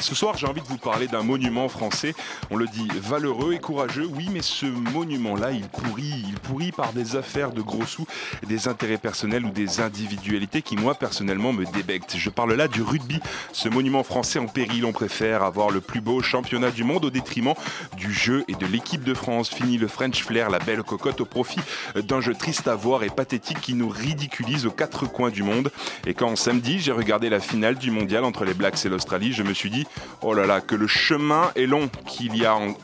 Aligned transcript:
Ce 0.00 0.14
soir, 0.14 0.36
j'ai 0.36 0.46
envie 0.46 0.60
de 0.60 0.66
vous 0.66 0.76
parler 0.76 1.08
d'un 1.08 1.22
monument 1.22 1.68
français. 1.68 2.14
On 2.50 2.56
le 2.56 2.66
dit 2.66 2.86
valeureux 3.00 3.54
et 3.54 3.58
courageux, 3.58 4.06
oui, 4.14 4.28
mais 4.30 4.42
ce 4.42 4.66
monument-là, 4.66 5.52
il 5.52 5.66
pourrit. 5.68 6.24
Il 6.28 6.34
pourrit 6.34 6.70
par 6.70 6.92
des 6.92 7.16
affaires 7.16 7.50
de 7.50 7.62
gros 7.62 7.86
sous, 7.86 8.06
des 8.46 8.68
intérêts 8.68 8.98
personnels 8.98 9.44
ou 9.44 9.50
des 9.50 9.80
individualités 9.80 10.62
qui, 10.62 10.76
moi, 10.76 10.94
personnellement, 10.94 11.52
me 11.52 11.64
débectent. 11.64 12.16
Je 12.16 12.30
parle 12.30 12.52
là 12.54 12.68
du 12.68 12.82
rugby. 12.82 13.20
Ce 13.52 13.68
monument 13.68 14.02
français 14.02 14.38
en 14.38 14.46
péril, 14.46 14.84
on 14.84 14.92
préfère 14.92 15.42
avoir 15.42 15.70
le 15.70 15.80
plus 15.80 16.00
beau 16.00 16.20
championnat 16.20 16.70
du 16.70 16.84
monde 16.84 17.04
au 17.04 17.10
détriment 17.10 17.54
du 17.96 18.12
jeu 18.12 18.44
et 18.48 18.54
de 18.54 18.66
l'équipe 18.66 19.02
de 19.02 19.14
France. 19.14 19.48
Fini 19.48 19.78
le 19.78 19.88
French 19.88 20.22
flair, 20.22 20.50
la 20.50 20.58
belle 20.58 20.82
cocotte 20.82 21.20
au 21.22 21.26
profit 21.26 21.60
d'un 21.94 22.20
jeu 22.20 22.34
triste 22.34 22.68
à 22.68 22.74
voir 22.74 23.02
et 23.02 23.10
pathétique 23.10 23.60
qui 23.60 23.74
nous 23.74 23.88
ridiculise 23.88 24.66
aux 24.66 24.70
quatre 24.70 25.06
coins 25.06 25.30
du 25.30 25.42
monde. 25.42 25.70
Et 26.06 26.14
quand 26.14 26.36
samedi, 26.36 26.80
j'ai 26.80 26.92
regardé 26.92 27.28
la 27.28 27.40
finale 27.40 27.76
du 27.76 27.90
mondial 27.90 28.24
entre 28.24 28.44
les 28.44 28.54
Blacks 28.54 28.84
et 28.84 28.88
l'Australie, 28.88 29.32
je 29.32 29.42
me 29.42 29.54
suis 29.54 29.70
dit, 29.70 29.85
oh 30.22 30.34
là 30.34 30.46
là, 30.46 30.60
que 30.60 30.74
le 30.74 30.86
chemin 30.86 31.50
est 31.56 31.66
long, 31.66 31.90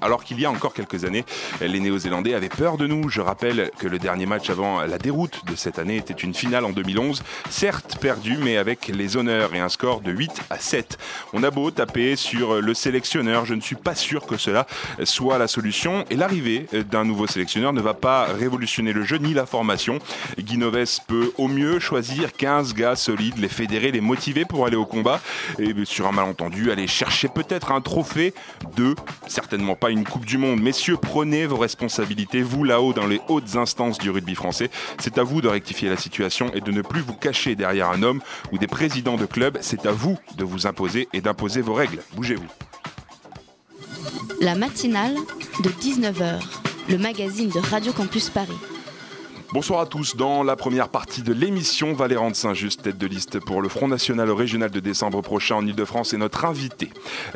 alors 0.01 0.25
qu'il 0.25 0.41
y 0.41 0.45
a 0.45 0.51
encore 0.51 0.75
quelques 0.75 1.05
années, 1.05 1.25
les 1.61 1.81
Néo-Zélandais 1.81 2.35
avaient 2.35 2.49
peur 2.49 2.77
de 2.77 2.87
nous. 2.87 3.09
Je 3.09 3.21
rappelle 3.21 3.71
que 3.79 3.87
le 3.87 3.99
dernier 3.99 4.27
match 4.27 4.51
avant 4.51 4.83
la 4.83 4.99
déroute 4.99 5.45
de 5.47 5.57
cette 5.57 5.79
année 5.79 5.97
était 5.97 6.13
une 6.15 6.35
finale 6.35 6.65
en 6.65 6.71
2011, 6.71 7.23
certes 7.51 7.99
perdue, 8.01 8.37
mais 8.39 8.57
avec 8.57 8.89
les 8.89 9.17
honneurs 9.17 9.55
et 9.55 9.61
un 9.61 9.69
score 9.69 10.01
de 10.01 10.13
8 10.13 10.31
à 10.51 10.59
7. 10.59 10.99
On 11.33 11.43
a 11.43 11.51
beau 11.51 11.71
taper 11.71 12.17
sur 12.17 12.61
le 12.61 12.75
sélectionneur, 12.75 13.45
je 13.45 13.55
ne 13.55 13.61
suis 13.61 13.77
pas 13.77 13.95
sûr 13.95 14.27
que 14.27 14.37
cela 14.37 14.67
soit 15.05 15.39
la 15.39 15.49
solution. 15.49 16.05
Et 16.11 16.17
l'arrivée 16.17 16.67
d'un 16.91 17.05
nouveau 17.05 17.27
sélectionneur 17.27 17.73
ne 17.73 17.81
va 17.81 17.95
pas 17.95 18.25
révolutionner 18.25 18.93
le 18.93 19.03
jeu 19.03 19.17
ni 19.17 19.35
la 19.35 19.47
formation. 19.47 19.99
Guinoves 20.39 21.01
peut 21.07 21.33
au 21.39 21.49
mieux 21.49 21.79
choisir 21.79 22.33
15 22.33 22.75
gars 22.75 22.97
solides, 22.97 23.39
les 23.39 23.49
fédérer, 23.49 23.91
les 23.91 24.01
motiver 24.01 24.45
pour 24.45 24.67
aller 24.67 24.77
au 24.77 24.87
combat. 24.87 25.21
Et 25.59 25.73
sur 25.85 26.07
un 26.07 26.13
malentendu, 26.13 26.71
aller 26.71 26.87
chercher 26.93 27.29
peut-être 27.29 27.73
un 27.73 27.81
trophée 27.81 28.35
de, 28.77 28.95
certainement 29.27 29.75
pas 29.75 29.91
une 29.91 30.05
Coupe 30.05 30.25
du 30.25 30.39
Monde. 30.39 30.61
Messieurs, 30.61 30.97
prenez 30.97 31.47
vos 31.47 31.57
responsabilités, 31.57 32.43
vous 32.43 32.65
là-haut 32.65 32.93
dans 32.93 33.07
les 33.07 33.21
hautes 33.29 33.57
instances 33.57 33.99
du 33.99 34.11
rugby 34.11 34.35
français. 34.35 34.71
C'est 34.99 35.19
à 35.19 35.23
vous 35.23 35.41
de 35.41 35.49
rectifier 35.49 35.89
la 35.89 35.97
situation 35.97 36.53
et 36.55 36.61
de 36.61 36.71
ne 36.71 36.83
plus 36.83 37.01
vous 37.01 37.15
cacher 37.15 37.55
derrière 37.57 37.91
un 37.91 38.03
homme 38.03 38.21
ou 38.53 38.59
des 38.59 38.67
présidents 38.67 39.17
de 39.17 39.27
clubs. 39.27 39.59
C'est 39.61 39.87
à 39.87 39.93
vous 39.93 40.19
de 40.37 40.45
vous 40.45 40.67
imposer 40.67 41.09
et 41.13 41.21
d'imposer 41.21 41.63
vos 41.63 41.75
règles. 41.75 42.03
Bougez-vous. 42.15 42.49
La 44.41 44.55
matinale 44.55 45.15
de 45.63 45.69
19h, 45.71 46.41
le 46.89 46.99
magazine 46.99 47.49
de 47.49 47.59
Radio 47.59 47.93
Campus 47.93 48.29
Paris. 48.29 48.59
Bonsoir 49.53 49.81
à 49.81 49.87
tous. 49.87 50.17
Dans 50.17 50.43
la 50.43 50.57
première 50.57 50.89
partie 50.89 51.21
de 51.21 51.35
l'émission, 51.35 51.93
Valéran 51.93 52.31
de 52.31 52.35
Saint-Just, 52.35 52.85
tête 52.85 52.97
de 52.97 53.07
liste 53.07 53.39
pour 53.39 53.61
le 53.61 53.69
Front 53.69 53.87
National 53.87 54.31
au 54.31 54.35
Régional 54.35 54.71
de 54.71 54.81
décembre 54.81 55.21
prochain 55.21 55.57
en 55.57 55.67
Ile-de-France, 55.67 56.15
est 56.15 56.17
notre 56.17 56.47
invité. 56.47 56.89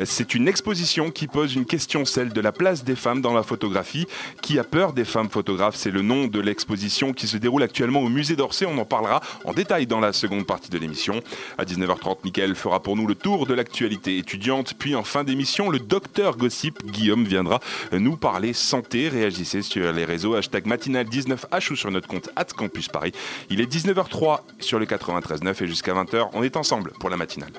C'est 0.03 0.33
une 0.33 0.47
exposition 0.47 1.11
qui 1.11 1.27
pose 1.27 1.53
une 1.53 1.65
question, 1.65 2.05
celle 2.05 2.33
de 2.33 2.41
la 2.41 2.51
place 2.51 2.83
des 2.83 2.95
femmes 2.95 3.21
dans 3.21 3.35
la 3.35 3.43
photographie. 3.43 4.07
Qui 4.41 4.57
a 4.57 4.63
peur 4.63 4.93
des 4.93 5.05
femmes 5.05 5.29
photographes? 5.29 5.75
C'est 5.75 5.91
le 5.91 6.01
nom 6.01 6.25
de 6.25 6.39
l'exposition 6.39 7.13
qui 7.13 7.27
se 7.27 7.37
déroule 7.37 7.61
actuellement 7.61 8.01
au 8.01 8.09
musée 8.09 8.35
d'Orsay. 8.35 8.65
On 8.65 8.79
en 8.79 8.85
parlera 8.85 9.21
en 9.45 9.53
détail 9.53 9.85
dans 9.85 9.99
la 9.99 10.11
seconde 10.11 10.47
partie 10.47 10.71
de 10.71 10.79
l'émission. 10.79 11.21
À 11.59 11.65
19h30, 11.65 12.17
Mickaël 12.23 12.55
fera 12.55 12.81
pour 12.81 12.95
nous 12.95 13.05
le 13.05 13.13
tour 13.13 13.45
de 13.45 13.53
l'actualité 13.53 14.17
étudiante. 14.17 14.73
Puis 14.79 14.95
en 14.95 15.03
fin 15.03 15.23
d'émission, 15.23 15.69
le 15.69 15.77
docteur 15.77 16.35
Gossip, 16.35 16.83
Guillaume, 16.83 17.25
viendra 17.25 17.59
nous 17.91 18.17
parler 18.17 18.53
santé. 18.53 19.07
Réagissez 19.07 19.61
sur 19.61 19.93
les 19.93 20.03
réseaux 20.03 20.33
hashtag 20.33 20.65
matinale19h 20.65 21.71
ou 21.71 21.75
sur 21.75 21.91
notre 21.91 22.06
compte 22.07 22.29
at 22.35 22.45
Campus 22.45 22.87
Paris. 22.87 23.11
Il 23.49 23.61
est 23.61 23.71
19h03 23.71 24.41
sur 24.59 24.79
le 24.79 24.85
93.9 24.85 25.63
et 25.63 25.67
jusqu'à 25.67 25.93
20h, 25.93 26.29
on 26.33 26.43
est 26.43 26.57
ensemble 26.57 26.91
pour 26.99 27.09
la 27.09 27.17
matinale. 27.17 27.53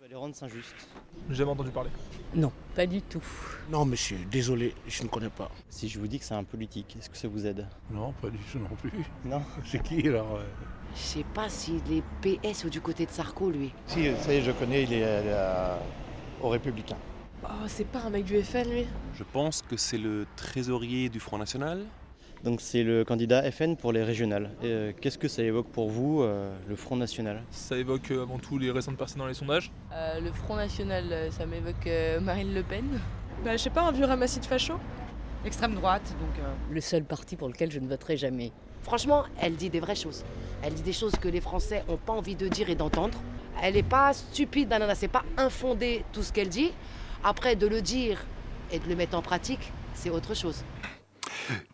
Valéran 0.00 0.28
de 0.28 0.34
Saint-Just. 0.34 0.74
J'ai 1.28 1.36
jamais 1.36 1.50
entendu 1.50 1.70
parler. 1.70 1.90
Non, 2.34 2.52
pas 2.74 2.86
du 2.86 3.00
tout. 3.00 3.22
Non, 3.70 3.84
monsieur, 3.84 4.18
désolé, 4.30 4.74
je 4.88 5.02
ne 5.04 5.08
connais 5.08 5.28
pas. 5.28 5.50
Si 5.70 5.88
je 5.88 5.98
vous 5.98 6.06
dis 6.06 6.18
que 6.18 6.24
c'est 6.24 6.34
un 6.34 6.44
politique, 6.44 6.96
est-ce 6.98 7.08
que 7.08 7.16
ça 7.16 7.28
vous 7.28 7.46
aide? 7.46 7.66
Non, 7.90 8.12
pas 8.20 8.28
du 8.28 8.38
tout 8.38 8.58
non 8.58 8.74
plus. 8.80 8.90
Non? 9.24 9.42
C'est 9.64 9.82
qui 9.82 10.08
alors 10.08 10.36
euh? 10.36 10.44
Je 10.94 11.00
sais 11.00 11.24
pas 11.34 11.48
s'il 11.48 11.80
est 11.92 12.02
PS 12.20 12.64
ou 12.64 12.70
du 12.70 12.80
côté 12.80 13.06
de 13.06 13.10
Sarko, 13.10 13.50
lui. 13.50 13.72
Si, 13.86 14.06
ça 14.20 14.32
y 14.32 14.36
est, 14.36 14.42
je 14.42 14.52
connais, 14.52 14.82
il 14.84 14.92
est 14.92 15.02
euh, 15.04 15.76
au 16.40 16.48
Républicain. 16.48 16.96
Oh, 17.44 17.66
c'est 17.66 17.86
pas 17.86 18.00
un 18.00 18.10
mec 18.10 18.24
du 18.24 18.42
FN, 18.42 18.68
lui? 18.68 18.86
Je 19.14 19.24
pense 19.24 19.62
que 19.62 19.76
c'est 19.76 19.98
le 19.98 20.26
trésorier 20.36 21.08
du 21.08 21.20
Front 21.20 21.38
National. 21.38 21.84
Donc 22.44 22.60
c'est 22.60 22.82
le 22.82 23.04
candidat 23.04 23.50
FN 23.50 23.74
pour 23.74 23.90
les 23.92 24.02
régionales. 24.02 24.50
Euh, 24.64 24.92
Qu'est-ce 25.00 25.16
que 25.16 25.28
ça 25.28 25.42
évoque 25.42 25.68
pour 25.68 25.88
vous, 25.88 26.22
euh, 26.22 26.54
le 26.68 26.76
Front 26.76 26.94
National? 26.96 27.42
Ça 27.50 27.74
évoque 27.76 28.10
euh, 28.10 28.22
avant 28.22 28.38
tout 28.38 28.58
les 28.58 28.70
récentes 28.70 28.98
personnes 28.98 29.20
dans 29.20 29.26
les 29.26 29.32
sondages. 29.34 29.72
Euh, 29.94 30.20
Le 30.20 30.30
Front 30.30 30.56
National, 30.56 31.32
ça 31.32 31.46
m'évoque 31.46 31.86
euh, 31.86 32.20
Marine 32.20 32.52
Le 32.52 32.62
Pen. 32.62 32.84
Bah, 33.44 33.52
je 33.56 33.62
sais 33.62 33.70
pas, 33.70 33.80
un 33.82 33.92
vieux 33.92 34.04
ramassis 34.04 34.40
de 34.40 34.44
facho 34.44 34.74
Extrême 35.46 35.74
droite, 35.74 36.02
donc. 36.20 36.38
euh, 36.38 36.52
Le 36.74 36.80
seul 36.82 37.04
parti 37.04 37.36
pour 37.36 37.48
lequel 37.48 37.70
je 37.70 37.78
ne 37.80 37.88
voterai 37.88 38.16
jamais. 38.18 38.52
Franchement, 38.82 39.24
elle 39.40 39.56
dit 39.56 39.70
des 39.70 39.80
vraies 39.80 39.94
choses. 39.96 40.22
Elle 40.62 40.74
dit 40.74 40.82
des 40.82 40.92
choses 40.92 41.12
que 41.16 41.28
les 41.28 41.40
Français 41.40 41.82
n'ont 41.88 41.96
pas 41.96 42.12
envie 42.12 42.36
de 42.36 42.48
dire 42.48 42.68
et 42.68 42.74
d'entendre. 42.74 43.18
Elle 43.62 43.74
n'est 43.74 43.82
pas 43.82 44.12
stupide, 44.12 44.68
nanana, 44.68 44.94
c'est 44.94 45.08
pas 45.08 45.24
infondé 45.38 46.04
tout 46.12 46.22
ce 46.22 46.30
qu'elle 46.32 46.50
dit. 46.50 46.72
Après, 47.22 47.56
de 47.56 47.66
le 47.66 47.80
dire 47.80 48.22
et 48.70 48.78
de 48.78 48.86
le 48.88 48.96
mettre 48.96 49.16
en 49.16 49.22
pratique, 49.22 49.72
c'est 49.94 50.10
autre 50.10 50.34
chose. 50.34 50.62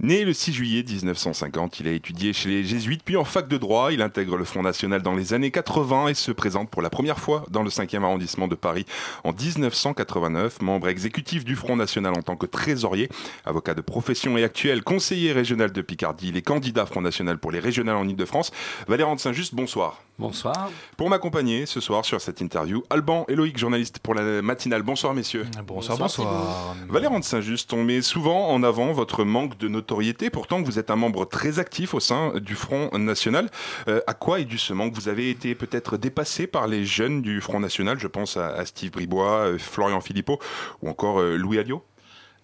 Né 0.00 0.24
le 0.24 0.32
6 0.32 0.52
juillet 0.52 0.82
1950, 0.82 1.80
il 1.80 1.88
a 1.88 1.92
étudié 1.92 2.32
chez 2.32 2.48
les 2.48 2.64
Jésuites, 2.64 3.02
puis 3.04 3.16
en 3.16 3.24
fac 3.24 3.48
de 3.48 3.56
droit. 3.56 3.92
Il 3.92 4.02
intègre 4.02 4.36
le 4.36 4.44
Front 4.44 4.62
National 4.62 5.02
dans 5.02 5.14
les 5.14 5.34
années 5.34 5.50
80 5.50 6.08
et 6.08 6.14
se 6.14 6.32
présente 6.32 6.70
pour 6.70 6.82
la 6.82 6.90
première 6.90 7.18
fois 7.18 7.44
dans 7.50 7.62
le 7.62 7.70
5e 7.70 8.02
arrondissement 8.02 8.48
de 8.48 8.54
Paris 8.54 8.86
en 9.24 9.32
1989. 9.32 10.62
Membre 10.62 10.88
exécutif 10.88 11.44
du 11.44 11.56
Front 11.56 11.76
National 11.76 12.14
en 12.16 12.22
tant 12.22 12.36
que 12.36 12.46
trésorier, 12.46 13.08
avocat 13.44 13.74
de 13.74 13.80
profession 13.80 14.36
et 14.36 14.44
actuel 14.44 14.82
conseiller 14.82 15.32
régional 15.32 15.72
de 15.72 15.82
Picardie, 15.82 16.28
il 16.28 16.36
est 16.36 16.42
candidat 16.42 16.86
Front 16.86 17.02
National 17.02 17.38
pour 17.38 17.52
les 17.52 17.60
régionales 17.60 17.96
en 17.96 18.08
Ile-de-France. 18.08 18.50
Valéran 18.88 19.14
de 19.14 19.20
Saint-Just, 19.20 19.54
bonsoir. 19.54 20.02
Bonsoir. 20.20 20.70
Pour 20.96 21.08
m'accompagner 21.10 21.66
ce 21.66 21.80
soir 21.80 22.04
sur 22.04 22.20
cette 22.20 22.40
interview, 22.40 22.82
Alban 22.90 23.24
et 23.28 23.34
Loïc, 23.34 23.58
journaliste 23.58 23.98
pour 23.98 24.14
la 24.14 24.42
matinale. 24.42 24.82
Bonsoir 24.82 25.14
messieurs. 25.14 25.46
Bonsoir, 25.66 25.98
bonsoir. 25.98 26.76
Valéran 26.88 27.18
de 27.18 27.24
Saint-Just, 27.24 27.72
on 27.72 27.82
met 27.82 28.02
souvent 28.02 28.48
en 28.50 28.62
avant 28.62 28.92
votre 28.92 29.24
manque 29.24 29.58
de 29.58 29.68
notoriété, 29.68 30.30
pourtant 30.30 30.62
vous 30.62 30.78
êtes 30.78 30.90
un 30.90 30.96
membre 30.96 31.24
très 31.24 31.58
actif 31.58 31.94
au 31.94 32.00
sein 32.00 32.34
du 32.38 32.54
Front 32.54 32.90
National. 32.98 33.50
Euh, 33.88 34.00
à 34.06 34.14
quoi 34.14 34.40
est 34.40 34.44
dû 34.44 34.58
ce 34.58 34.72
manque? 34.72 34.92
Vous 34.94 35.08
avez 35.08 35.30
été 35.30 35.54
peut-être 35.54 35.96
dépassé 35.96 36.46
par 36.46 36.66
les 36.68 36.84
jeunes 36.84 37.22
du 37.22 37.40
Front 37.40 37.60
National, 37.60 37.98
je 37.98 38.06
pense 38.06 38.36
à, 38.36 38.48
à 38.48 38.64
Steve 38.66 38.90
Bribois, 38.90 39.30
euh, 39.46 39.58
Florian 39.58 40.00
Philippot 40.00 40.38
ou 40.82 40.88
encore 40.90 41.20
euh, 41.20 41.36
Louis 41.36 41.58
Alliot? 41.58 41.84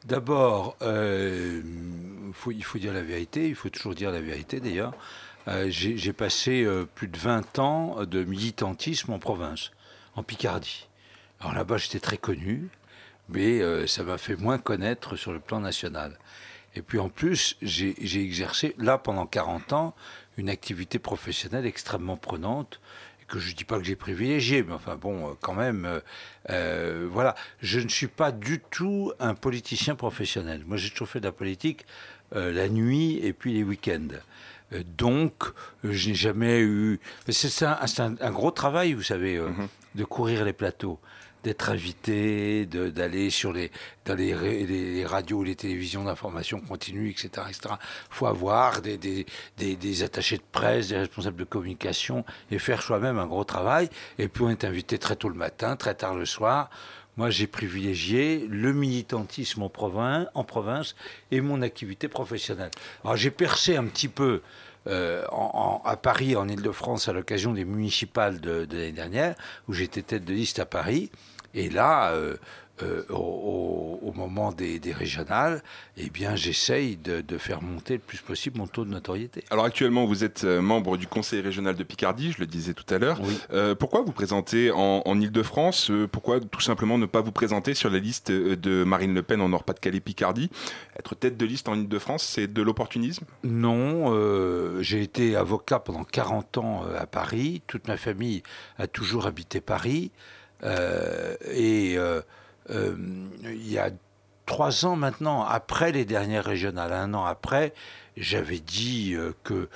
D'abord, 0.04 0.76
euh, 0.82 1.60
faut- 2.32 2.52
il 2.52 2.62
faut 2.62 2.78
dire 2.78 2.92
la 2.92 3.02
vérité, 3.02 3.48
il 3.48 3.54
faut 3.56 3.68
toujours 3.70 3.94
dire 3.94 4.12
la 4.12 4.20
vérité 4.20 4.60
d'ailleurs. 4.60 4.92
Euh, 5.48 5.66
J'ai 5.70 6.12
passé 6.12 6.64
euh, 6.64 6.84
plus 6.92 7.08
de 7.08 7.16
20 7.16 7.58
ans 7.58 8.04
de 8.04 8.24
militantisme 8.24 9.12
en 9.12 9.18
province, 9.18 9.70
en 10.16 10.22
Picardie. 10.22 10.88
Alors 11.40 11.54
là-bas, 11.54 11.76
j'étais 11.76 12.00
très 12.00 12.16
connu, 12.16 12.68
mais 13.28 13.60
euh, 13.60 13.86
ça 13.86 14.02
m'a 14.02 14.18
fait 14.18 14.36
moins 14.36 14.58
connaître 14.58 15.14
sur 15.16 15.32
le 15.32 15.38
plan 15.38 15.60
national. 15.60 16.18
Et 16.74 16.82
puis 16.82 16.98
en 16.98 17.08
plus, 17.08 17.56
j'ai 17.62 17.94
exercé, 18.22 18.74
là, 18.78 18.98
pendant 18.98 19.26
40 19.26 19.72
ans, 19.72 19.94
une 20.36 20.50
activité 20.50 20.98
professionnelle 20.98 21.64
extrêmement 21.64 22.16
prenante, 22.16 22.80
que 23.28 23.38
je 23.38 23.50
ne 23.50 23.56
dis 23.56 23.64
pas 23.64 23.78
que 23.78 23.84
j'ai 23.84 23.96
privilégié, 23.96 24.62
mais 24.62 24.74
enfin 24.74 24.94
bon, 24.94 25.36
quand 25.40 25.54
même, 25.54 26.00
voilà. 26.48 27.34
Je 27.60 27.80
ne 27.80 27.88
suis 27.88 28.08
pas 28.08 28.30
du 28.30 28.60
tout 28.70 29.12
un 29.18 29.34
politicien 29.34 29.94
professionnel. 29.94 30.64
Moi, 30.66 30.76
j'ai 30.76 30.90
toujours 30.90 31.08
fait 31.08 31.18
de 31.18 31.24
la 31.24 31.32
politique 31.32 31.86
la 32.32 32.68
nuit 32.68 33.20
et 33.22 33.32
puis 33.32 33.54
les 33.54 33.64
week-ends. 33.64 34.18
Euh, 34.72 34.82
donc, 34.98 35.44
euh, 35.84 35.92
je 35.92 36.08
n'ai 36.08 36.14
jamais 36.14 36.60
eu. 36.60 36.98
C'est 37.28 37.64
un, 37.64 37.78
un- 37.98 38.14
un 38.20 38.30
gros 38.30 38.50
travail, 38.50 38.92
vous 38.94 39.02
savez, 39.02 39.36
euh, 39.36 39.48
de 39.94 40.04
courir 40.04 40.44
les 40.44 40.52
plateaux, 40.52 40.98
d'être 41.44 41.70
invité, 41.70 42.66
d'aller 42.66 43.30
sur 43.30 43.52
les, 43.52 43.70
dans 44.04 44.14
les, 44.16 44.34
ra- 44.34 44.42
les 44.42 45.06
radios, 45.06 45.44
les 45.44 45.54
télévisions 45.54 46.02
d'information 46.02 46.60
continue, 46.60 47.10
etc. 47.10 47.28
etc. 47.48 47.74
faut 48.10 48.26
avoir 48.26 48.82
des, 48.82 48.98
des, 48.98 49.24
des, 49.56 49.76
des 49.76 50.02
attachés 50.02 50.38
de 50.38 50.42
presse, 50.50 50.88
des 50.88 50.96
responsables 50.98 51.36
de 51.36 51.44
communication 51.44 52.24
et 52.50 52.58
faire 52.58 52.82
soi-même 52.82 53.18
un 53.18 53.26
gros 53.26 53.44
travail. 53.44 53.88
Et 54.18 54.26
puis 54.26 54.42
on 54.42 54.50
est 54.50 54.64
invité 54.64 54.98
très 54.98 55.14
tôt 55.14 55.28
le 55.28 55.36
matin, 55.36 55.76
très 55.76 55.94
tard 55.94 56.16
le 56.16 56.26
soir. 56.26 56.68
Moi, 57.16 57.30
j'ai 57.30 57.46
privilégié 57.46 58.46
le 58.48 58.72
militantisme 58.72 59.62
en 59.62 59.70
province, 59.70 60.26
en 60.34 60.44
province 60.44 60.94
et 61.30 61.40
mon 61.40 61.62
activité 61.62 62.08
professionnelle. 62.08 62.70
Alors, 63.04 63.16
j'ai 63.16 63.30
percé 63.30 63.76
un 63.76 63.84
petit 63.84 64.08
peu 64.08 64.42
euh, 64.86 65.24
à 65.84 65.96
Paris, 65.96 66.36
en 66.36 66.46
Ile-de-France, 66.46 67.08
à 67.08 67.12
l'occasion 67.12 67.52
des 67.52 67.64
municipales 67.64 68.40
de, 68.40 68.66
de 68.66 68.76
l'année 68.76 68.92
dernière, 68.92 69.34
où 69.66 69.72
j'étais 69.72 70.02
tête 70.02 70.24
de 70.24 70.34
liste 70.34 70.58
à 70.58 70.66
Paris. 70.66 71.10
Et 71.54 71.70
là, 71.70 72.12
euh, 72.12 72.36
euh, 72.82 73.04
au, 73.08 74.12
moment 74.14 74.50
des, 74.52 74.78
des 74.78 74.92
régionales, 74.92 75.62
eh 75.98 76.08
bien, 76.08 76.36
j'essaye 76.36 76.96
de, 76.96 77.20
de 77.20 77.38
faire 77.38 77.60
monter 77.60 77.94
le 77.94 78.00
plus 78.00 78.18
possible 78.18 78.58
mon 78.58 78.66
taux 78.66 78.84
de 78.84 78.90
notoriété. 78.90 79.44
Alors 79.50 79.66
actuellement, 79.66 80.06
vous 80.06 80.24
êtes 80.24 80.44
euh, 80.44 80.62
membre 80.62 80.96
du 80.96 81.06
conseil 81.06 81.40
régional 81.42 81.74
de 81.74 81.84
Picardie, 81.84 82.32
je 82.32 82.38
le 82.38 82.46
disais 82.46 82.72
tout 82.72 82.94
à 82.94 82.98
l'heure. 82.98 83.20
Euh, 83.52 83.74
pourquoi 83.74 84.00
vous 84.02 84.12
présentez 84.12 84.70
en, 84.70 85.02
en 85.04 85.20
Ile-de-France 85.20 85.90
Pourquoi 86.12 86.40
tout 86.40 86.60
simplement 86.60 86.96
ne 86.96 87.04
pas 87.04 87.20
vous 87.20 87.32
présenter 87.32 87.74
sur 87.74 87.90
la 87.90 87.98
liste 87.98 88.30
de 88.30 88.84
Marine 88.84 89.14
Le 89.14 89.22
Pen 89.22 89.40
en 89.42 89.50
Nord-Pas-de-Calais-Picardie 89.50 90.50
Être 90.98 91.14
tête 91.14 91.36
de 91.36 91.44
liste 91.44 91.68
en 91.68 91.74
Ile-de-France, 91.74 92.24
c'est 92.24 92.46
de 92.50 92.62
l'opportunisme? 92.62 93.26
Non, 93.44 94.14
euh, 94.14 94.82
j'ai 94.82 95.02
été 95.02 95.36
avocat 95.36 95.78
pendant 95.78 96.04
40 96.04 96.58
ans 96.58 96.84
à 96.98 97.06
Paris. 97.06 97.62
Toute 97.66 97.86
ma 97.88 97.98
famille 97.98 98.42
a 98.78 98.86
toujours 98.86 99.26
habité 99.26 99.60
Paris. 99.60 100.10
Et 100.62 101.98
il 102.70 103.70
y 103.70 103.78
a 103.78 103.90
trois 104.46 104.84
ans 104.86 104.96
maintenant, 104.96 105.44
après 105.44 105.92
les 105.92 106.04
dernières 106.04 106.44
régionales, 106.44 106.92
un 106.92 107.14
an 107.14 107.24
après, 107.24 107.72
j'avais 108.16 108.60
dit 108.60 109.14
euh, 109.14 109.32
que 109.44 109.68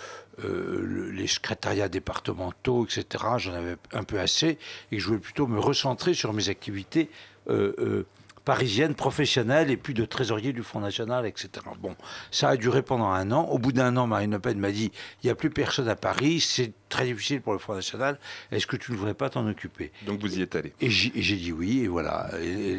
euh, 0.45 0.81
le- 0.83 1.11
les 1.11 1.27
secrétariats 1.27 1.89
départementaux, 1.89 2.87
etc., 2.87 3.25
j'en 3.37 3.53
avais 3.53 3.77
un 3.93 4.05
peu 4.05 4.19
assez 4.19 4.59
et 4.91 4.97
que 4.97 5.03
je 5.03 5.07
voulais 5.09 5.19
plutôt 5.19 5.47
me 5.47 5.59
recentrer 5.59 6.15
sur 6.15 6.33
mes 6.33 6.49
activités 6.49 7.11
euh, 7.49 8.05
parisiennes, 8.45 8.95
professionnelles 8.95 9.71
et 9.71 9.77
puis 9.77 9.95
de 9.95 10.05
trésorier 10.05 10.53
du 10.53 10.63
Front 10.63 10.81
National, 10.81 11.27
etc. 11.27 11.51
Bon, 11.81 11.97
ça 12.31 12.49
a 12.51 12.57
duré 12.57 12.83
pendant 12.83 13.11
un 13.11 13.31
an. 13.33 13.45
Au 13.45 13.59
bout 13.59 13.73
d'un 13.73 13.97
an, 13.97 14.07
Marine 14.07 14.33
Le 14.33 14.39
Pen 14.39 14.59
m'a 14.59 14.71
dit 14.71 14.91
il 15.23 15.27
n'y 15.27 15.31
a 15.31 15.35
plus 15.35 15.51
personne 15.51 15.89
à 15.89 15.97
Paris, 15.97 16.41
c'est 16.41 16.73
très 16.89 17.07
difficile 17.07 17.41
pour 17.41 17.53
le 17.53 17.59
Front 17.59 17.75
National, 17.75 18.19
est-ce 18.51 18.67
que 18.67 18.77
tu 18.77 18.93
ne 18.93 18.97
voudrais 18.97 19.15
pas 19.15 19.31
t'en 19.31 19.47
occuper? 19.49 19.93
Donc 20.07 20.21
vous 20.21 20.39
y 20.39 20.43
êtes 20.43 20.57
allé 20.57 20.73
Et 20.81 20.91
j'ai 20.91 21.37
dit 21.37 21.53
oui, 21.53 21.81
et 21.81 21.89
voilà, 21.89 22.31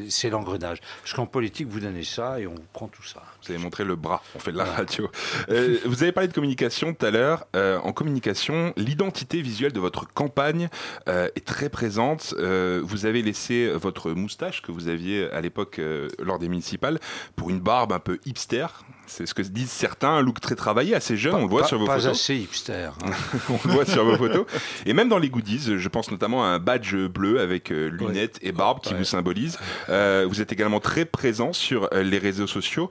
c'est 0.10 0.30
l'engrenage. 0.30 0.80
Parce 1.02 1.14
qu'en 1.14 1.26
politique, 1.26 1.68
vous 1.68 1.80
donnez 1.80 2.04
ça 2.04 2.40
et 2.40 2.48
on 2.48 2.56
vous 2.56 2.68
prend 2.74 2.88
tout 2.88 3.04
ça. 3.04 3.24
Vous 3.44 3.52
avez 3.52 3.62
montré 3.62 3.84
le 3.84 3.96
bras, 3.96 4.22
on 4.36 4.40
fait 4.40 4.52
de 4.52 4.58
la 4.58 4.66
radio. 4.66 5.10
Euh, 5.50 5.78
vous 5.86 6.04
avez 6.04 6.12
parlé 6.12 6.28
de 6.28 6.34
communication 6.34 6.94
tout 6.94 7.06
à 7.06 7.12
l'heure. 7.12 7.48
Euh, 7.56 7.80
en 7.80 7.92
communication, 7.92 8.74
l'identité 8.78 9.42
visuelle 9.42 9.74
de 9.74 9.80
votre 9.80 10.08
campagne 10.08 10.70
euh, 11.10 11.28
est 11.36 11.46
très 11.46 11.70
présente. 11.70 12.36
Vous 12.38 13.06
avez 13.06 13.22
laissé 13.22 13.70
votre 13.72 14.12
moustache 14.12 14.62
que 14.62 14.72
vous 14.72 14.88
aviez 14.88 15.30
à 15.32 15.42
l'époque 15.42 15.82
lors 16.20 16.40
des 16.40 16.50
municipales 16.50 17.00
pour 17.36 17.50
une 17.50 17.60
barbe 17.60 17.94
un 17.94 18.00
peu 18.00 18.20
hipster. 18.26 18.68
C'est 19.14 19.26
ce 19.26 19.34
que 19.34 19.42
disent 19.42 19.70
certains, 19.70 20.12
un 20.12 20.22
look 20.22 20.40
très 20.40 20.56
travaillé, 20.56 20.96
assez 20.96 21.18
jeune, 21.18 21.36
on 21.36 21.42
le 21.42 21.48
voit 21.48 21.62
pas- 21.64 21.68
sur 21.68 21.78
vos 21.80 21.86
pas 21.86 21.98
photos. 22.00 22.12
assez 22.12 22.36
hipster. 22.38 22.92
hein. 23.04 23.12
on 23.50 23.60
le 23.68 23.74
voit 23.74 23.86
sur 23.86 24.06
vos 24.06 24.16
photos. 24.16 24.46
Et 24.86 24.94
même 24.94 25.10
dans 25.10 25.20
les 25.20 25.30
goodies, 25.30 25.78
je 25.78 25.90
pense 25.90 26.10
notamment 26.12 26.46
à 26.46 26.48
un 26.48 26.60
badge 26.60 26.96
bleu 26.96 27.42
avec 27.42 27.72
euh, 27.72 27.90
lunettes 27.90 28.40
et 28.42 28.54
barbe 28.54 28.80
qui 28.80 28.94
vous 28.94 29.04
symbolise. 29.04 29.60
Euh, 29.90 30.26
vous 30.30 30.40
êtes 30.40 30.54
également 30.54 30.80
très 30.80 31.04
présent 31.04 31.52
sur 31.52 31.90
euh, 31.94 32.04
les 32.04 32.20
réseaux 32.20 32.48
sociaux. 32.48 32.90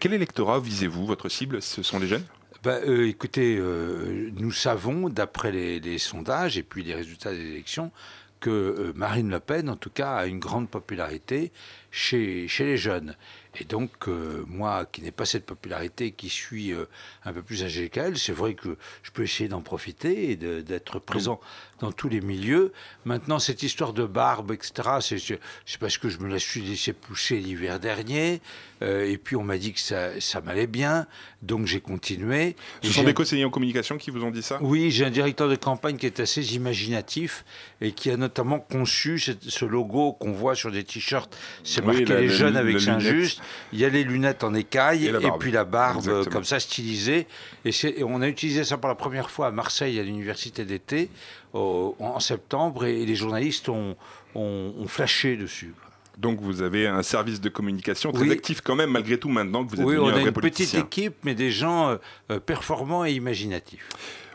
Quel 0.00 0.12
électorat 0.12 0.58
visez-vous? 0.58 1.06
Votre 1.06 1.28
cible, 1.28 1.62
ce 1.62 1.82
sont 1.84 2.00
les 2.00 2.08
jeunes? 2.08 2.24
Euh, 2.66 3.06
écoutez, 3.06 3.56
euh, 3.58 4.28
nous 4.36 4.52
savons, 4.52 5.08
d'après 5.08 5.52
les, 5.52 5.78
les 5.80 5.98
sondages 5.98 6.58
et 6.58 6.62
puis 6.64 6.82
les 6.82 6.94
résultats 6.94 7.32
des 7.32 7.46
élections, 7.46 7.90
que 8.40 8.92
Marine 8.96 9.30
Le 9.30 9.38
Pen, 9.38 9.68
en 9.68 9.76
tout 9.76 9.90
cas, 9.90 10.12
a 10.14 10.26
une 10.26 10.38
grande 10.38 10.68
popularité 10.68 11.52
chez, 11.90 12.48
chez 12.48 12.64
les 12.64 12.76
jeunes. 12.78 13.14
Et 13.58 13.64
donc, 13.64 14.08
euh, 14.08 14.44
moi, 14.46 14.86
qui 14.86 15.02
n'ai 15.02 15.10
pas 15.10 15.24
cette 15.24 15.44
popularité, 15.44 16.12
qui 16.12 16.28
suis 16.28 16.72
euh, 16.72 16.86
un 17.24 17.32
peu 17.32 17.42
plus 17.42 17.64
âgé 17.64 17.88
qu'elle, 17.88 18.16
c'est 18.16 18.32
vrai 18.32 18.54
que 18.54 18.76
je 19.02 19.10
peux 19.10 19.22
essayer 19.22 19.48
d'en 19.48 19.60
profiter 19.60 20.30
et 20.30 20.36
d'être 20.36 20.98
présent 20.98 21.40
dans 21.80 21.92
tous 21.92 22.08
les 22.08 22.20
milieux. 22.20 22.72
Maintenant, 23.04 23.38
cette 23.38 23.62
histoire 23.62 23.92
de 23.92 24.04
barbe, 24.04 24.52
etc., 24.52 24.72
c'est- 25.00 25.38
parce 25.78 25.98
que 25.98 26.08
je 26.08 26.18
me 26.18 26.28
la 26.28 26.38
suis 26.38 26.60
laissé 26.60 26.92
pousser 26.92 27.38
l'hiver 27.38 27.80
dernier. 27.80 28.40
euh, 28.82 29.04
et 29.06 29.18
puis, 29.18 29.36
on 29.36 29.42
m'a 29.42 29.58
dit 29.58 29.74
que 29.74 29.80
ça, 29.80 30.18
ça 30.20 30.40
m'allait 30.40 30.66
bien. 30.66 31.06
Donc, 31.42 31.66
j'ai 31.66 31.80
continué. 31.82 32.56
Ce 32.82 32.90
sont 32.90 33.02
des 33.02 33.12
conseillers 33.12 33.44
en 33.44 33.50
communication 33.50 33.98
qui 33.98 34.10
vous 34.10 34.24
ont 34.24 34.30
dit 34.30 34.40
ça? 34.42 34.56
Oui, 34.62 34.90
j'ai 34.90 35.04
un 35.04 35.10
directeur 35.10 35.50
de 35.50 35.56
campagne 35.56 35.98
qui 35.98 36.06
est 36.06 36.18
assez 36.18 36.54
imaginatif 36.54 37.44
et 37.82 37.92
qui 37.92 38.10
a 38.10 38.16
notamment 38.16 38.58
conçu 38.58 39.18
cette- 39.18 39.44
ce 39.44 39.66
logo 39.66 40.14
qu'on 40.14 40.32
voit 40.32 40.54
sur 40.54 40.72
des 40.72 40.82
t-shirts. 40.82 41.36
C'est 41.62 41.80
Oui, 41.82 41.88
marqué 41.88 42.04
la- 42.06 42.20
les 42.22 42.28
la- 42.28 42.32
jeunes 42.34 42.54
la 42.54 42.60
avec. 42.60 42.80
Saint-Just. 42.80 43.42
Il 43.74 43.78
y 43.80 43.84
a 43.84 43.90
les 43.90 44.02
lunettes 44.02 44.44
en 44.44 44.54
écaille 44.54 45.06
Et 45.08 45.30
puis 45.38 45.50
la 45.52 45.64
barbe 45.64 45.98
euh, 46.08 46.10
Exactement. 46.20 46.32
comme 46.36 46.44
ça 46.44 46.58
stylisée. 46.58 47.26
Et 47.66 48.02
on 48.02 48.22
a 48.22 48.28
utilisé 48.28 48.64
ça 48.64 48.78
pour 48.78 48.88
la 48.88 48.94
première 48.94 49.30
fois 49.30 49.48
à 49.48 49.50
Marseille 49.50 49.98
à 50.00 50.02
l'université 50.02 50.64
d'été 50.64 51.10
au- 51.52 51.96
en 51.98 52.20
septembre 52.20 52.84
et, 52.84 53.04
les 53.06 53.14
journalistes 53.14 53.68
ont, 53.68 53.96
ont- 54.34 54.72
ont 54.78 54.86
flashé 54.88 55.36
dessus. 55.36 55.74
Donc 56.18 56.40
vous 56.40 56.60
avez 56.60 56.86
un 56.86 57.02
service 57.02 57.40
de 57.40 57.48
communication 57.48 58.12
très 58.12 58.24
Oui. 58.24 58.32
actif 58.32 58.60
quand 58.60 58.74
même, 58.74 58.90
malgré 58.90 59.18
tout 59.18 59.30
maintenant 59.30 59.64
que 59.64 59.70
vous 59.70 59.80
êtes 59.80 59.86
Oui, 59.86 59.94
devenu 59.94 60.06
on 60.06 60.08
un 60.08 60.16
a 60.16 60.20
vrai 60.20 60.28
une 60.28 60.32
petite 60.32 60.74
équipe, 60.74 61.14
mais 61.24 61.34
des 61.34 61.50
gens 61.50 61.88
euh, 61.88 61.96
euh, 62.30 62.40
performants 62.40 63.04
et 63.06 63.12
imaginatifs. 63.12 63.88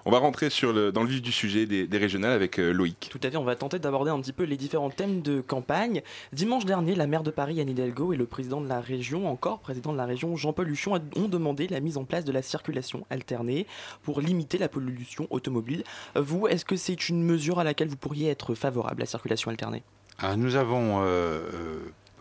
On 0.08 0.12
va 0.12 0.20
rentrer 0.20 0.52
sur 0.52 0.72
le, 0.72 0.92
dans 0.92 1.02
le 1.02 1.10
vif 1.10 1.24
du 1.24 1.32
sujet 1.32 1.66
des, 1.66 1.88
des 1.88 1.98
régionales 1.98 2.32
avec 2.34 2.60
euh, 2.60 2.72
Loïc. 2.72 3.08
Tout 3.12 3.20
à 3.24 3.32
fait, 3.32 3.38
on 3.38 3.44
va 3.44 3.56
tenter 3.56 3.80
d'aborder 3.80 4.12
un 4.12 4.22
petit 4.22 4.34
peu 4.34 4.44
les 4.44 4.56
différents 4.56 4.92
thèmes 4.92 5.22
de 5.24 5.42
campagne. 5.42 6.04
Dimanche 6.32 6.66
dernier, 6.66 6.94
la 6.94 7.08
maire 7.08 7.24
de 7.24 7.32
Paris, 7.32 7.60
Anne 7.60 7.70
Hidalgo, 7.70 8.14
et 8.14 8.16
le 8.16 8.28
président 8.28 8.62
de 8.62 8.68
la 8.70 8.82
région, 8.82 9.28
encore 9.28 9.60
président 9.62 9.94
de 9.94 9.98
la 9.98 10.06
région, 10.06 10.36
Jean-Paul 10.36 10.70
Huchon, 10.70 10.96
a- 10.96 11.00
ont 11.16 11.28
demandé 11.28 11.68
la 11.68 11.80
mise 11.80 11.98
en 11.98 12.04
place 12.04 12.24
de 12.24 12.32
la 12.32 12.44
circulation 12.44 13.04
alternée 13.10 13.66
pour 14.04 14.22
limiter 14.22 14.60
la 14.60 14.70
pollution 14.70 15.26
automobile. 15.32 15.84
Vous, 16.16 16.46
est-ce 16.48 16.66
que 16.66 16.76
c'est 16.76 17.10
une 17.10 17.24
mesure 17.24 17.58
à 17.58 17.64
laquelle 17.64 17.88
vous 17.88 17.98
pourriez 17.98 18.30
être 18.30 18.54
favorable, 18.54 19.00
la 19.00 19.08
circulation 19.08 19.50
alternée? 19.50 19.82
Alors, 20.20 20.38
nous 20.38 20.56
avons 20.56 21.02
euh, 21.02 21.50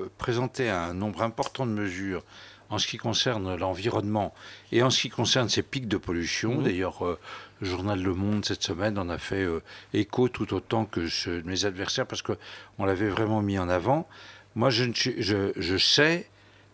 euh, 0.00 0.08
présenté 0.16 0.70
un 0.70 0.94
nombre 0.94 1.20
important 1.22 1.66
de 1.66 1.72
mesures 1.72 2.24
en 2.70 2.78
ce 2.78 2.86
qui 2.88 2.96
concerne 2.96 3.54
l'environnement 3.56 4.32
et 4.72 4.82
en 4.82 4.88
ce 4.88 5.02
qui 5.02 5.10
concerne 5.10 5.50
ces 5.50 5.62
pics 5.62 5.86
de 5.86 5.98
pollution. 5.98 6.54
Mhm. 6.56 6.62
D'ailleurs, 6.64 7.04
euh, 7.04 7.18
le 7.64 7.70
journal 7.70 8.02
Le 8.02 8.14
Monde, 8.14 8.44
cette 8.44 8.62
semaine, 8.62 8.98
en 8.98 9.08
a 9.08 9.16
fait 9.16 9.42
euh, 9.42 9.62
écho 9.94 10.28
tout 10.28 10.52
autant 10.52 10.84
que 10.84 11.00
mes 11.44 11.64
adversaires 11.64 12.06
parce 12.06 12.20
qu'on 12.20 12.84
l'avait 12.84 13.08
vraiment 13.08 13.40
mis 13.40 13.58
en 13.58 13.70
avant. 13.70 14.06
Moi, 14.54 14.68
je, 14.68 15.76
sais, 15.78 16.28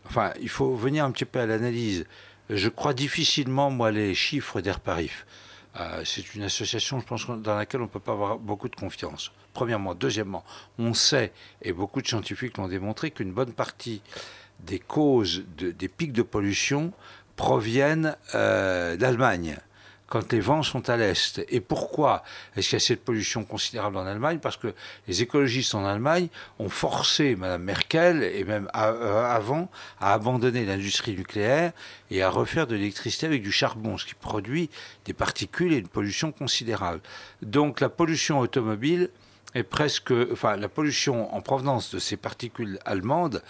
enfin, 0.04 0.32
il 0.40 0.48
faut 0.48 0.74
venir 0.74 1.04
un 1.04 1.12
petit 1.12 1.24
peu 1.24 1.38
à 1.38 1.46
l'analyse. 1.46 2.06
Je 2.50 2.68
crois 2.68 2.92
difficilement, 2.92 3.70
moi, 3.70 3.92
les 3.92 4.14
chiffres 4.14 4.60
d'Airparif. 4.60 5.26
Euh, 5.78 6.02
c'est 6.04 6.34
une 6.34 6.42
association, 6.42 6.98
je 6.98 7.06
pense, 7.06 7.26
dans 7.28 7.54
laquelle 7.56 7.80
on 7.80 7.84
ne 7.84 7.88
peut 7.88 8.00
pas 8.00 8.12
avoir 8.12 8.38
beaucoup 8.38 8.68
de 8.68 8.74
confiance. 8.74 9.30
Premièrement. 9.54 9.94
Deuxièmement, 9.94 10.44
on 10.78 10.92
sait, 10.92 11.32
et 11.62 11.72
beaucoup 11.72 12.02
de 12.02 12.08
scientifiques 12.08 12.58
l'ont 12.58 12.66
démontré, 12.68 13.12
qu'une 13.12 13.32
bonne 13.32 13.52
partie 13.52 14.02
des 14.58 14.80
causes 14.80 15.44
de- 15.56 15.70
des 15.70 15.88
pics 15.88 16.12
de 16.12 16.22
pollution 16.22 16.92
proviennent 17.36 18.16
euh, 18.34 18.96
d'Allemagne 18.96 19.56
quand 20.10 20.32
les 20.32 20.40
vents 20.40 20.62
sont 20.62 20.90
à 20.90 20.96
l'est. 20.98 21.40
Et 21.48 21.60
pourquoi 21.60 22.22
est-ce 22.56 22.68
qu'il 22.68 22.76
y 22.76 22.82
a 22.82 22.84
cette 22.84 23.04
pollution 23.04 23.44
considérable 23.44 23.96
en 23.96 24.04
Allemagne? 24.04 24.40
Parce 24.40 24.58
que 24.58 24.74
les 25.08 25.22
écologistes 25.22 25.74
en 25.74 25.86
Allemagne 25.86 26.28
ont 26.58 26.68
forcé 26.68 27.36
Mme 27.36 27.62
Merkel, 27.62 28.22
et 28.24 28.44
même 28.44 28.68
a- 28.74 28.90
euh, 28.90 29.24
avant, 29.24 29.70
à 30.00 30.12
abandonner 30.12 30.66
l'industrie 30.66 31.16
nucléaire 31.16 31.72
et 32.10 32.22
à 32.22 32.28
refaire 32.28 32.66
de 32.66 32.74
l'électricité 32.74 33.24
avec 33.26 33.42
du 33.42 33.52
charbon, 33.52 33.96
ce 33.96 34.04
qui 34.04 34.14
produit 34.14 34.68
des 35.04 35.14
particules 35.14 35.72
et 35.72 35.78
une 35.78 35.88
pollution 35.88 36.32
considérable. 36.32 37.00
Donc 37.40 37.80
la 37.80 37.88
pollution 37.88 38.40
automobile 38.40 39.10
est 39.54 39.64
presque, 39.64 40.12
enfin 40.32 40.56
la 40.56 40.68
pollution 40.68 41.34
en 41.34 41.40
provenance 41.40 41.92
de 41.94 41.98
ces 41.98 42.16
particules 42.16 42.78
allemandes, 42.84 43.42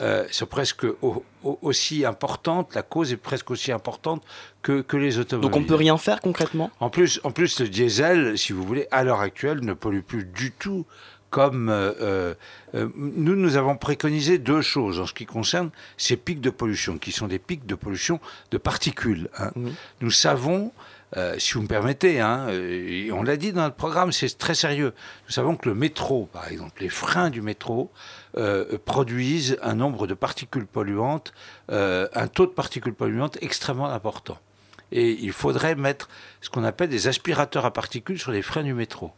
euh, 0.00 0.24
presque 0.48 0.84
au- 1.02 1.24
au- 1.42 1.58
aussi 1.62 2.04
importante, 2.04 2.74
la 2.76 2.82
cause 2.82 3.12
est 3.12 3.16
presque 3.16 3.50
aussi 3.50 3.72
importante 3.72 4.22
que, 4.62 4.82
que 4.82 4.96
les 4.96 5.18
automobiles. 5.18 5.50
Donc 5.50 5.56
on 5.56 5.60
ne 5.62 5.66
peut 5.66 5.74
rien 5.74 5.98
faire 5.98 6.20
concrètement? 6.20 6.70
En 6.78 6.90
plus, 6.90 7.20
en 7.24 7.32
plus, 7.32 7.58
le 7.60 7.68
diesel, 7.68 8.38
si 8.38 8.52
vous 8.52 8.62
voulez, 8.62 8.86
à 8.92 9.02
l'heure 9.02 9.20
actuelle, 9.20 9.60
ne 9.64 9.72
pollue 9.72 10.00
plus 10.02 10.24
du 10.24 10.52
tout 10.52 10.86
comme 11.30 11.68
euh, 11.68 11.92
euh, 12.00 12.34
euh, 12.74 12.88
nous, 12.96 13.34
nous 13.36 13.56
avons 13.56 13.76
préconisé 13.76 14.38
deux 14.38 14.62
choses 14.62 14.98
en 15.00 15.06
ce 15.06 15.12
qui 15.12 15.26
concerne 15.26 15.70
ces 15.98 16.16
pics 16.16 16.40
de 16.40 16.48
pollution, 16.50 16.96
qui 16.98 17.12
sont 17.12 17.26
des 17.26 17.38
pics 17.40 17.66
de 17.66 17.74
pollution 17.74 18.18
de 18.52 18.58
particules. 18.58 19.28
hein. 19.38 19.50
Nous 20.00 20.10
savons 20.10 20.72
euh, 21.16 21.38
si 21.38 21.54
vous 21.54 21.62
me 21.62 21.66
permettez, 21.66 22.20
hein, 22.20 22.46
euh, 22.50 23.06
et 23.06 23.12
on 23.12 23.22
l'a 23.22 23.36
dit 23.36 23.52
dans 23.52 23.62
notre 23.62 23.76
programme, 23.76 24.12
c'est 24.12 24.36
très 24.36 24.54
sérieux. 24.54 24.92
Nous 25.26 25.32
savons 25.32 25.56
que 25.56 25.68
le 25.68 25.74
métro, 25.74 26.28
par 26.32 26.48
exemple, 26.48 26.82
les 26.82 26.90
freins 26.90 27.30
du 27.30 27.40
métro 27.40 27.90
euh, 28.36 28.78
produisent 28.84 29.58
un 29.62 29.74
nombre 29.74 30.06
de 30.06 30.14
particules 30.14 30.66
polluantes, 30.66 31.32
euh, 31.70 32.08
un 32.14 32.28
taux 32.28 32.46
de 32.46 32.52
particules 32.52 32.94
polluantes 32.94 33.38
extrêmement 33.40 33.88
important. 33.88 34.38
Et 34.92 35.10
il 35.10 35.32
faudrait 35.32 35.74
mettre 35.74 36.08
ce 36.40 36.48
qu'on 36.50 36.64
appelle 36.64 36.88
des 36.88 37.08
aspirateurs 37.08 37.66
à 37.66 37.72
particules 37.72 38.18
sur 38.18 38.32
les 38.32 38.42
freins 38.42 38.62
du 38.62 38.74
métro. 38.74 39.12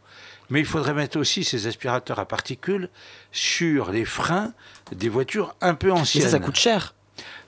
Mais 0.49 0.59
il 0.59 0.65
faudrait 0.65 0.93
mettre 0.93 1.17
aussi 1.17 1.45
ces 1.45 1.67
aspirateurs 1.67 2.19
à 2.19 2.25
particules 2.25 2.89
sur 3.31 3.91
les 3.91 4.03
freins 4.03 4.53
des 4.91 5.07
voitures 5.07 5.55
un 5.61 5.75
peu 5.75 5.91
anciennes. 5.91 6.25
Mais 6.25 6.29
ça, 6.29 6.37
ça 6.37 6.43
coûte 6.43 6.57
cher. 6.57 6.93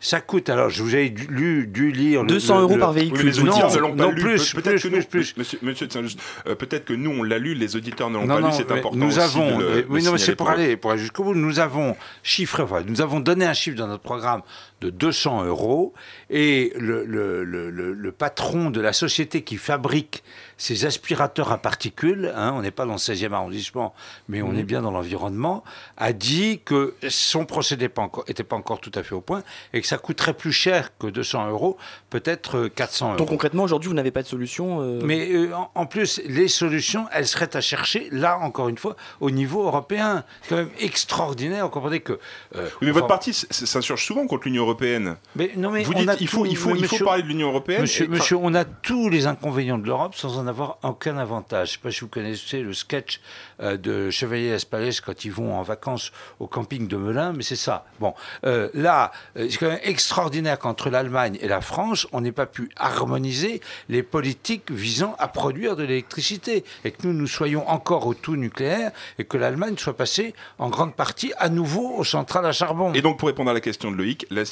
Ça 0.05 0.19
coûte, 0.19 0.49
alors 0.49 0.69
je 0.69 0.83
vous 0.83 0.95
ai 0.97 1.09
dû, 1.09 1.27
lu- 1.29 1.65
dû 1.65 1.89
lire... 1.89 2.23
le- 2.23 2.27
200 2.27 2.55
le- 2.57 2.61
euros 2.63 2.73
le- 2.73 2.79
par 2.81 2.91
véhicule. 2.91 3.19
Oui, 3.29 3.31
les 3.31 3.41
Non, 3.43 3.51
auditeurs 3.51 3.71
ne 3.71 3.77
l'ont 3.77 3.95
pas 3.95 4.03
non, 4.03 4.11
lu. 4.11 4.21
plus, 4.21 4.53
Pe- 4.53 4.61
peut-être 4.61 4.81
plus, 4.81 4.89
que 4.89 4.95
nous, 4.97 5.03
plus. 5.03 5.37
Monsieur, 5.37 5.59
monsieur 5.61 5.87
euh, 6.45 6.55
peut-être 6.55 6.83
que 6.83 6.93
nous 6.93 7.09
on 7.11 7.23
l'a 7.23 7.37
lu, 7.39 7.53
les 7.53 7.77
auditeurs 7.77 8.09
ne 8.09 8.15
l'ont 8.17 8.25
Non, 8.25 8.35
pas 8.35 8.41
non, 8.41 8.47
lu. 8.49 8.53
C'est 8.57 8.69
important. 8.69 8.97
Nous 8.97 9.07
aussi 9.07 9.19
avons, 9.21 9.57
de 9.59 9.63
le- 9.63 9.85
oui, 9.89 10.03
non, 10.03 10.11
mais 10.11 10.17
c'est 10.17 10.35
pour 10.35 10.49
eux. 10.49 10.51
aller, 10.51 10.75
pour 10.75 10.91
aller 10.91 10.99
jusqu'au 10.99 11.23
bout. 11.23 11.33
Nous 11.33 11.59
avons 11.61 11.95
chiffré, 12.21 12.63
enfin, 12.63 12.81
nous 12.85 12.99
avons 12.99 13.21
donné 13.21 13.45
un 13.45 13.53
chiffre 13.53 13.77
dans 13.77 13.87
notre 13.87 14.03
programme 14.03 14.41
de 14.83 14.89
200 14.89 15.45
euros 15.45 15.93
et 16.29 16.73
le, 16.77 17.05
le, 17.05 17.43
le, 17.43 17.69
le- 17.69 17.93
le 17.93 18.11
patron 18.11 18.69
de 18.69 18.81
la 18.81 18.91
société 18.93 19.41
qui 19.43 19.57
fabrique 19.57 20.23
ces 20.57 20.85
aspirateurs 20.85 21.51
à 21.51 21.57
particules, 21.57 22.31
hein, 22.35 22.53
on 22.55 22.61
n'est 22.61 22.71
pas 22.71 22.85
dans 22.85 22.93
le 22.93 22.97
16e 22.99 23.33
arrondissement, 23.33 23.93
mais 24.29 24.41
on 24.41 24.49
Mhm. 24.51 24.59
est 24.59 24.63
bien 24.63 24.81
dans 24.81 24.91
l'environnement, 24.91 25.63
a 25.97 26.13
dit 26.13 26.61
que 26.63 26.93
son 27.09 27.45
procédé 27.45 27.85
n'était 27.85 27.93
pas, 27.93 28.01
encore- 28.03 28.23
était 28.27 28.43
pas 28.43 28.55
encore 28.55 28.79
tout 28.79 28.91
à 28.95 29.03
fait 29.03 29.15
au 29.15 29.21
point 29.21 29.43
et 29.73 29.81
que 29.81 29.87
ça 29.87 29.97
coûterait 29.97 30.33
plus 30.35 30.51
cher 30.53 30.95
que 30.97 31.07
200 31.07 31.49
euros, 31.49 31.77
peut-être 32.09 32.57
euh, 32.57 32.69
400 32.69 33.07
euros. 33.09 33.17
Donc 33.17 33.29
concrètement, 33.29 33.63
aujourd'hui, 33.63 33.87
vous 33.89 33.95
n'avez 33.95 34.11
pas 34.11 34.21
de 34.21 34.27
solution. 34.27 34.81
euh, 34.81 34.99
Mais 35.03 35.31
euh, 35.33 35.53
en, 35.55 35.71
en 35.75 35.85
plus, 35.85 36.21
les 36.27 36.47
solutions, 36.47 37.07
elles 37.11 37.27
seraient 37.27 37.55
à 37.55 37.61
chercher, 37.61 38.07
là, 38.11 38.37
encore 38.39 38.69
une 38.69 38.77
fois, 38.77 38.95
au 39.21 39.31
niveau 39.31 39.63
européen. 39.63 40.23
C'est 40.43 40.49
quand 40.49 40.55
même 40.57 40.69
extraordinaire. 40.79 41.65
Vous 41.65 41.71
comprenez 41.71 41.99
que. 42.01 42.13
euh, 42.55 42.67
Oui, 42.81 42.87
mais 42.87 42.91
votre 42.91 43.07
parti 43.07 43.33
s'insurge 43.33 44.05
souvent 44.05 44.27
contre 44.27 44.45
l'Union 44.47 44.63
européenne. 44.63 44.72
Mais 45.35 45.51
non, 45.57 45.71
mais 45.71 45.83
Vous 45.83 45.93
dites 45.93 46.09
il 46.19 46.27
faut, 46.27 46.39
tout- 46.43 46.45
il 46.45 46.57
faut, 46.57 46.75
il 46.75 46.85
faut 46.85 47.03
parler 47.03 47.23
de 47.23 47.27
l'Union 47.27 47.49
européenne. 47.49 47.81
Monsieur, 47.81 48.05
et- 48.05 48.07
monsieur, 48.07 48.37
on 48.37 48.53
a 48.53 48.65
tous 48.65 49.09
les 49.09 49.27
inconvénients 49.27 49.77
de 49.77 49.85
l'Europe 49.87 50.15
sans 50.15 50.37
en 50.37 50.47
avoir 50.47 50.77
aucun 50.83 51.17
avantage. 51.17 51.67
Je 51.69 51.73
ne 51.73 51.77
sais 51.77 51.83
pas 51.83 51.91
si 51.91 51.99
vous 52.01 52.07
connaissez 52.07 52.61
le 52.61 52.73
sketch 52.73 53.19
euh, 53.61 53.77
de 53.77 54.09
Chevalier 54.09 54.49
Espalès 54.49 54.99
quand 55.01 55.25
ils 55.25 55.31
vont 55.31 55.55
en 55.55 55.61
vacances 55.63 56.11
au 56.39 56.47
camping 56.47 56.87
de 56.87 56.97
Melun, 56.97 57.33
mais 57.33 57.43
c'est 57.43 57.55
ça. 57.55 57.85
Bon, 57.99 58.13
euh, 58.45 58.69
là, 58.73 59.11
euh, 59.37 59.47
c'est 59.49 59.57
quand 59.57 59.67
même 59.69 59.79
extraordinaire 59.83 60.57
qu'entre 60.59 60.89
l'Allemagne 60.89 61.37
et 61.41 61.47
la 61.47 61.61
France, 61.61 62.07
on 62.11 62.21
n'ait 62.21 62.31
pas 62.31 62.45
pu 62.45 62.69
harmoniser 62.77 63.61
les 63.89 64.03
politiques 64.03 64.71
visant 64.71 65.15
à 65.19 65.27
produire 65.27 65.75
de 65.75 65.83
l'électricité 65.83 66.63
et 66.83 66.91
que 66.91 67.07
nous, 67.07 67.13
nous 67.13 67.27
soyons 67.27 67.67
encore 67.69 68.07
au 68.07 68.13
tout 68.13 68.35
nucléaire 68.35 68.91
et 69.19 69.25
que 69.25 69.37
l'Allemagne 69.37 69.75
soit 69.77 69.95
passée 69.97 70.33
en 70.59 70.69
grande 70.69 70.93
partie 70.95 71.33
à 71.37 71.49
nouveau 71.49 71.93
aux 71.97 72.03
centrales 72.03 72.45
à 72.45 72.51
charbon. 72.51 72.93
Et 72.93 73.01
donc, 73.01 73.17
pour 73.19 73.27
répondre 73.27 73.49
à 73.49 73.53
la 73.53 73.61
question 73.61 73.91
de 73.91 73.95
Loïc, 73.97 74.25
la, 74.29 74.43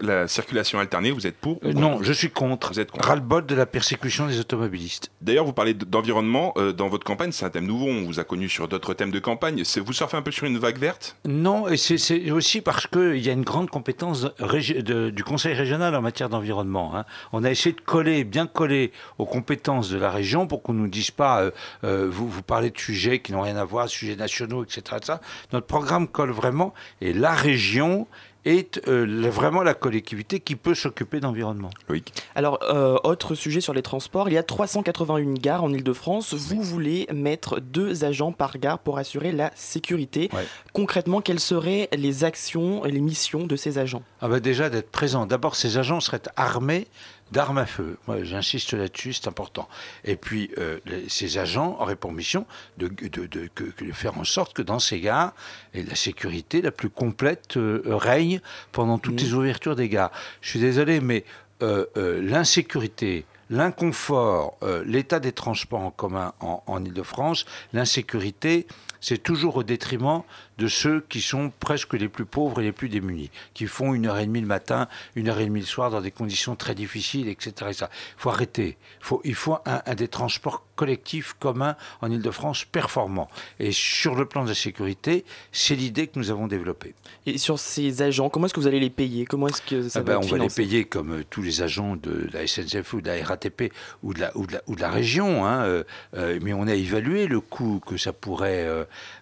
la 0.00 0.28
circulation 0.28 0.78
alternée, 0.78 1.10
vous 1.10 1.26
êtes 1.26 1.36
pour 1.36 1.62
ou 1.64 1.68
Euh, 1.68 1.72
non, 1.72 2.02
je 2.02 2.12
suis 2.12 2.30
contre. 2.30 2.72
Vous 2.72 2.80
êtes 2.80 2.90
contre. 2.90 3.06
Ras-le-bol 3.08 3.46
de 3.46 3.54
la 3.54 3.66
persécution 3.66 4.26
des 4.26 4.38
automobilistes. 4.40 5.10
D'ailleurs, 5.20 5.44
vous 5.44 5.52
parlez 5.52 5.74
d'environnement 5.74 6.52
euh, 6.56 6.72
dans 6.72 6.88
votre 6.88 7.04
campagne, 7.04 7.32
c'est 7.32 7.44
un 7.44 7.50
thème 7.50 7.66
nouveau, 7.66 7.86
on 7.86 8.04
vous 8.04 8.20
a 8.20 8.24
connu 8.24 8.48
sur 8.48 8.68
d'autres 8.68 8.94
thèmes 8.94 9.10
de 9.10 9.18
campagne. 9.18 9.62
Vous 9.84 9.92
surfez 9.92 10.16
un 10.16 10.22
peu 10.22 10.30
sur 10.30 10.46
une 10.46 10.58
vague 10.58 10.78
verte? 10.78 11.16
Non, 11.24 11.68
et 11.68 11.76
c'est- 11.76 12.30
aussi 12.30 12.60
parce 12.60 12.86
qu'il 12.86 13.18
y 13.18 13.28
a 13.28 13.32
une 13.32 13.42
grande 13.44 13.70
compétence 13.70 14.22
de- 14.22 15.10
du 15.10 15.24
Conseil 15.24 15.54
régional 15.54 15.94
en 15.94 16.02
matière 16.02 16.28
d'environnement. 16.28 16.96
hein. 16.96 17.04
On 17.32 17.44
a 17.44 17.50
essayé 17.50 17.74
de 17.74 17.80
coller, 17.80 18.24
bien 18.24 18.46
coller 18.46 18.92
aux 19.18 19.26
compétences 19.26 19.90
de 19.90 19.98
la 19.98 20.10
région 20.10 20.46
pour 20.46 20.62
qu'on 20.62 20.72
ne 20.72 20.80
nous 20.80 20.88
dise 20.88 21.10
pas, 21.10 21.50
euh, 21.84 22.08
vous, 22.10 22.28
vous 22.28 22.42
parlez 22.42 22.70
de 22.70 22.78
sujets 22.78 23.20
qui 23.20 23.32
n'ont 23.32 23.42
rien 23.42 23.56
à 23.56 23.64
voir, 23.64 23.88
sujets 23.88 24.16
nationaux, 24.16 24.64
etc. 24.64 24.82
Ça. 25.02 25.20
Notre 25.52 25.66
programme 25.66 26.08
colle 26.08 26.30
vraiment, 26.30 26.74
et 27.00 27.12
la 27.12 27.32
région 27.32 28.06
est 28.44 28.80
euh, 28.88 29.28
vraiment 29.30 29.62
la 29.62 29.74
collectivité 29.74 30.40
qui 30.40 30.56
peut 30.56 30.74
s'occuper 30.74 31.20
d'environnement. 31.20 31.70
Loïc 31.88 32.12
Alors, 32.34 32.58
euh, 32.62 32.96
autre 33.04 33.34
sujet 33.34 33.60
sur 33.60 33.74
les 33.74 33.82
transports, 33.82 34.28
il 34.28 34.34
y 34.34 34.38
a 34.38 34.42
381 34.42 35.34
gares 35.34 35.64
en 35.64 35.72
Ile-de-France. 35.72 36.34
Vous 36.34 36.62
voulez 36.62 37.06
mettre 37.12 37.60
deux 37.60 38.04
agents 38.04 38.32
par 38.32 38.58
gare 38.58 38.78
pour 38.78 38.98
assurer 38.98 39.32
la 39.32 39.50
sécurité. 39.54 40.30
Ouais. 40.32 40.44
Concrètement, 40.72 41.20
quelles 41.20 41.40
seraient 41.40 41.88
les 41.92 42.24
actions 42.24 42.84
et 42.84 42.90
les 42.90 43.00
missions 43.00 43.46
de 43.46 43.56
ces 43.56 43.78
agents? 43.78 44.02
Ah 44.20 44.28
bah 44.28 44.40
déjà 44.40 44.70
d'être 44.70 44.90
présent. 44.90 45.26
D'abord, 45.26 45.56
ces 45.56 45.78
agents 45.78 46.00
seraient 46.00 46.22
armés 46.36 46.86
d'armes 47.32 47.58
à 47.58 47.66
feu. 47.66 47.96
Moi, 48.06 48.22
j'insiste 48.24 48.72
là-dessus, 48.74 49.12
c'est 49.12 49.28
important. 49.28 49.68
Et 50.04 50.16
puis, 50.16 50.50
euh, 50.58 50.78
les- 50.86 51.08
ces 51.08 51.38
agents 51.38 51.76
auraient 51.80 51.96
pour 51.96 52.12
mission 52.12 52.46
de, 52.78 52.88
de- 52.88 53.26
de- 53.26 53.48
que- 53.54 53.64
que 53.64 53.84
de 53.84 53.92
faire 53.92 54.18
en 54.18 54.24
sorte 54.24 54.54
que 54.54 54.62
dans 54.62 54.78
ces 54.78 55.00
gares, 55.00 55.32
et 55.74 55.82
la 55.82 55.94
sécurité 55.94 56.62
la 56.62 56.70
plus 56.72 56.90
complète 56.90 57.56
euh, 57.56 57.82
règne 57.86 58.40
pendant 58.72 58.98
toutes 58.98 59.20
les 59.20 59.34
ouvertures 59.34 59.76
des 59.76 59.88
gares. 59.88 60.10
Je 60.40 60.50
suis 60.50 60.60
désolé, 60.60 61.00
mais 61.00 61.24
euh, 61.62 61.86
euh, 61.96 62.20
l'insécurité, 62.22 63.24
l'inconfort, 63.50 64.56
euh, 64.62 64.82
l'état 64.86 65.20
des 65.20 65.32
transports 65.32 65.80
en 65.80 65.90
commun 65.90 66.32
en, 66.40 66.62
en 66.66 66.84
Ile-de-France, 66.84 67.44
l'insécurité, 67.72 68.66
c'est 69.00 69.22
toujours 69.22 69.56
au 69.56 69.62
détriment 69.62 70.22
de 70.60 70.68
ceux 70.68 71.00
qui 71.08 71.22
sont 71.22 71.50
presque 71.58 71.94
les 71.94 72.08
plus 72.08 72.26
pauvres 72.26 72.60
et 72.60 72.64
les 72.64 72.72
plus 72.72 72.90
démunis, 72.90 73.30
qui 73.54 73.66
font 73.66 73.94
une 73.94 74.06
heure 74.06 74.18
et 74.18 74.26
demie 74.26 74.42
le 74.42 74.46
matin, 74.46 74.88
une 75.16 75.30
heure 75.30 75.40
et 75.40 75.46
demie 75.46 75.60
le 75.60 75.66
soir 75.66 75.90
dans 75.90 76.02
des 76.02 76.10
conditions 76.10 76.54
très 76.54 76.74
difficiles, 76.74 77.28
etc. 77.28 77.52
Il 77.70 77.86
faut 78.18 78.28
arrêter. 78.28 78.76
Il 79.24 79.34
faut, 79.34 79.58
un 79.64 79.94
des 79.94 80.08
transports 80.08 80.62
collectifs 80.80 81.34
communs 81.38 81.76
en 82.00 82.10
Ile-de-France 82.10 82.64
performants. 82.64 83.28
Et 83.58 83.70
sur 83.70 84.14
le 84.14 84.24
plan 84.24 84.44
de 84.44 84.48
la 84.48 84.54
sécurité, 84.54 85.26
c'est 85.52 85.74
l'idée 85.74 86.06
que 86.06 86.18
nous 86.18 86.30
avons 86.30 86.46
développée. 86.46 86.94
Et 87.26 87.36
sur 87.36 87.58
ces 87.58 88.00
agents, 88.00 88.30
comment 88.30 88.46
est-ce 88.46 88.54
que 88.54 88.60
vous 88.60 88.66
allez 88.66 88.80
les 88.80 88.88
payer? 88.88 89.26
Comment 89.26 89.48
est-ce 89.48 89.60
que 89.60 89.86
ça 89.90 89.98
Ah 89.98 90.02
va 90.02 90.14
ben, 90.14 90.22
être 90.22 90.32
on 90.32 90.36
va 90.36 90.42
les 90.42 90.48
payer 90.48 90.86
comme 90.86 91.18
euh, 91.18 91.24
tous 91.28 91.42
les 91.42 91.60
agents 91.60 91.96
de 91.96 92.30
la 92.32 92.46
SNCF 92.46 92.94
ou 92.94 93.02
de 93.02 93.08
la 93.08 93.22
RATP 93.22 93.70
ou 94.02 94.14
de 94.14 94.20
la, 94.20 94.34
ou 94.36 94.46
de 94.46 94.54
la, 94.54 94.62
ou 94.68 94.74
de 94.74 94.80
la 94.80 94.90
région, 94.90 95.44
hein, 95.44 95.64
euh, 95.64 95.84
euh, 96.16 96.38
mais 96.42 96.54
on 96.54 96.66
a 96.66 96.74
évalué 96.74 97.26
le 97.26 97.40
coût 97.40 97.80
que 97.86 97.98
ça 97.98 98.14
pourrait 98.14 98.66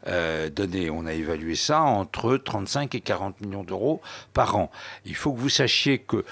euh, 0.06 0.50
donner. 0.50 0.90
On 0.90 1.06
a 1.06 1.12
évalué 1.12 1.56
ça 1.56 1.82
entre 1.82 2.36
35 2.36 2.94
et 2.94 3.00
40 3.00 3.40
millions 3.40 3.64
d'euros 3.64 4.00
par 4.32 4.56
an. 4.56 4.70
Il 5.04 5.16
faut 5.16 5.32
que 5.32 5.40
vous 5.40 5.48
sachiez 5.48 5.98
que 5.98 6.24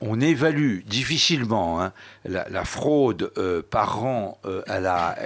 on 0.00 0.20
évalue 0.20 0.80
difficilement 0.86 1.80
hein, 1.80 1.92
la, 2.24 2.48
la 2.48 2.64
fraude 2.64 3.32
par 3.70 4.04
an 4.04 4.38
à 4.70 4.80
la 4.80 5.16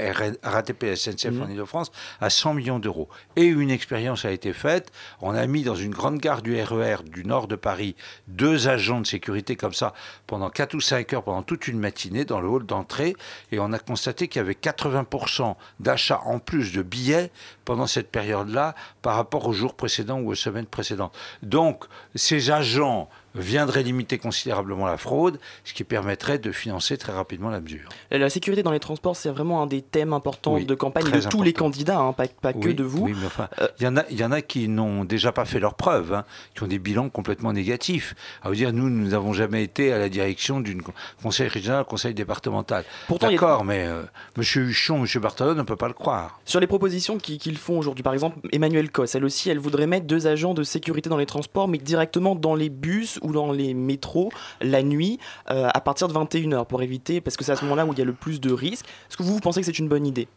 RATP 0.43 0.95
SNCF 0.97 1.33
Mhm. 1.33 1.43
en 1.43 1.49
Ile-de-France 1.49 1.93
à 2.21 2.31
100 2.31 2.55
millions 2.55 2.79
d'euros. 2.79 3.09
Et 3.37 3.45
une 3.45 3.71
expérience 3.71 4.25
a 4.25 4.31
été 4.31 4.53
faite. 4.53 4.91
On 5.21 5.35
a 5.35 5.47
mis 5.47 5.63
dans 5.63 5.75
une 5.75 5.93
grande 5.93 6.19
gare 6.19 6.43
du 6.43 6.61
RER 6.61 6.97
du 7.05 7.25
nord 7.25 7.47
de 7.47 7.57
Paris 7.57 7.95
deux 8.29 8.69
agents 8.69 9.01
de 9.01 9.07
sécurité 9.07 9.57
comme 9.57 9.75
ça 9.75 9.93
pendant 10.27 10.51
4 10.51 10.75
ou 10.75 10.81
5 10.81 11.13
heures, 11.13 11.23
pendant 11.23 11.43
toute 11.43 11.69
une 11.69 11.79
matinée 11.79 12.25
dans 12.25 12.41
le 12.41 12.49
hall 12.49 12.65
d'entrée. 12.67 13.15
Et 13.53 13.59
on 13.59 13.73
a 13.73 13.79
constaté 13.79 14.29
qu'il 14.29 14.41
y 14.41 14.45
avait 14.45 14.55
80% 14.55 15.57
d'achats 15.81 16.21
en 16.25 16.39
plus 16.39 16.73
de 16.73 16.83
billets 16.83 17.31
pendant 17.65 17.87
cette 17.87 18.11
période-là 18.11 18.75
par 19.03 19.17
rapport 19.17 19.47
aux 19.47 19.53
jours 19.53 19.75
précédents 19.75 20.21
ou 20.21 20.31
aux 20.31 20.35
semaines 20.35 20.67
précédentes. 20.67 21.15
Donc, 21.43 21.85
ces 22.15 22.51
agents 22.51 23.09
viendraient 23.35 23.83
limiter 23.83 24.19
considérablement 24.19 24.87
la 24.87 24.97
fraude, 24.97 25.39
ce 25.65 25.73
qui 25.75 25.85
permettrait 25.85 26.39
de 26.39 26.53
financer 26.53 26.97
très 26.99 27.13
rapidement 27.13 27.51
la 27.51 27.61
mesure. 27.61 27.89
La 28.11 28.31
sécurité 28.31 28.63
dans 28.63 28.71
les 28.73 28.81
transports, 28.81 29.17
c'est 29.17 29.31
vraiment 29.31 29.63
un 29.63 29.67
des 29.67 29.83
thèmes 29.83 30.13
importants 30.13 30.55
Oui, 30.55 30.65
de 30.67 30.75
campagne 30.75 31.11
de 31.11 31.21
tous 31.29 31.43
les 31.43 31.53
candidats, 31.53 31.99
hein, 31.99 32.13
pas, 32.13 32.27
pas 32.29 32.53
que 32.53 32.69
de 32.69 32.83
vous. 32.85 32.99
Euh, 32.99 33.05
Oui, 33.07 33.15
mais 33.19 33.27
enfin, 33.27 33.49
il 33.79 33.85
y 33.85 33.87
en 33.89 33.97
a, 33.97 34.05
il 34.11 34.19
y 34.19 34.25
en 34.25 34.33
a 34.33 34.41
qui 34.43 34.69
n'ont 34.69 35.05
déjà 35.05 35.33
pas 35.33 35.45
fait 35.45 35.59
leurs 35.61 35.75
preuves, 35.75 36.13
hein, 36.15 36.25
qui 36.55 36.63
ont 36.63 36.67
des 36.67 36.79
bilans 36.79 37.09
complètement 37.09 37.53
négatifs. 37.53 38.15
À 38.43 38.49
vous 38.49 38.55
dire, 38.55 38.73
nous, 38.73 38.89
nous 38.89 39.09
n'avons 39.09 39.33
jamais 39.33 39.63
été 39.63 39.93
à 39.93 39.99
la 39.99 40.09
direction 40.09 40.61
d'une 40.61 40.83
con- 40.83 40.93
conseil 41.23 41.49
régional, 41.49 41.85
conseil 41.85 42.15
départemental. 42.15 42.85
Pourtant, 43.09 43.29
a- 43.29 43.31
D'accord, 43.31 43.65
mais 43.65 43.85
euh, 43.87 44.03
Monsieur 44.37 44.63
Huchon, 44.63 44.99
Monsieur 45.01 45.21
Barthelon, 45.21 45.53
on 45.53 45.55
ne 45.57 45.63
peut 45.63 45.77
pas 45.77 45.89
le 45.89 45.95
croire. 45.95 46.39
Sur 46.45 46.61
les 46.61 46.67
propositions 46.67 47.19
qui- 47.19 47.39
qu'ils 47.39 47.59
font 47.59 47.79
aujourd'hui, 47.79 48.03
par 48.03 48.13
exemple, 48.13 48.39
Emmanuel 48.53 48.91
Cos, 48.91 49.07
elle 49.15 49.25
aussi, 49.25 49.51
elle 49.51 49.59
voudrait 49.59 49.87
mettre 49.87 50.07
deux 50.07 50.27
agents 50.27 50.55
de 50.55 50.63
sécurité 50.63 51.11
dans 51.11 51.17
les 51.17 51.27
transports, 51.27 51.67
mais 51.69 51.79
directement 51.79 52.35
dans 52.35 52.55
les 52.55 52.69
bus 52.69 53.19
ou 53.25 53.33
dans 53.33 53.53
les 53.53 53.75
métros 53.75 54.31
la 54.61 54.83
nuit 54.83 55.19
euh, 55.51 55.69
à 55.73 55.81
partir 55.81 56.09
de 56.09 56.13
21h 56.13 56.67
pour 56.67 56.83
éviter, 56.83 57.21
parce 57.21 57.37
que 57.37 57.45
c'est 57.45 57.53
à 57.53 57.57
ce 57.57 57.65
moment-là 57.65 57.87
où 57.87 57.93
il 57.93 57.99
y 57.99 58.03
a 58.03 58.05
le 58.05 58.13
plus 58.13 58.41
de 58.41 58.53
risques. 58.53 58.87
Est-ce 59.09 59.17
que 59.17 59.23
vous, 59.23 59.35
vous 59.35 59.41
pensez 59.41 59.61
que 59.61 59.67
c'est 59.67 59.79
une 59.79 59.89
bonne 59.89 60.07
idée? 60.07 60.29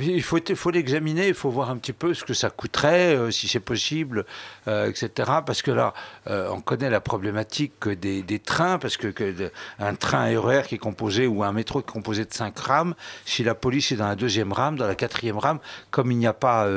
Il 0.00 0.22
faut, 0.22 0.38
faut 0.54 0.70
l'examiner, 0.70 1.28
il 1.28 1.34
faut 1.34 1.50
voir 1.50 1.70
un 1.70 1.76
petit 1.76 1.92
peu 1.92 2.14
ce 2.14 2.24
que 2.24 2.34
ça 2.34 2.50
coûterait, 2.50 3.14
euh, 3.16 3.30
si 3.30 3.48
c'est 3.48 3.60
possible, 3.60 4.24
euh, 4.66 4.88
etc. 4.88 5.30
Parce 5.44 5.62
que 5.62 5.70
là, 5.70 5.94
euh, 6.28 6.48
on 6.50 6.60
connaît 6.60 6.90
la 6.90 7.00
problématique 7.00 7.88
des, 7.88 8.22
des 8.22 8.38
trains, 8.38 8.78
parce 8.78 8.96
que, 8.96 9.08
que, 9.08 9.50
un 9.78 9.94
train 9.94 10.38
RER 10.38 10.62
qui 10.66 10.76
est 10.76 10.78
composé, 10.78 11.26
ou 11.26 11.42
un 11.42 11.52
métro 11.52 11.80
qui 11.80 11.90
est 11.90 11.92
composé 11.92 12.24
de 12.24 12.32
cinq 12.32 12.58
rames, 12.58 12.94
si 13.24 13.44
la 13.44 13.54
police 13.54 13.92
est 13.92 13.96
dans 13.96 14.08
la 14.08 14.16
deuxième 14.16 14.52
rame, 14.52 14.76
dans 14.76 14.86
la 14.86 14.94
quatrième 14.94 15.38
rame, 15.38 15.58
comme 15.90 16.12
il 16.12 16.18
n'y 16.18 16.26
a 16.26 16.32
pas 16.32 16.68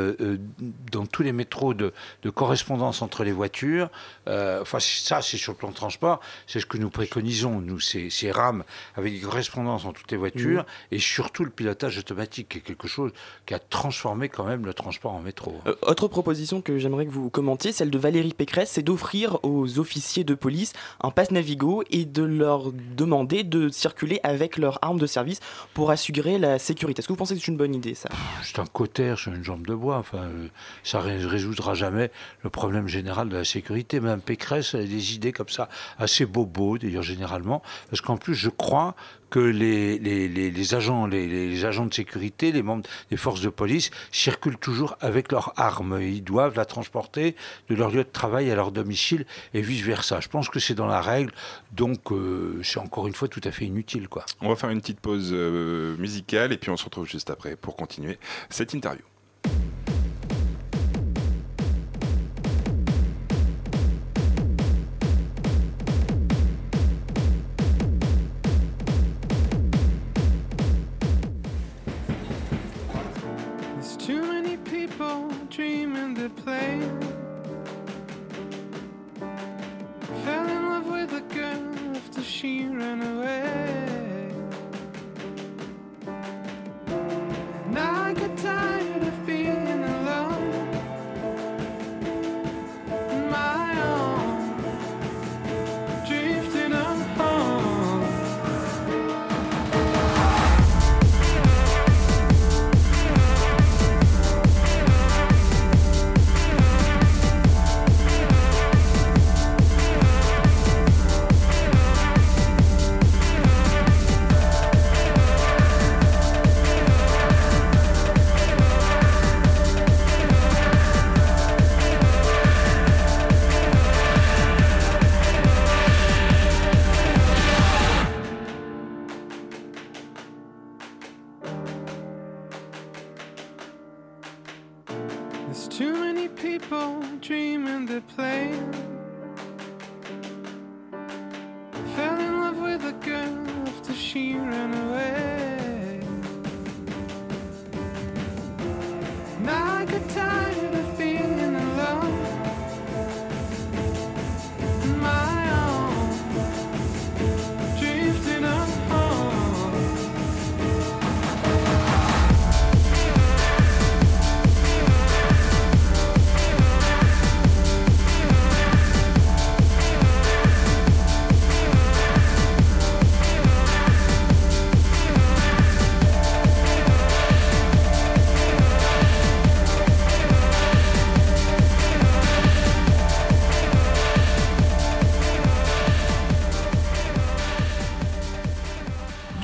dans 0.91 1.05
tous 1.05 1.23
les 1.23 1.31
métros 1.31 1.73
de, 1.73 1.93
de, 2.23 2.29
correspondance 2.29 3.01
entre 3.01 3.23
les 3.23 3.31
voitures, 3.31 3.89
enfin 4.27 4.79
ça 4.79 5.21
c'est 5.21 5.37
sur 5.37 5.53
le 5.53 5.57
plan 5.57 5.69
de 5.69 5.75
transport, 5.75 6.19
c'est 6.47 6.59
ce 6.59 6.65
que 6.65 6.77
nous 6.77 6.89
préconisons, 6.89 7.61
nous, 7.61 7.79
ces, 7.79 8.09
ces 8.09 8.31
rames 8.31 8.63
avec 8.95 9.13
des 9.13 9.19
correspondances 9.19 9.85
entre 9.85 10.01
toutes 10.01 10.11
les 10.11 10.17
voitures, 10.17 10.63
mmh. 10.63 10.95
et 10.95 10.99
surtout 10.99 11.43
le 11.43 11.49
pilotage 11.49 11.97
automatique 11.97 12.60
quelque 12.61 12.87
chose 12.87 13.11
qui 13.45 13.53
a 13.53 13.59
transformé 13.59 14.29
quand 14.29 14.45
même 14.45 14.65
le 14.65 14.73
transport 14.73 15.13
en 15.13 15.21
métro. 15.21 15.59
Euh, 15.67 15.75
autre 15.81 16.07
proposition 16.07 16.61
que 16.61 16.77
j'aimerais 16.77 17.05
que 17.05 17.11
vous 17.11 17.29
commentiez, 17.29 17.71
celle 17.71 17.89
de 17.89 17.97
Valérie 17.97 18.33
Pécresse, 18.33 18.71
c'est 18.71 18.83
d'offrir 18.83 19.39
aux 19.43 19.79
officiers 19.79 20.23
de 20.23 20.35
police 20.35 20.73
un 21.01 21.11
passe 21.11 21.31
Navigo 21.31 21.83
et 21.91 22.05
de 22.05 22.23
leur 22.23 22.71
demander 22.71 23.43
de 23.43 23.69
circuler 23.69 24.19
avec 24.23 24.57
leur 24.57 24.79
arme 24.81 24.99
de 24.99 25.07
service 25.07 25.39
pour 25.73 25.91
assurer 25.91 26.37
la 26.37 26.59
sécurité. 26.59 26.99
Est-ce 26.99 27.07
que 27.07 27.13
vous 27.13 27.17
pensez 27.17 27.35
que 27.35 27.41
c'est 27.41 27.47
une 27.47 27.57
bonne 27.57 27.75
idée 27.75 27.93
ça? 27.93 28.09
C'est 28.43 28.59
un 28.59 28.65
cotère 28.65 29.17
sur 29.17 29.33
une 29.33 29.43
jambe 29.43 29.65
de 29.65 29.75
bois. 29.75 29.97
Enfin, 29.97 30.19
euh, 30.19 30.47
ça 30.83 31.01
ne 31.03 31.25
résoudra 31.25 31.73
jamais 31.73 32.11
le 32.43 32.49
problème 32.49 32.87
général 32.87 33.29
de 33.29 33.37
la 33.37 33.45
sécurité. 33.45 33.99
Même 33.99 34.21
Pécresse 34.21 34.75
a 34.75 34.79
des 34.79 35.15
idées 35.15 35.31
comme 35.31 35.49
ça, 35.49 35.69
assez 35.97 36.25
bobo 36.25 36.77
d'ailleurs 36.77 37.03
généralement, 37.03 37.61
parce 37.89 38.01
qu'en 38.01 38.17
plus 38.17 38.35
je 38.35 38.49
crois 38.49 38.95
que 39.31 39.39
les, 39.39 39.97
les, 39.97 40.27
les, 40.27 40.75
agents, 40.75 41.07
les, 41.07 41.65
agents 41.65 41.87
de 41.87 41.93
sécurité, 41.93 42.51
les 42.51 42.61
membres 42.61 42.87
des 43.09 43.17
forces 43.17 43.41
de 43.41 43.49
police 43.49 43.89
circulent 44.11 44.57
toujours 44.57 44.97
avec 44.99 45.31
leurs 45.31 45.53
armes. 45.57 45.99
Ils 46.01 46.23
doivent 46.23 46.55
la 46.55 46.65
transporter 46.65 47.35
de 47.69 47.75
leur 47.75 47.89
lieu 47.89 48.03
de 48.03 48.09
travail 48.11 48.51
à 48.51 48.55
leur 48.55 48.71
domicile 48.71 49.25
et 49.55 49.61
vice-versa. 49.61 50.19
Je 50.19 50.27
pense 50.27 50.49
que 50.49 50.59
c'est 50.59 50.75
dans 50.75 50.85
la 50.85 51.01
règle, 51.01 51.31
donc 51.71 52.11
euh, 52.11 52.59
c'est 52.63 52.79
encore 52.79 53.07
une 53.07 53.15
fois 53.15 53.29
tout 53.29 53.41
à 53.45 53.51
fait 53.51 53.65
inutile. 53.65 54.09
Quoi. 54.09 54.25
On 54.41 54.49
va 54.49 54.55
faire 54.55 54.69
une 54.69 54.81
petite 54.81 54.99
pause 54.99 55.31
euh, 55.31 55.95
musicale 55.97 56.51
et 56.51 56.57
puis 56.57 56.69
on 56.69 56.77
se 56.77 56.85
retrouve 56.85 57.07
juste 57.07 57.29
après 57.29 57.55
pour 57.55 57.75
continuer 57.75 58.19
cette 58.49 58.73
interview. 58.73 59.10
away. 82.99 83.50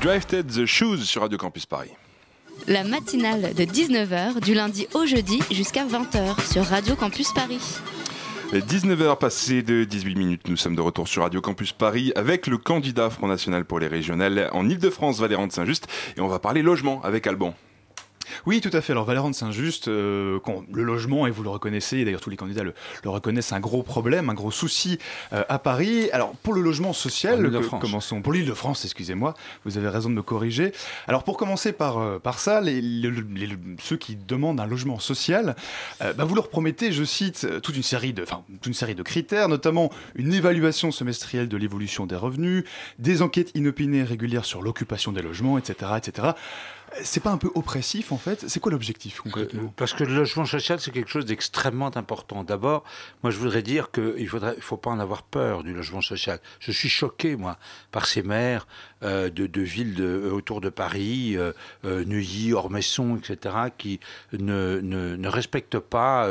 Drifted 0.08 0.48
the 0.48 0.66
Shoes 0.66 1.00
sur 1.00 1.22
Radio 1.22 1.38
Campus 1.38 1.66
Paris. 1.66 1.90
La 2.66 2.86
matinale 2.86 3.54
de 3.54 3.64
19h 3.66 4.40
du 4.40 4.54
lundi 4.54 4.88
au 4.94 5.06
jeudi 5.06 5.42
jusqu'à 5.52 5.86
20h 5.86 6.50
sur 6.50 6.64
Radio 6.64 6.96
Campus 6.96 7.34
Paris. 7.34 7.60
19h 8.54 9.18
passées 9.18 9.64
de 9.64 9.84
18 9.84 10.16
minutes, 10.16 10.48
nous 10.48 10.56
sommes 10.56 10.78
de 10.78 10.82
retour 10.82 11.10
sur 11.10 11.24
Radio 11.24 11.42
Campus 11.42 11.74
Paris 11.74 12.14
avec 12.16 12.48
le 12.48 12.58
candidat 12.58 13.10
Front 13.10 13.28
National 13.28 13.66
pour 13.66 13.80
les 13.80 13.88
régionales 13.88 14.50
en 14.54 14.70
Ile-de-France, 14.70 15.20
Valérant 15.20 15.46
de 15.46 15.52
Saint-Just, 15.52 15.88
et 16.16 16.22
on 16.22 16.30
va 16.30 16.40
parler 16.40 16.62
logement 16.62 17.02
avec 17.04 17.28
Alban. 17.28 17.54
Oui, 18.46 18.62
tout 18.62 18.70
à 18.74 18.82
fait. 18.82 18.94
Alors 18.94 19.06
Valérant 19.06 19.30
de 19.30 19.36
Saint-Just, 19.36 19.88
euh, 19.88 20.40
le 20.72 20.84
logement, 20.84 21.28
et 21.28 21.32
vous 21.32 21.44
le 21.44 21.50
reconnaissez, 21.50 22.04
d'ailleurs 22.06 22.22
tous 22.22 22.30
les 22.30 22.38
candidats 22.38 22.64
le, 22.64 22.74
reconnaissent, 23.06 23.54
un 23.54 23.60
gros 23.60 23.84
problème, 23.84 24.30
un 24.30 24.34
gros 24.34 24.52
souci 24.52 25.00
euh, 25.34 25.44
à 25.50 25.60
Paris. 25.60 26.10
Alors 26.12 26.32
pour 26.44 26.54
le 26.54 26.62
logement 26.62 26.94
social, 26.94 27.52
commençons 27.80 28.22
pour 28.22 28.34
l'île 28.34 28.46
de 28.46 28.54
France, 28.54 28.86
excusez-moi, 28.86 29.34
vous 29.66 29.78
avez 29.78 29.90
raison 29.90 30.10
de 30.10 30.16
me 30.16 30.22
corriger. 30.22 30.72
Alors 31.08 31.24
pour 31.24 31.38
commencer 31.38 31.72
par, 31.72 31.98
euh, 31.98 32.20
par 32.20 32.40
ça, 32.40 32.62
les, 32.62 32.82
ceux 33.82 33.98
qui 33.98 34.16
demandent 34.16 34.60
un 34.60 34.66
logement 34.66 35.00
social, 35.00 35.56
bah, 36.00 36.26
vous 36.26 36.36
leur 36.36 36.50
promettez, 36.50 36.92
je 36.92 37.04
cite, 37.04 37.48
toute 37.62 37.76
une 37.76 37.84
série 37.84 38.14
de, 38.14 38.24
toute 38.24 38.66
une 38.66 38.74
série 38.74 38.96
de 38.96 39.04
critères, 39.04 39.50
notamment 39.50 39.92
une 40.16 40.34
évaluation 40.34 40.92
semestrielle 40.92 41.48
de 41.48 41.58
l'évolution 41.58 42.06
des 42.06 42.16
revenus, 42.16 42.64
des 43.00 43.22
enquêtes 43.22 43.52
inopinées 43.56 44.04
régulières 44.04 44.46
sur 44.46 44.62
l'occupation 44.62 45.12
des 45.12 45.22
logements, 45.22 45.58
etc., 45.58 45.92
etc. 45.98 46.30
C'est 47.04 47.22
pas 47.22 47.32
un 47.32 47.38
peu 47.38 47.52
oppressif 47.54 48.12
en 48.12 48.18
fait 48.18 48.27
C'est 48.48 48.60
quoi 48.60 48.72
l'objectif 48.72 49.22
concrètement? 49.22 49.64
euh, 49.64 49.74
Parce 49.76 49.94
que 49.94 50.04
le 50.04 50.16
logement 50.16 50.46
social 50.46 50.80
c'est 50.80 50.92
quelque 50.92 51.10
chose 51.10 51.26
d'extrêmement 51.26 51.96
important. 51.96 52.44
D'abord, 52.44 52.84
moi 53.24 53.32
je 53.32 53.38
voudrais 53.38 53.62
dire 53.62 53.92
qu'il 53.92 54.30
ne 54.32 54.62
faut 54.62 54.78
pas 54.78 54.90
en 54.90 55.00
avoir 55.00 55.24
peur 55.24 55.64
du 55.64 55.74
logement 55.74 56.02
social. 56.02 56.40
Je 56.60 56.72
suis 56.72 56.90
choqué 56.90 57.36
moi 57.36 57.58
par 57.92 58.06
ces 58.06 58.24
maires 58.24 58.68
euh, 59.04 59.30
de, 59.30 59.62
villes 59.62 59.96
euh, 60.00 60.32
autour 60.32 60.62
de 60.62 60.70
Paris, 60.70 61.38
Neuilly, 61.84 62.54
Ormesson, 62.54 63.18
etc., 63.18 63.56
qui 63.78 64.00
ne, 64.34 65.28
respectent 65.28 65.80
pas 65.80 66.30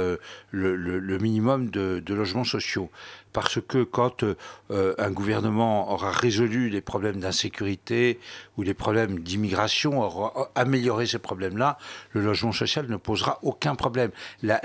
le, 0.50 1.18
minimum 1.18 1.70
de, 1.70 2.02
de 2.04 2.14
logements 2.14 2.44
sociaux 2.44 2.90
parce 3.36 3.60
que 3.60 3.82
quand 3.82 4.24
euh, 4.24 4.94
un 4.96 5.10
gouvernement 5.10 5.92
aura 5.92 6.10
résolu 6.10 6.70
les 6.70 6.80
problèmes 6.80 7.20
d'insécurité 7.20 8.18
ou 8.56 8.62
les 8.62 8.72
problèmes 8.72 9.20
d'immigration, 9.20 10.00
aura 10.00 10.50
amélioré 10.54 11.04
ces 11.04 11.18
problèmes-là, 11.18 11.76
le 12.12 12.22
logement 12.22 12.52
social 12.52 12.86
ne 12.88 12.96
posera 12.96 13.38
aucun 13.42 13.74
problème. 13.74 14.10
La, 14.42 14.58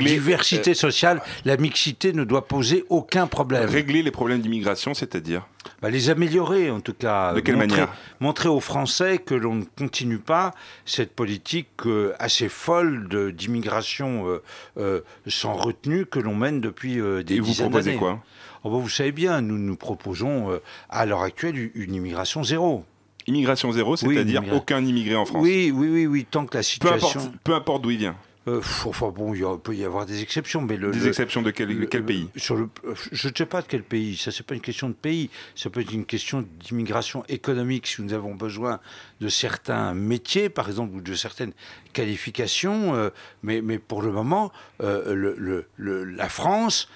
diversité 0.00 0.72
euh, 0.72 0.74
sociale, 0.74 1.22
la 1.44 1.56
mixité 1.56 2.12
ne 2.12 2.24
doit 2.24 2.48
poser 2.48 2.84
aucun 2.88 3.28
problème. 3.28 3.70
Régler 3.70 4.02
les 4.02 4.10
problèmes 4.10 4.40
d'immigration, 4.40 4.92
c'est-à-dire? 4.92 5.46
Bah, 5.82 5.90
les 5.90 6.10
améliorer 6.10 6.70
en 6.70 6.80
tout 6.80 6.94
cas. 6.94 7.32
De 7.34 7.40
quelle 7.40 7.56
montrer, 7.56 7.68
manière? 7.80 7.92
Montrer 8.20 8.48
aux 8.48 8.60
Français 8.60 9.18
que 9.18 9.34
l'on 9.34 9.54
ne 9.56 9.64
continue 9.64 10.18
pas 10.18 10.52
cette 10.84 11.14
politique 11.14 11.68
euh, 11.86 12.14
assez 12.18 12.48
folle 12.48 13.08
d'immigration 13.34 14.26
euh, 14.28 14.42
euh, 14.78 15.00
sans 15.26 15.54
retenue 15.54 16.06
que 16.06 16.18
l'on 16.18 16.34
mène 16.34 16.60
depuis 16.60 16.94
des 17.24 17.34
Et 17.36 17.40
vous 17.40 17.46
dizaines 17.46 17.66
proposez 17.70 17.90
d'années. 17.90 17.98
quoi? 17.98 18.22
Oh, 18.64 18.70
bah, 18.70 18.78
Vous 18.78 18.88
savez 18.88 19.12
bien, 19.12 19.40
nous 19.40 19.58
nous 19.58 19.76
proposons 19.76 20.60
à 20.88 21.06
l'heure 21.06 21.22
actuelle 21.22 21.70
une- 21.74 21.94
immigration 21.94 22.42
zéro. 22.44 22.84
Immigration 23.26 23.70
zéro, 23.72 23.92
Oui, 24.02 24.14
c'est-à-dire 24.14 24.42
aucun 24.52 24.84
immigré 24.84 25.14
en 25.14 25.24
France. 25.26 25.42
Oui, 25.42 25.70
oui, 25.74 25.88
oui, 25.90 26.06
oui, 26.06 26.26
tant 26.28 26.46
que 26.46 26.54
la 26.56 26.60
Peu 26.60 26.64
situation... 26.64 27.20
importe, 27.20 27.34
peu 27.44 27.54
importe 27.54 27.82
d'où 27.82 27.90
il 27.90 27.98
vient. 27.98 28.16
Euh, 28.48 28.60
enfin 28.86 29.10
bon, 29.10 29.34
il 29.34 29.44
peut 29.62 29.74
y 29.76 29.84
avoir 29.84 30.06
des 30.06 30.22
exceptions, 30.22 30.62
mais 30.62 30.78
le, 30.78 30.92
Des 30.92 31.00
le- 31.00 31.08
exceptions 31.08 31.42
de 31.42 31.50
quel, 31.50 31.68
le- 31.76 31.84
quel 31.84 32.06
pays 32.06 32.30
sur 32.36 32.56
le, 32.56 32.70
Je 33.12 33.28
ne 33.28 33.32
sais 33.36 33.44
pas 33.44 33.60
de 33.60 33.66
quel 33.68 33.82
pays. 33.82 34.16
Ça, 34.16 34.30
c'est 34.32 34.46
pas 34.46 34.54
une 34.54 34.62
question 34.62 34.88
de 34.88 34.94
pays. 34.94 35.28
Ça 35.54 35.68
peut 35.68 35.80
être 35.80 35.92
une 35.92 36.06
question 36.06 36.46
d'immigration 36.58 37.22
économique. 37.28 37.86
Si 37.86 38.00
nous 38.00 38.14
avons 38.14 38.34
besoin 38.34 38.80
de 39.20 39.28
certains 39.28 39.92
métiers, 39.92 40.48
par 40.48 40.68
exemple, 40.68 40.96
ou 40.96 41.00
de 41.02 41.12
certaines 41.14 41.52
qualifications, 41.92 42.94
euh, 42.94 43.10
mais, 43.42 43.60
mais 43.60 43.78
pour 43.78 44.00
le 44.00 44.10
moment, 44.10 44.52
euh, 44.82 45.62
la 45.78 46.28
France, 46.30 46.88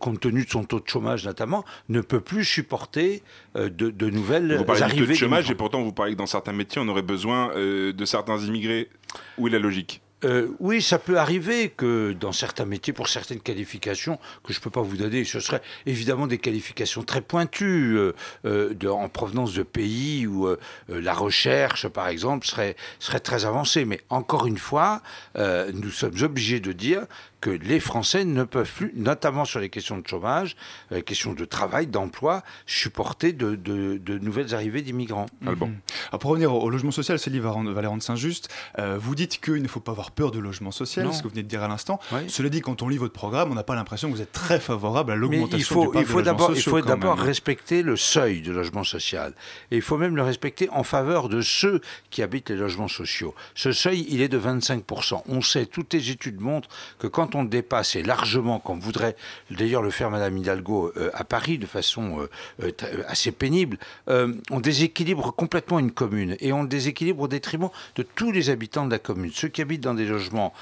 compte 0.00 0.18
tenu 0.18 0.44
de 0.44 0.50
son 0.50 0.64
taux 0.64 0.80
de 0.80 0.88
chômage 0.88 1.24
notamment, 1.24 1.64
ne 1.88 2.00
peut 2.00 2.20
plus 2.20 2.44
supporter 2.44 3.22
de, 3.54 3.68
de 3.68 4.10
nouvelles 4.10 4.56
Vous 4.56 4.64
parlez 4.64 4.80
du 4.82 4.86
taux 4.88 4.92
arrivées 4.96 5.12
de 5.14 5.18
chômage 5.18 5.48
et 5.48 5.54
pourtant 5.54 5.80
vous 5.82 5.92
parlez 5.92 6.14
que 6.14 6.18
dans 6.18 6.26
certains 6.26 6.52
métiers 6.52 6.82
on 6.84 6.88
aurait 6.88 7.02
besoin 7.02 7.54
de 7.54 8.04
certains 8.04 8.38
immigrés. 8.40 8.88
Où 9.38 9.46
est 9.46 9.50
la 9.52 9.60
logique? 9.60 10.02
Euh, 10.24 10.48
oui, 10.58 10.82
ça 10.82 10.98
peut 10.98 11.18
arriver 11.18 11.70
que 11.70 12.12
dans 12.12 12.32
certains 12.32 12.66
métiers, 12.66 12.92
pour 12.92 13.08
certaines 13.08 13.40
qualifications 13.40 14.18
que 14.44 14.52
je 14.52 14.58
ne 14.58 14.62
peux 14.62 14.70
pas 14.70 14.82
vous 14.82 14.96
donner, 14.96 15.24
ce 15.24 15.40
seraient 15.40 15.62
évidemment 15.86 16.26
des 16.26 16.38
qualifications 16.38 17.02
très 17.02 17.22
pointues 17.22 17.96
euh, 17.96 18.12
euh, 18.44 18.90
en 18.90 19.08
provenance 19.08 19.54
de 19.54 19.62
pays 19.62 20.26
où 20.26 20.48
la 20.88 21.14
recherche, 21.14 21.88
par 21.88 22.08
exemple, 22.08 22.46
serait, 22.46 22.76
serait 22.98 23.20
très 23.20 23.44
avancée. 23.44 23.84
Mais 23.84 24.00
encore 24.08 24.46
une 24.46 24.58
fois, 24.58 25.02
nous 25.36 25.90
sommes 25.90 26.22
obligés 26.22 26.60
de 26.60 26.72
dire 26.72 27.06
que 27.40 27.50
les 27.50 27.80
Français 27.80 28.24
ne 28.24 28.44
peuvent 28.44 28.70
plus, 28.70 28.92
notamment 28.96 29.44
sur 29.44 29.60
les 29.60 29.68
questions 29.70 29.98
de 29.98 30.06
chômage, 30.06 30.56
euh, 30.92 30.96
les 30.96 31.02
questions 31.02 31.32
de 31.32 31.44
travail, 31.44 31.86
d'emploi, 31.86 32.42
supporter 32.66 33.32
de, 33.32 33.54
de- 33.54 33.98
de 33.98 34.18
nouvelles 34.18 34.54
arrivées 34.54 34.82
d'immigrants. 34.82 35.26
Mhm. 35.40 35.76
Alors 36.08 36.18
pour 36.20 36.30
revenir 36.30 36.54
au, 36.54 36.60
au 36.60 36.70
logement 36.70 36.90
social, 36.90 37.18
Céline 37.18 37.40
Valéran 37.40 37.64
Valéran 37.64 37.96
de 37.96 38.02
Saint-Just, 38.02 38.48
euh, 38.78 38.98
vous 39.00 39.14
dites 39.14 39.40
qu'il 39.40 39.62
ne 39.62 39.68
faut 39.68 39.80
pas 39.80 39.92
avoir 39.92 40.10
peur 40.10 40.30
de 40.30 40.38
logement 40.38 40.70
social, 40.70 41.06
Non. 41.06 41.12
ce 41.12 41.18
que 41.18 41.24
vous 41.24 41.30
venez 41.30 41.42
de 41.42 41.48
dire 41.48 41.62
à 41.62 41.68
l'instant. 41.68 41.98
Cela 42.28 42.48
dit, 42.48 42.60
quand 42.60 42.82
on 42.82 42.88
lit 42.88 42.98
votre 42.98 43.12
programme, 43.14 43.50
on 43.50 43.54
n'a 43.54 43.62
pas 43.62 43.74
l'impression 43.74 44.08
que 44.10 44.14
vous 44.16 44.22
êtes 44.22 44.32
très 44.32 44.60
favorable 44.60 45.12
à 45.12 45.16
l'augmentation 45.16 45.80
du 45.82 45.88
parc 45.92 46.02
il 46.02 46.06
faut 46.06 46.22
d'abord, 46.22 46.52
il 46.54 46.62
faut 46.62 46.80
d'abord 46.80 47.18
respecter 47.18 47.82
le 47.82 47.96
seuil 47.96 48.40
de 48.42 48.52
logement 48.52 48.84
social. 48.84 49.32
Et 49.70 49.76
il 49.76 49.82
faut 49.82 49.96
même 49.98 50.16
le 50.16 50.22
respecter 50.22 50.68
en 50.70 50.82
faveur 50.84 51.28
de 51.28 51.40
ceux 51.40 51.80
qui 52.10 52.22
habitent 52.22 52.50
les 52.50 52.56
logements 52.56 52.88
sociaux. 52.88 53.34
Ce 53.54 53.72
seuil, 53.72 54.06
il 54.08 54.20
est 54.20 54.28
de 54.28 54.38
25%. 54.38 55.22
On 55.28 55.40
sait, 55.40 55.66
toutes 55.66 55.92
les 55.94 56.10
études 56.10 56.40
montrent 56.40 56.68
que 56.98 57.06
quand 57.06 57.29
on 57.34 57.44
dépasse, 57.44 57.96
et 57.96 58.02
largement, 58.02 58.58
comme 58.58 58.80
voudrait 58.80 59.16
d'ailleurs 59.50 59.82
le 59.82 59.90
faire 59.90 60.10
Madame 60.10 60.36
Hidalgo 60.36 60.92
euh, 60.96 61.10
à 61.14 61.24
Paris 61.24 61.58
de 61.58 61.66
façon 61.66 62.20
euh, 62.20 62.28
euh, 62.62 63.02
assez 63.06 63.32
pénible, 63.32 63.78
on 64.06 64.60
déséquilibre 64.60 65.34
complètement 65.34 65.78
une 65.78 65.92
commune. 65.92 66.36
Et 66.40 66.52
on 66.52 66.64
déséquilibre 66.64 67.22
au 67.22 67.28
détriment 67.28 67.70
de 67.96 68.02
tous 68.02 68.32
les 68.32 68.50
habitants 68.50 68.86
de 68.86 68.90
la 68.90 68.98
commune. 68.98 69.30
Ceux 69.34 69.48
qui 69.48 69.62
habitent 69.62 69.82
dans 69.82 69.94
des 69.94 70.06
logements 70.06 70.52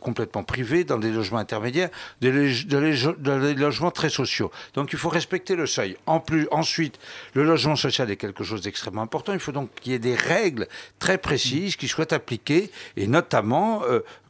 complètement 0.00 0.42
privés, 0.42 0.84
dans 0.84 0.98
des 0.98 1.10
logements 1.10 1.38
intermédiaires, 1.38 1.90
dans 2.20 3.40
des 3.40 3.54
logements 3.54 3.90
très 3.90 4.08
sociaux. 4.08 4.50
Donc 4.74 4.92
il 4.92 4.98
faut 4.98 5.08
respecter 5.08 5.56
le 5.56 5.66
seuil. 5.66 5.96
Ensuite, 6.06 6.98
le 7.34 7.44
logement 7.44 7.76
social 7.76 8.10
est 8.10 8.16
quelque 8.16 8.44
chose 8.44 8.62
d'extrêmement 8.62 9.02
important. 9.02 9.32
Il 9.32 9.40
faut 9.40 9.52
donc 9.52 9.70
qu'il 9.80 9.92
y 9.92 9.94
ait 9.94 9.98
des 9.98 10.14
règles 10.16 10.66
très 10.98 11.18
précises 11.18 11.76
qui 11.76 11.88
soient 11.88 12.12
appliquées, 12.12 12.70
et 12.96 13.06
notamment 13.06 13.82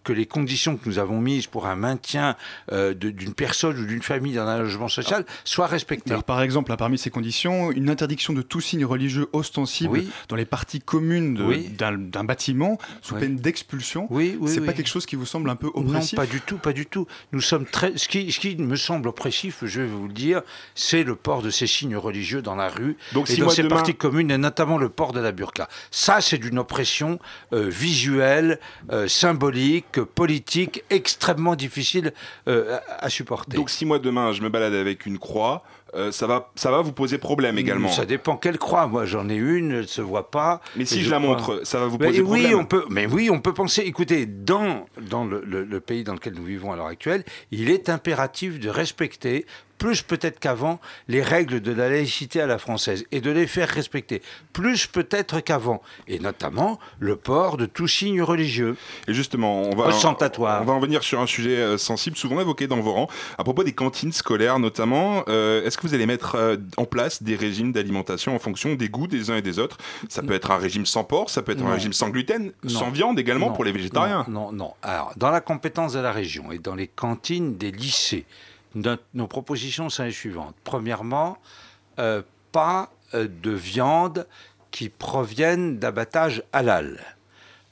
que 0.05 0.13
les 0.13 0.27
conditions 0.27 0.77
que 0.77 0.89
nous 0.89 0.99
avons 0.99 1.21
mises 1.21 1.47
pour 1.47 1.67
un 1.67 1.77
maintien 1.77 2.37
euh, 2.73 2.95
d'une 2.95 3.35
personne 3.35 3.79
ou 3.79 3.85
d'une 3.87 4.03
famille 4.03 4.35
dans 4.35 4.47
un 4.47 4.59
logement 4.59 4.89
social 4.89 5.25
soient 5.45 5.67
respectées. 5.67 6.11
Alors, 6.11 6.25
par 6.25 6.41
exemple, 6.43 6.75
parmi 6.77 6.97
ces 6.99 7.11
conditions, 7.11 7.71
une 7.71 7.91
interdiction 7.91 8.33
de 8.33 8.43
tout 8.43 8.61
signe 8.61 8.85
religieux 8.85 9.29
ostensible 9.33 9.91
Oui. 9.93 10.11
dans 10.29 10.37
les 10.37 10.45
parties 10.47 10.81
communes 10.81 11.41
Oui. 11.43 11.69
d'un 11.69 12.25
bâtiment 12.25 12.79
sous 13.03 13.15
Oui. 13.15 13.21
peine 13.21 13.37
d'expulsion. 13.37 14.07
Oui, 14.11 14.39
c'est 14.47 14.61
pas 14.63 14.73
quelque 14.73 14.89
chose 14.89 15.07
qui 15.07 15.17
vous 15.17 15.27
semble 15.27 15.51
un 15.51 15.57
peu 15.57 15.69
oppressif? 15.75 16.19
Non, 16.19 16.25
pas 16.25 16.31
du 16.31 16.41
tout, 16.41 16.59
pas 16.59 16.73
du 16.73 16.87
tout. 16.87 17.07
Nous 17.33 17.41
sommes 17.41 17.67
très. 17.67 17.97
Ce 17.99 18.09
qui, 18.09 18.33
ce 18.33 18.41
qui 18.41 18.57
me 18.57 18.77
semble 18.77 19.09
oppressif, 19.09 19.59
je 19.65 19.83
vais 19.83 19.87
vous 19.89 20.07
le 20.09 20.13
dire, 20.15 20.43
c'est 20.75 21.03
le 21.05 21.15
port 21.17 21.43
de 21.43 21.51
ces 21.51 21.67
signes 21.67 21.97
religieux 21.97 22.43
dans 22.43 22.57
la 22.57 22.69
rue 22.69 22.97
Donc, 23.13 23.29
et 23.29 23.35
si 23.35 23.41
dans 23.41 23.51
ces 23.51 23.63
demain- 23.63 23.77
parties 23.77 23.95
communes, 23.95 24.31
et 24.31 24.39
notamment 24.39 24.79
le 24.79 24.89
port 24.89 25.13
de 25.13 25.21
la 25.21 25.33
burqa. 25.33 25.69
Ça, 25.91 26.21
c'est 26.21 26.39
d'une 26.39 26.59
oppression 26.59 27.19
euh, 27.53 27.69
visuelle, 27.69 28.59
euh, 28.93 29.09
symbolique, 29.09 29.90
politique, 29.99 30.85
extrêmement 30.91 31.57
difficile 31.57 32.13
euh, 32.47 32.79
à, 32.99 33.09
supporter. 33.11 33.57
Donc 33.57 33.71
si 33.71 33.85
moi 33.85 33.99
demain 33.99 34.33
je 34.33 34.43
me 34.43 34.49
balade 34.49 34.75
avec 34.75 35.07
une 35.07 35.19
croix, 35.19 35.65
euh, 35.97 36.13
ça, 36.13 36.29
va, 36.29 36.53
ça 36.55 36.71
va 36.71 36.83
vous 36.83 36.93
poser 36.93 37.19
problème 37.19 37.59
également. 37.59 37.89
Ça 37.89 38.05
dépend 38.05 38.37
quelle 38.37 38.59
croix. 38.59 38.87
Moi, 38.87 39.07
j'en 39.07 39.29
ai 39.29 39.35
une, 39.35 39.73
elle 39.73 39.89
se 39.89 40.01
voit 40.01 40.31
pas. 40.31 40.61
Mais 40.77 40.85
si 40.85 41.03
je 41.03 41.11
la 41.11 41.19
crois- 41.19 41.29
montre, 41.31 41.61
ça 41.65 41.81
va 41.81 41.87
vous 41.87 41.99
Mais 41.99 42.07
poser 42.07 42.21
oui, 42.21 42.43
problème 42.43 42.59
on 42.61 42.65
peut. 42.65 42.85
Mais 42.91 43.07
oui, 43.07 43.29
on 43.29 43.41
peut 43.41 43.53
penser. 43.55 43.83
Écoutez, 43.83 44.25
dans 44.27 44.87
dans 45.01 45.25
le, 45.25 45.43
le- 45.45 45.65
le 45.65 45.81
pays 45.81 46.05
dans 46.05 46.15
lequel 46.15 46.35
nous 46.35 46.45
vivons 46.45 46.71
à 46.73 46.77
l'heure 46.77 46.87
actuelle, 46.87 47.25
il 47.51 47.71
est 47.71 47.89
impératif 47.89 48.61
de 48.61 48.69
respecter 48.69 49.47
plus 49.81 50.03
peut-être 50.03 50.39
qu'avant 50.39 50.79
les 51.09 51.23
règles 51.23 51.61
de 51.61 51.73
la 51.73 51.89
laïcité 51.89 52.41
à 52.43 52.47
la 52.47 52.59
française 52.59 53.07
et 53.13 53.23
de 53.23 53.31
les 53.31 53.47
faire 53.47 53.67
respecter 53.69 54.21
plus 54.53 54.87
peut-être 54.87 55.41
qu'avant 55.41 55.81
et 56.07 56.19
notamment 56.19 56.79
le 56.99 57.17
port 57.17 57.57
de 57.57 57.65
tout 57.65 57.89
signe 57.89 58.21
religieux. 58.23 58.77
Et 59.09 59.15
justement, 59.15 59.63
on 59.63 59.75
va, 59.75 59.89
on 59.89 60.65
va 60.65 60.73
en 60.75 60.81
venir 60.81 61.03
sur 61.03 61.19
un 61.21 61.27
sujet 61.27 61.57
euh, 61.57 61.79
sensible, 61.79 62.17
souvent 62.19 62.41
évoqué 62.43 62.67
dans 62.67 62.79
vos 62.81 62.93
rangs, 62.93 63.09
à 63.39 63.43
propos 63.43 63.65
des 63.65 63.73
cantines 63.73 64.13
scolaires 64.13 64.59
notamment. 64.59 65.25
Euh, 65.29 65.65
Est-ce 65.65 65.79
que 65.79 65.87
vous 65.87 65.95
allez 65.95 66.07
mettre 66.07 66.35
euh, 66.35 66.57
en 66.77 66.85
place 66.85 67.23
des 67.23 67.35
régimes 67.35 67.73
d'alimentation 67.73 68.35
en 68.37 68.39
fonction 68.39 68.75
des 68.75 68.91
goûts 68.91 69.07
des 69.07 69.31
uns 69.31 69.37
et 69.37 69.43
des 69.43 69.59
autres? 69.59 69.79
Ça 70.11 70.23
peut 70.23 70.35
être 70.35 70.51
un 70.51 70.59
régime 70.59 70.85
sans 70.85 71.05
porc, 71.05 71.31
ça 71.31 71.41
peut 71.41 71.53
être 71.53 71.61
Non. 71.61 71.69
un 71.69 71.75
régime 71.75 71.95
sans 71.95 72.11
gluten, 72.11 72.53
Non. 72.65 72.69
sans 72.71 72.91
viande 72.91 73.19
également 73.19 73.49
Non, 73.49 73.55
pour 73.55 73.65
les 73.65 73.73
végétariens. 73.73 74.27
Non, 74.29 74.53
non, 74.53 74.53
non. 74.53 74.75
Alors, 74.83 75.15
dans 75.17 75.31
la 75.31 75.41
compétence 75.41 75.95
de 75.95 76.01
la 76.01 76.13
région 76.13 76.53
et 76.53 76.59
dans 76.59 76.75
les 76.75 76.87
cantines 76.87 77.57
des 77.57 77.71
lycées, 77.73 78.27
nos 78.75 79.27
propositions 79.27 79.89
sont 79.89 80.05
les 80.05 80.13
suivantes. 80.13 80.55
Premièrement, 80.65 81.39
euh, 81.99 82.23
pas 82.53 82.93
euh, 83.15 83.29
de 83.43 83.51
viande 83.51 84.27
qui 84.71 84.89
proviennent 84.89 85.79
d'abattage 85.79 86.43
halal. 86.53 87.01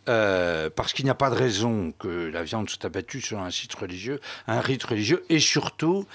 Euh, 0.09 0.71
parce 0.75 0.95
qu'il 0.95 1.05
n'y 1.05 1.11
a 1.11 1.15
pas 1.15 1.29
de 1.29 1.35
raison 1.35 1.93
que 1.99 2.31
la 2.31 2.43
viande 2.43 2.71
soit 2.71 2.87
abattue 2.87 3.21
sur 3.21 3.41
un 3.41 3.51
site 3.51 3.75
religieux, 3.75 4.21
un 4.47 4.61
rite 4.61 4.85
religieux, 4.85 5.23
et 5.29 5.39
surtout, 5.39 6.07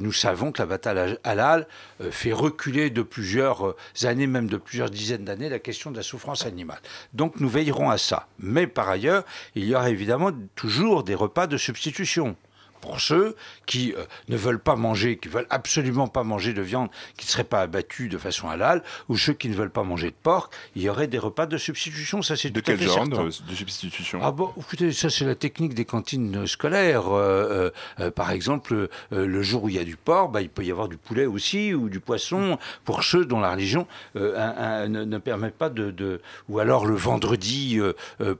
nous 0.00 0.12
savons 0.12 0.52
que 0.52 0.62
l'abattage 0.62 1.18
halal 1.24 1.66
fait 2.12 2.32
reculer 2.32 2.90
de 2.90 3.02
plusieurs 3.02 3.74
années, 4.04 4.28
même 4.28 4.46
de 4.46 4.56
plusieurs 4.56 4.88
dizaines 4.88 5.24
d'années, 5.24 5.48
la 5.48 5.58
question 5.58 5.90
de 5.90 5.96
la 5.96 6.04
souffrance 6.04 6.46
animale. 6.46 6.78
Donc 7.12 7.40
nous 7.40 7.48
veillerons 7.48 7.90
à 7.90 7.98
ça. 7.98 8.28
Mais 8.38 8.68
par 8.68 8.88
ailleurs, 8.88 9.24
il 9.56 9.64
y 9.64 9.74
aura 9.74 9.90
évidemment 9.90 10.30
toujours 10.54 11.02
des 11.02 11.16
repas 11.16 11.48
de 11.48 11.56
substitution 11.56 12.36
pour 12.80 13.00
ceux 13.00 13.36
qui 13.66 13.94
euh, 13.96 14.04
ne 14.28 14.36
veulent 14.36 14.58
pas 14.60 14.76
manger, 14.76 15.16
qui 15.18 15.28
veulent 15.28 15.46
absolument 15.50 16.08
pas 16.08 16.22
manger 16.22 16.52
de 16.52 16.62
viande 16.62 16.88
qui 17.16 17.26
ne 17.26 17.30
serait 17.30 17.44
pas 17.44 17.60
abattue 17.62 18.08
de 18.08 18.18
façon 18.18 18.48
halal, 18.48 18.82
ou 19.08 19.16
ceux 19.16 19.32
qui 19.32 19.48
ne 19.48 19.54
veulent 19.54 19.70
pas 19.70 19.82
manger 19.82 20.08
de 20.10 20.16
porc, 20.22 20.50
il 20.76 20.82
y 20.82 20.88
aurait 20.88 21.06
des 21.06 21.18
repas 21.18 21.46
de 21.46 21.58
substitution, 21.58 22.22
ça 22.22 22.36
c'est 22.36 22.50
De 22.50 22.60
tout 22.60 22.70
à 22.70 22.74
quel 22.74 22.78
fait 22.78 22.86
genre 22.86 23.06
certain. 23.06 23.24
de, 23.24 23.54
substitution? 23.54 24.20
Ah 24.22 24.32
bon, 24.32 24.50
écoutez, 24.58 24.92
ça 24.92 25.10
c'est 25.10 25.24
la 25.24 25.34
technique 25.34 25.74
des 25.74 25.84
cantines 25.84 26.46
scolaires. 26.46 27.08
Euh, 27.08 27.20
euh, 27.20 27.70
euh, 28.00 28.10
par 28.10 28.30
exemple, 28.30 28.88
le 29.10 29.42
jour 29.42 29.64
où 29.64 29.68
il 29.68 29.74
y 29.74 29.78
a 29.78 29.84
du 29.84 29.96
porc, 29.96 30.28
bah, 30.30 30.40
il 30.42 30.48
peut 30.48 30.64
y 30.64 30.70
avoir 30.70 30.88
du 30.88 30.96
poulet 30.96 31.26
aussi 31.26 31.74
ou 31.74 31.88
du 31.88 32.00
poisson 32.00 32.58
pour 32.84 33.02
ceux 33.04 33.24
dont 33.24 33.40
la 33.40 33.50
religion 33.52 33.86
un- 34.14 34.32
un- 34.34 34.88
ne, 34.88 35.04
ne 35.04 35.18
permet 35.18 35.50
pas 35.50 35.68
de, 35.70 35.90
de- 35.90 36.20
Ou 36.48 36.58
alors 36.58 36.86
le 36.86 36.94
vendredi 36.94 37.78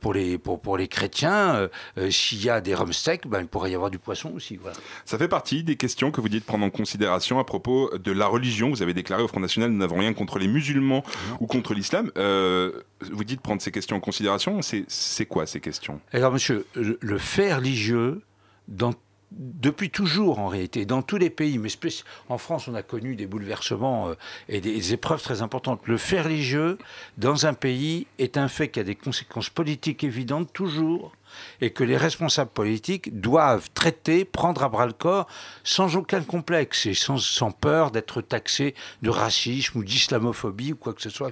pour, 0.00 0.14
les, 0.14 0.38
pour, 0.38 0.61
pour 0.61 0.76
les 0.76 0.88
chrétiens, 0.88 1.68
s'il 2.11 2.42
y 2.42 2.50
a 2.50 2.61
des 2.61 2.74
rumsteaks, 2.74 3.26
bah, 3.26 3.40
il 3.40 3.46
pourrait 3.46 3.70
y 3.70 3.74
avoir 3.74 3.90
du 3.90 3.98
poisson 3.98 4.29
aussi. 4.34 4.56
Voilà. 4.56 4.76
Ça 5.04 5.18
fait 5.18 5.28
partie 5.28 5.62
des 5.62 5.76
questions 5.76 6.10
que 6.10 6.20
vous 6.20 6.28
dites 6.28 6.44
prendre 6.44 6.64
en 6.64 6.70
considération 6.70 7.38
à 7.38 7.44
propos 7.44 7.90
de 7.96 8.12
la 8.12 8.26
religion. 8.26 8.70
Vous 8.70 8.82
avez 8.82 8.94
déclaré 8.94 9.22
au 9.22 9.28
Front 9.28 9.40
National, 9.40 9.70
nous 9.70 9.78
n'avons 9.78 9.98
rien 9.98 10.12
contre 10.12 10.38
les 10.38 10.48
musulmans 10.48 11.02
ou 11.40 11.46
contre 11.46 11.74
l'islam. 11.74 12.10
Euh, 12.16 12.82
vous 13.10 13.24
dites 13.24 13.40
prendre 13.40 13.62
ces 13.62 13.72
questions 13.72 13.96
en 13.96 14.00
considération. 14.00 14.60
C'est 14.62 15.26
quoi 15.26 15.46
ces 15.46 15.60
questions? 15.60 16.00
Alors, 16.12 16.32
monsieur, 16.32 16.66
le, 16.74 17.18
fait 17.18 17.54
religieux, 17.54 18.22
dans, 18.68 18.92
depuis 19.32 19.90
toujours 19.90 20.38
en 20.38 20.48
réalité, 20.48 20.84
dans 20.84 21.02
tous 21.02 21.16
les 21.16 21.30
pays, 21.30 21.58
mais 21.58 21.68
en 22.28 22.38
France, 22.38 22.68
on 22.68 22.74
a 22.74 22.82
connu 22.82 23.16
des 23.16 23.26
bouleversements 23.26 24.10
euh, 24.10 24.14
et 24.48 24.60
des 24.60 24.92
épreuves 24.92 25.22
très 25.22 25.42
importantes. 25.42 25.80
Le 25.86 25.96
fait 25.96 26.20
religieux, 26.20 26.78
dans 27.18 27.46
un 27.46 27.54
pays, 27.54 28.06
est 28.18 28.36
un 28.36 28.48
fait 28.48 28.68
qui 28.68 28.80
a 28.80 28.84
des 28.84 28.96
conséquences 28.96 29.50
politiques 29.50 30.04
évidentes, 30.04 30.52
toujours, 30.52 31.12
et 31.60 31.70
que 31.70 31.84
les 31.84 31.96
responsables 31.96 32.50
politiques 32.50 33.18
doivent 33.20 33.68
traiter, 33.74 34.24
prendre 34.24 34.62
à 34.62 34.68
bras 34.68 34.86
le 34.86 34.92
corps 34.92 35.26
sans 35.64 35.96
aucun 35.96 36.22
complexe 36.22 36.86
et 36.86 36.94
sans, 36.94 37.50
peur 37.50 37.90
d'être 37.90 38.20
taxés 38.22 38.74
de 39.02 39.10
racisme 39.10 39.78
ou 39.78 39.84
d'islamophobie 39.84 40.72
ou 40.72 40.76
quoi 40.76 40.92
que 40.92 41.02
ce 41.02 41.10
soit. 41.10 41.30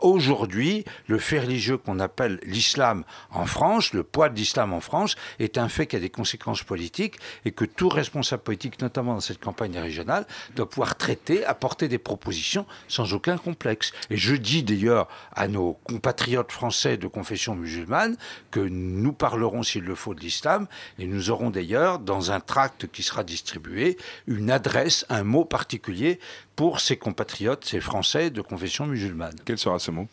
Aujourd'hui, 0.00 0.84
le 1.06 1.18
fait 1.18 1.40
religieux 1.40 1.76
qu'on 1.78 2.00
appelle 2.00 2.40
l'islam 2.44 3.04
en 3.30 3.46
France, 3.46 3.92
le 3.92 4.02
poids 4.02 4.28
de 4.28 4.36
l'islam 4.36 4.72
en 4.72 4.80
France, 4.80 5.16
est 5.38 5.58
un 5.58 5.68
fait 5.68 5.86
qui 5.86 5.96
a 5.96 6.00
des 6.00 6.10
conséquences 6.10 6.62
politiques 6.62 7.16
et 7.44 7.52
que 7.52 7.64
tout 7.64 7.88
responsable 7.88 8.42
politique, 8.42 8.80
notamment 8.80 9.14
dans 9.14 9.20
cette 9.20 9.40
campagne 9.40 9.78
régionale, 9.78 10.26
doit 10.54 10.68
pouvoir 10.68 10.96
traiter, 10.96 11.44
apporter 11.44 11.88
des 11.88 11.98
propositions 11.98 12.66
sans 12.88 13.12
aucun 13.14 13.38
complexe. 13.38 13.92
Et 14.10 14.16
je 14.16 14.34
dis 14.34 14.62
d'ailleurs 14.62 15.08
à 15.34 15.48
nos 15.48 15.74
compatriotes 15.84 16.52
français 16.52 16.96
de 16.96 17.06
confession 17.06 17.54
musulmane 17.54 18.16
que 18.50 18.60
nous 18.60 19.05
parlerons 19.12 19.62
s'il 19.62 19.84
le 19.84 19.94
faut 19.94 20.14
de 20.14 20.20
l'islam 20.20 20.66
et 20.98 21.06
nous 21.06 21.30
aurons 21.30 21.50
d'ailleurs 21.50 21.98
dans 21.98 22.30
un 22.30 22.40
tract 22.40 22.86
qui 22.88 23.02
sera 23.02 23.24
distribué 23.24 23.96
une 24.26 24.50
adresse, 24.50 25.06
un 25.08 25.24
mot 25.24 25.44
particulier 25.44 26.18
pour 26.54 26.80
ces 26.80 26.96
compatriotes, 26.96 27.64
ces 27.64 27.80
Français 27.80 28.30
de 28.30 28.40
confession 28.40 28.86
musulmane. 28.86 29.36
Quel 29.44 29.58
sera 29.58 29.78
ce 29.78 29.90
mot? 29.90 30.08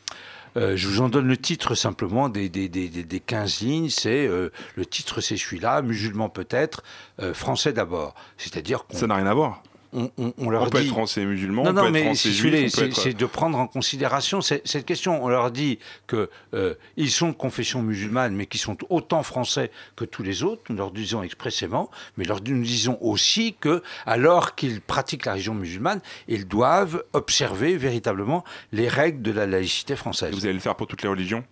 Euh, 0.56 0.75
je 0.75 0.88
vous 0.88 1.01
en 1.01 1.10
donne 1.10 1.27
le 1.27 1.38
titre 1.38 1.75
simplement 1.75 2.29
des, 2.29 2.49
des, 2.49 2.69
des, 2.69 2.89
des 2.89 3.19
15 3.19 3.62
lignes. 3.62 3.89
C'est 3.89 4.27
euh, 4.27 4.51
le 4.75 4.86
titre, 4.86 5.21
c'est 5.21 5.38
celui-là, 5.38 5.82
musulman 5.82 6.29
peut-être, 6.29 6.84
euh, 7.19 7.34
français 7.34 7.73
d'abord. 7.73 8.13
C'est-à-dire 8.38 8.86
ça 8.91 9.08
n'a 9.08 9.15
rien 9.15 9.25
à 9.25 9.34
voir 9.34 9.63
on, 9.93 10.12
on, 10.17 10.34
on, 10.38 10.49
leur 10.49 10.63
on 10.63 10.69
peut 10.69 10.79
dit... 10.79 10.88
être 10.88 10.91
français 10.91 11.25
musulman, 11.25 11.63
non, 11.63 11.69
on 11.69 11.73
non, 11.73 11.84
peut 11.84 11.91
mais 11.91 11.99
être 11.99 12.06
français 12.06 12.29
si 12.29 12.34
juif, 12.34 12.71
c'est 12.73 13.10
être... 13.10 13.17
de 13.17 13.25
prendre 13.25 13.58
en 13.58 13.67
considération 13.67 14.41
cette, 14.41 14.67
cette, 14.67 14.86
question. 14.86 15.23
On 15.23 15.27
leur 15.27 15.51
dit 15.51 15.79
que 16.08 16.29
euh, 16.53 16.75
ils 16.97 17.12
sont 17.12 17.29
de 17.29 17.34
confession 17.34 17.82
musulmane, 17.82 18.36
mais 18.36 18.45
qui 18.45 18.58
sont 18.58 18.77
autant 18.89 19.23
français 19.23 19.71
que 19.95 20.06
tous 20.06 20.23
les 20.23 20.43
autres. 20.43 20.63
Nous 20.69 20.75
leur 20.75 20.91
disons 20.91 21.23
expressément, 21.23 21.89
mais 22.17 22.25
leur, 22.25 22.41
nous 22.45 22.63
disons 22.63 22.97
aussi 23.01 23.56
que, 23.60 23.84
alors 24.06 24.56
qu'ils 24.56 24.82
pratiquent 24.82 25.25
la 25.25 25.34
religion 25.34 25.53
musulmane, 25.53 26.01
ils 26.27 26.47
doivent 26.47 27.03
observer 27.13 27.77
véritablement 27.77 28.43
les 28.71 28.88
règles 28.88 29.21
de 29.21 29.32
la 29.32 29.45
laïcité 29.45 29.95
française. 29.95 30.32
Et 30.32 30.36
vous 30.36 30.45
allez 30.45 30.53
le 30.53 30.60
faire 30.60 30.75
pour 30.75 30.88
toutes 30.88 31.03
les 31.03 31.10
religions? 31.10 31.43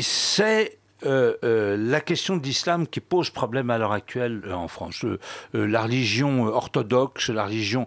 C'est 0.00 0.78
euh, 1.04 1.34
euh, 1.44 1.76
la 1.76 2.00
question 2.00 2.36
de 2.36 2.42
l'islam 2.42 2.86
qui 2.86 3.00
pose 3.00 3.30
problème 3.30 3.70
à 3.70 3.78
l'heure 3.78 3.92
actuelle 3.92 4.42
euh, 4.46 4.52
en 4.52 4.68
France. 4.68 5.04
la 5.52 5.82
religion 5.82 6.44
orthodoxe, 6.44 7.30
la 7.30 7.44
religion 7.44 7.86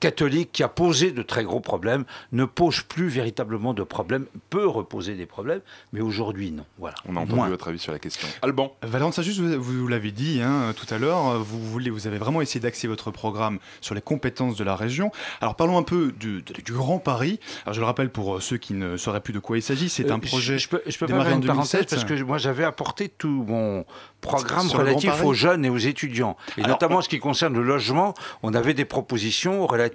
catholique 0.00 0.50
qui 0.52 0.62
a 0.62 0.68
posé 0.68 1.12
de 1.12 1.22
très 1.22 1.44
gros 1.44 1.60
problèmes 1.60 2.04
ne 2.32 2.44
pose 2.44 2.80
plus 2.80 3.08
véritablement 3.08 3.74
de 3.74 3.82
problèmes, 3.82 4.26
peut 4.48 4.66
reposer 4.66 5.14
des 5.14 5.26
problèmes, 5.26 5.60
mais 5.92 6.00
aujourd'hui 6.00 6.50
non. 6.50 6.64
Voilà. 6.78 6.96
On 7.06 7.16
a 7.16 7.20
entendu 7.20 7.34
Moins. 7.36 7.48
votre 7.48 7.68
avis 7.68 7.78
sur 7.78 7.92
la 7.92 7.98
question. 7.98 8.26
Alban. 8.42 8.74
Valente 8.82 9.14
Saint-Just, 9.14 9.38
vous, 9.40 9.54
vous 9.80 9.88
l'avez 9.88 10.10
dit 10.10 10.40
hein, 10.42 10.72
tout 10.76 10.92
à 10.92 10.98
l'heure, 10.98 11.38
vous, 11.38 11.60
voulez, 11.60 11.90
vous 11.90 12.06
avez 12.06 12.18
vraiment 12.18 12.40
essayé 12.40 12.60
d'axer 12.60 12.88
votre 12.88 13.10
programme 13.10 13.58
sur 13.80 13.94
les 13.94 14.00
compétences 14.00 14.56
de 14.56 14.64
la 14.64 14.74
région. 14.74 15.12
Alors 15.40 15.54
parlons 15.54 15.76
un 15.78 15.82
peu 15.82 16.12
du, 16.18 16.42
du, 16.42 16.52
du 16.62 16.72
Grand 16.72 16.98
Paris. 16.98 17.38
Alors 17.64 17.74
je 17.74 17.80
le 17.80 17.86
rappelle 17.86 18.10
pour 18.10 18.42
ceux 18.42 18.56
qui 18.56 18.72
ne 18.74 18.96
sauraient 18.96 19.20
plus 19.20 19.32
de 19.34 19.38
quoi 19.38 19.58
il 19.58 19.62
s'agit, 19.62 19.88
c'est 19.88 20.10
Euh, 20.10 20.14
un 20.14 20.18
projet. 20.18 20.58
Je, 20.58 20.64
je 20.64 20.68
peux, 20.70 20.82
je 20.86 20.98
peux 20.98 21.06
démarré 21.06 21.28
faire 21.30 21.38
une 21.38 21.44
parenthèse 21.46 21.72
2007. 21.86 21.90
parce 21.90 22.04
que 22.04 22.22
moi 22.24 22.38
j'avais 22.38 22.64
apporté 22.64 23.08
tout 23.10 23.44
mon 23.46 23.84
programme 24.22 24.66
relatif 24.68 25.22
aux 25.22 25.34
jeunes 25.34 25.64
et 25.64 25.70
aux 25.70 25.76
étudiants. 25.78 26.36
Et 26.56 26.62
Alors, 26.62 26.70
notamment 26.76 26.96
en 26.96 27.02
ce 27.02 27.08
qui 27.08 27.18
concerne 27.18 27.54
le 27.54 27.62
logement, 27.62 28.14
on 28.42 28.54
avait 28.54 28.74
des 28.74 28.84
propositions 28.84 29.66
relatives 29.66 29.89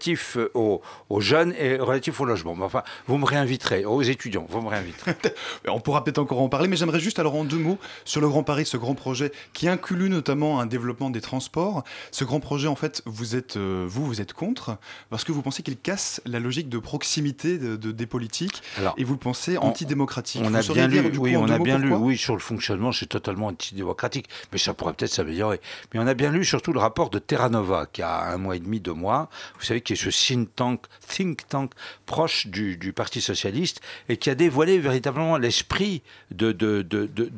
aux, 0.54 0.82
aux 1.10 1.22
jeunes 1.22 1.54
et 1.58 1.78
relatives 1.78 2.20
au 2.22 2.26
logement. 2.26 2.56
Enfin, 2.62 2.84
vous 3.08 3.18
me 3.18 3.26
réinviterez, 3.26 3.86
aux 3.86 4.02
étudiants, 4.02 4.46
vous 4.50 4.62
me 4.62 4.68
réinviterez. 4.70 5.16
On 5.68 5.80
pourra 5.80 6.04
peut-être 6.04 6.20
encore 6.20 6.42
en 6.42 6.50
parler, 6.50 6.68
mais 6.68 6.76
j'aimerais 6.76 7.00
juste 7.00 7.20
alors 7.20 7.36
en 7.36 7.44
deux 7.44 7.58
mots 7.58 7.78
sur 8.06 8.22
le 8.22 8.28
Grand 8.30 8.44
Paris, 8.44 8.66
ce 8.66 8.78
grand 8.78 8.96
projet 8.96 9.32
qui 9.54 9.68
inclut 9.68 10.10
notamment 10.10 10.60
un 10.60 10.66
développement 10.66 11.10
des 11.10 11.22
transports. 11.22 11.84
Ce 12.12 12.24
grand 12.24 12.40
projet, 12.40 12.68
en 12.68 12.76
fait, 12.76 13.02
vous 13.06 13.36
êtes 13.36 13.58
euh, 13.58 13.86
vous, 13.88 14.06
vous 14.06 14.22
êtes 14.22 14.34
contre 14.34 14.78
parce 15.10 15.24
que 15.24 15.32
vous 15.32 15.42
pensez 15.42 15.64
qu'il 15.64 15.78
casse 15.78 16.22
la 16.26 16.40
logique 16.40 16.70
de 16.70 16.78
proximité 16.80 17.58
de, 17.58 17.76
de- 17.76 17.92
des 17.92 18.06
politiques 18.06 18.62
Alors, 18.78 18.94
et 18.98 19.04
vous 19.04 19.14
le 19.14 19.20
pensez 19.20 19.58
antidémocratique. 19.58 20.42
On 20.46 20.54
a 20.54 20.62
bien 20.62 20.88
lu, 20.88 21.00
oui, 21.18 21.34
coup, 21.34 21.40
on 21.40 21.50
a 21.50 21.60
bien 21.60 21.78
lu, 21.78 21.94
oui, 21.94 22.18
sur 22.18 22.34
le 22.34 22.40
fonctionnement, 22.40 22.92
c'est 22.92 23.06
totalement 23.06 23.48
antidémocratique, 23.48 24.28
mais 24.52 24.58
ça 24.58 24.74
pourrait 24.74 24.94
peut-être 24.94 25.12
s'améliorer. 25.14 25.60
Mais 25.94 26.00
on 26.00 26.08
a 26.08 26.14
bien 26.14 26.32
lu 26.32 26.44
surtout 26.46 26.74
le 26.74 26.80
rapport 26.80 27.10
de 27.10 27.20
Terra 27.20 27.50
Nova, 27.50 27.86
qui 27.92 28.02
a 28.02 28.24
un 28.26 28.38
mois 28.38 28.56
et 28.56 28.60
demi, 28.60 28.80
deux 28.80 28.94
mois, 28.94 29.30
vous 29.60 29.66
savez, 29.66 29.82
qui 29.86 29.94
est 29.94 29.96
ce 29.96 30.10
think 30.10 31.48
tank, 31.48 31.72
proche 32.06 32.48
du, 32.48 32.92
Parti 32.94 33.22
Socialiste, 33.22 33.80
et 34.10 34.18
qui 34.18 34.30
a 34.30 34.36
dévoilé 34.36 34.80
véritablement 34.80 35.38
l'esprit 35.38 36.02
de 36.32 36.52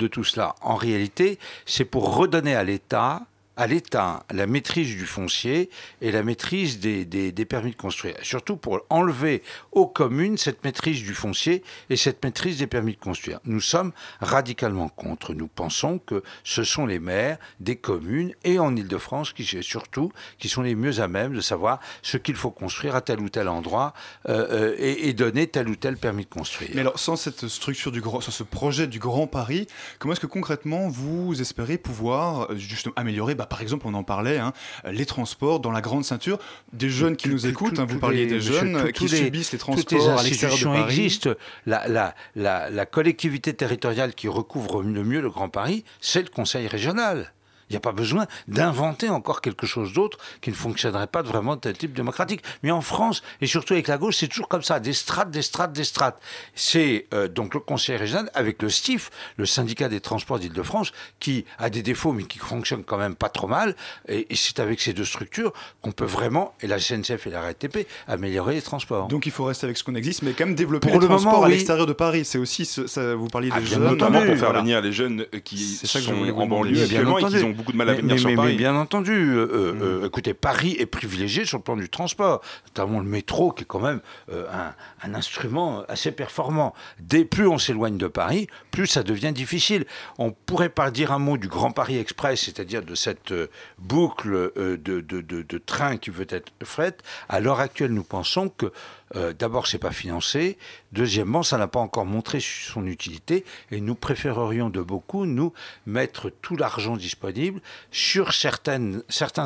tout 0.08 0.24
cela. 0.24 0.56
En 0.62 0.76
réalité, 0.76 1.38
c'est 1.66 1.86
pour 1.86 2.16
redonner 2.16 2.56
à 2.56 2.64
l'État 2.64 3.28
à 3.58 3.68
l'État 3.68 4.24
la 4.32 4.48
maîtrise 4.48 4.96
du 4.96 5.06
foncier 5.06 5.70
et 6.02 6.12
la 6.12 6.24
maîtrise 6.24 6.80
des, 6.80 7.06
des, 7.06 7.46
permis 7.46 7.72
de 7.72 7.76
construire. 7.76 8.16
Surtout 8.22 8.56
pour 8.56 8.82
enlever 8.90 9.44
aux 9.72 9.88
communes 9.88 10.38
cette 10.38 10.64
maîtrise 10.64 11.04
du 11.04 11.14
foncier 11.14 11.64
et 11.90 11.98
cette 11.98 12.24
maîtrise 12.24 12.60
des 12.60 12.68
permis 12.68 12.94
de 12.94 13.00
construire. 13.00 13.40
Nous 13.46 13.62
sommes 13.62 13.92
radicalement 14.22 14.90
contre. 14.90 15.34
Nous 15.34 15.48
pensons 15.48 16.00
que 16.00 16.24
ce 16.44 16.64
sont 16.64 16.86
les 16.86 17.00
maires 17.00 17.38
des 17.60 17.76
communes 17.76 18.34
et 18.44 18.60
en 18.60 18.76
Ile-de-France 18.76 19.34
qui 19.34 19.48
surtout 19.62 20.12
qui 20.38 20.50
sont 20.50 20.62
les 20.62 20.76
mieux 20.76 21.00
à 21.00 21.08
même 21.08 21.34
de 21.34 21.42
savoir 21.42 21.80
ce 22.02 22.18
qu'il 22.18 22.36
faut 22.36 22.52
construire 22.52 22.96
à 22.96 23.02
tel 23.02 23.20
ou 23.20 23.30
tel 23.30 23.48
endroit 23.48 23.94
euh, 24.30 24.48
euh, 24.52 24.76
et, 24.78 25.10
et 25.10 25.14
donner 25.14 25.48
tel 25.48 25.68
ou 25.68 25.76
tel 25.76 25.98
permis 25.98 26.26
de 26.26 26.30
construire. 26.30 26.70
Mais 26.74 26.82
alors, 26.82 27.00
sans 27.00 27.16
cette 27.16 27.48
structure 27.48 27.92
du 27.92 28.02
grand, 28.02 28.22
sans 28.22 28.32
ce 28.32 28.44
projet 28.44 28.88
du 28.88 29.00
Grand 29.00 29.28
Paris, 29.28 29.68
comment 30.00 30.14
est-ce 30.14 30.20
que 30.20 30.28
concrètement 30.28 30.90
vous 30.90 31.42
espérez 31.42 31.78
pouvoir 31.78 32.52
euh, 32.52 32.58
justement 32.58 32.94
améliorer, 32.98 33.36
bah, 33.36 33.47
par 33.48 33.62
exemple, 33.62 33.88
on 33.88 33.94
en 33.96 34.04
parlait, 34.04 34.38
hein, 34.38 34.54
les 34.86 35.06
transports 35.06 35.60
dans 35.60 35.72
la 35.72 35.82
grande 35.82 36.06
ceinture, 36.06 36.38
des 36.74 36.90
jeunes 36.90 37.16
qui 37.16 37.30
nous 37.30 37.48
écoutent, 37.48 37.80
hein, 37.80 37.86
vous 37.88 38.00
parliez 38.00 38.28
des 38.28 38.40
jeunes 38.42 38.76
euh, 38.76 38.92
qui 38.92 39.08
les- 39.08 39.18
subissent 39.18 39.52
les 39.52 39.58
transports 39.58 39.98
les 40.00 40.08
à 40.08 40.24
l'extérieur 40.24 40.58
de 40.58 40.64
institutions 40.66 40.74
Paris. 40.74 40.94
existent. 40.96 41.30
La, 41.66 41.88
la, 41.88 42.16
la, 42.36 42.70
la 42.70 42.86
collectivité 42.86 43.54
territoriale 43.54 44.14
qui 44.14 44.28
recouvre 44.28 44.84
le 44.84 45.04
mieux 45.04 45.22
le 45.22 45.30
Grand 45.30 45.50
Paris, 45.50 45.84
c'est 46.02 46.22
le 46.22 46.30
Conseil 46.30 46.68
régional. 46.68 47.34
Il 47.70 47.74
n'y 47.74 47.78
a 47.78 47.82
pas 47.82 47.92
besoin 47.92 48.26
d'inventer 48.48 49.10
encore 49.10 49.42
quelque 49.42 49.66
chose 49.68 49.94
d'autre 49.94 50.18
qui 50.42 50.50
ne 50.52 50.56
fonctionnerait 50.56 51.08
pas 51.08 51.22
de 51.24 51.28
vraiment 51.28 51.56
de 51.56 51.62
tel 51.62 51.78
type 51.78 51.94
démocratique. 51.94 52.42
Mais 52.64 52.72
en 52.72 52.82
France, 52.82 53.22
et 53.42 53.48
surtout 53.48 53.74
avec 53.74 53.88
la 53.88 53.98
gauche, 53.98 54.16
c'est 54.18 54.28
toujours 54.28 54.48
comme 54.48 54.64
ça, 54.64 54.80
des 54.80 54.94
strates, 54.94 55.32
des 55.32 55.42
strates, 55.42 55.74
des 55.74 55.84
strates. 55.84 56.20
C'est 56.56 57.08
euh, 57.14 57.28
donc 57.28 57.54
le 57.54 57.60
Conseil 57.60 57.98
régional 57.98 58.30
avec 58.34 58.62
le 58.62 58.70
STIF, 58.70 59.10
le 59.38 59.46
syndicat 59.46 59.90
des 59.90 60.00
transports 60.00 60.40
d'Île-de-France, 60.40 60.92
qui 61.20 61.46
a 61.60 61.70
des 61.70 61.84
défauts 61.84 62.14
mais 62.14 62.24
qui 62.24 62.40
fonctionne 62.40 62.84
quand 62.84 62.98
même 62.98 63.16
pas 63.16 63.30
trop 63.30 63.48
mal. 63.48 63.76
Et, 64.08 64.28
et 64.32 64.36
c'est 64.36 64.60
avec 64.60 64.80
ces 64.82 64.94
deux 64.94 65.06
structures 65.06 65.52
qu'on 65.82 65.92
peut 65.92 66.06
vraiment, 66.06 66.54
et 66.62 66.68
la 66.68 66.80
SNCF 66.80 67.28
et 67.28 67.30
la 67.30 67.42
RATP, 67.42 67.88
améliorer 68.08 68.56
les 68.56 68.62
transports. 68.62 69.08
Donc 69.08 69.26
il 69.26 69.32
faut 69.32 69.44
rester 69.46 69.66
avec 69.66 69.78
ce 69.78 69.84
qu'on 69.84 69.96
existe, 69.96 70.22
mais 70.22 70.32
quand 70.34 70.46
même 70.46 70.56
développer 70.56 70.88
Pour 70.90 71.00
les 71.00 71.08
le 71.08 71.10
moment, 71.10 71.22
transports 71.22 71.44
à 71.44 71.48
oui. 71.48 71.54
l'extérieur 71.54 71.86
de 71.86 71.94
Paris. 71.94 72.24
C'est 72.26 72.38
aussi, 72.38 72.66
ce- 72.66 72.88
ça, 72.88 73.16
vous 73.16 73.28
parliez 73.28 73.50
des 73.50 73.56
Ah, 73.58 73.60
bien 73.60 73.70
jeunes, 73.70 73.84
Notamment 73.84 74.20
pour 74.20 74.36
faire 74.36 74.38
Voilà. 74.46 74.60
venir 74.62 74.82
les 74.82 74.92
jeunes 74.92 75.26
qui 75.44 75.58
C'est 75.58 75.88
ça 75.88 76.00
que 76.00 76.06
je 76.06 76.10
sont 76.12 76.16
vous 76.16 76.30
en 76.32 76.48
banlieue 76.48 76.82
actuellement 76.82 77.20
et 77.20 77.24
entendu. 77.24 77.38
qui 77.40 77.44
ont 77.44 77.54
beaucoup 77.58 77.72
de 77.74 77.78
mal 77.78 77.90
à 77.90 77.94
Mais- 77.94 77.98
venir 78.02 78.14
mais, 78.16 78.20
sur 78.22 78.30
mais- 78.30 78.36
Paris. 78.36 78.56
bien 78.56 78.76
entendu, 78.76 79.12
euh, 79.12 79.48
euh, 79.52 79.76
euh, 80.04 80.06
écoutez, 80.08 80.34
Paris 80.34 80.76
est 80.80 80.86
privilégié 80.86 81.44
sur 81.46 81.58
le 81.58 81.64
plan 81.64 81.76
du 81.76 81.90
transport, 81.90 82.42
notamment 82.68 83.00
le 83.00 83.06
métro, 83.06 83.52
qui 83.52 83.64
est 83.64 83.66
quand 83.66 83.80
même 83.82 84.00
euh, 84.32 84.46
un, 84.52 84.74
un 85.08 85.14
instrument 85.16 85.84
assez 85.90 86.12
performant. 86.12 86.74
Dès 87.00 87.26
plus 87.26 87.48
on 87.48 87.58
s'éloigne 87.58 87.98
de 87.98 88.08
Paris, 88.08 88.48
plus 88.72 88.88
ça 88.88 89.04
devient 89.04 89.34
difficile. 89.34 89.86
On 90.18 90.32
pourrait 90.32 90.70
pas 90.70 90.92
dire 90.92 91.12
un 91.12 91.20
mot 91.20 91.38
du 91.38 91.48
Grand 91.48 91.72
Paris 91.72 91.98
Express, 91.98 92.42
c'est-à-dire 92.46 92.84
de 92.84 92.96
cette 92.96 93.34
boucle 93.80 94.52
de, 94.56 94.78
de, 94.78 95.02
de, 95.02 95.42
de 95.42 95.58
train 95.58 95.98
qui 95.98 96.10
veut 96.10 96.28
être 96.30 96.52
faite. 96.64 97.04
À 97.30 97.40
l'heure 97.40 97.60
actuelle, 97.60 97.92
nous 97.92 98.04
pensons 98.04 98.50
que 98.50 98.72
euh, 99.16 99.34
d'abord, 99.34 99.68
c'est 99.68 99.78
pas 99.78 99.92
financé. 99.92 100.58
Deuxièmement, 100.92 101.44
ça 101.44 101.58
n'a 101.58 101.68
pas 101.68 101.80
encore 101.80 102.06
montré 102.06 102.40
son 102.40 102.86
utilité. 102.86 103.46
Et 103.72 103.80
nous 103.80 103.96
préférerions 103.96 104.70
de 104.70 104.82
beaucoup, 104.82 105.26
nous, 105.26 105.54
mettre 105.86 106.30
tout 106.30 106.56
l'argent 106.56 106.98
disponible 106.98 107.62
sur 107.92 108.34
certains 108.34 109.02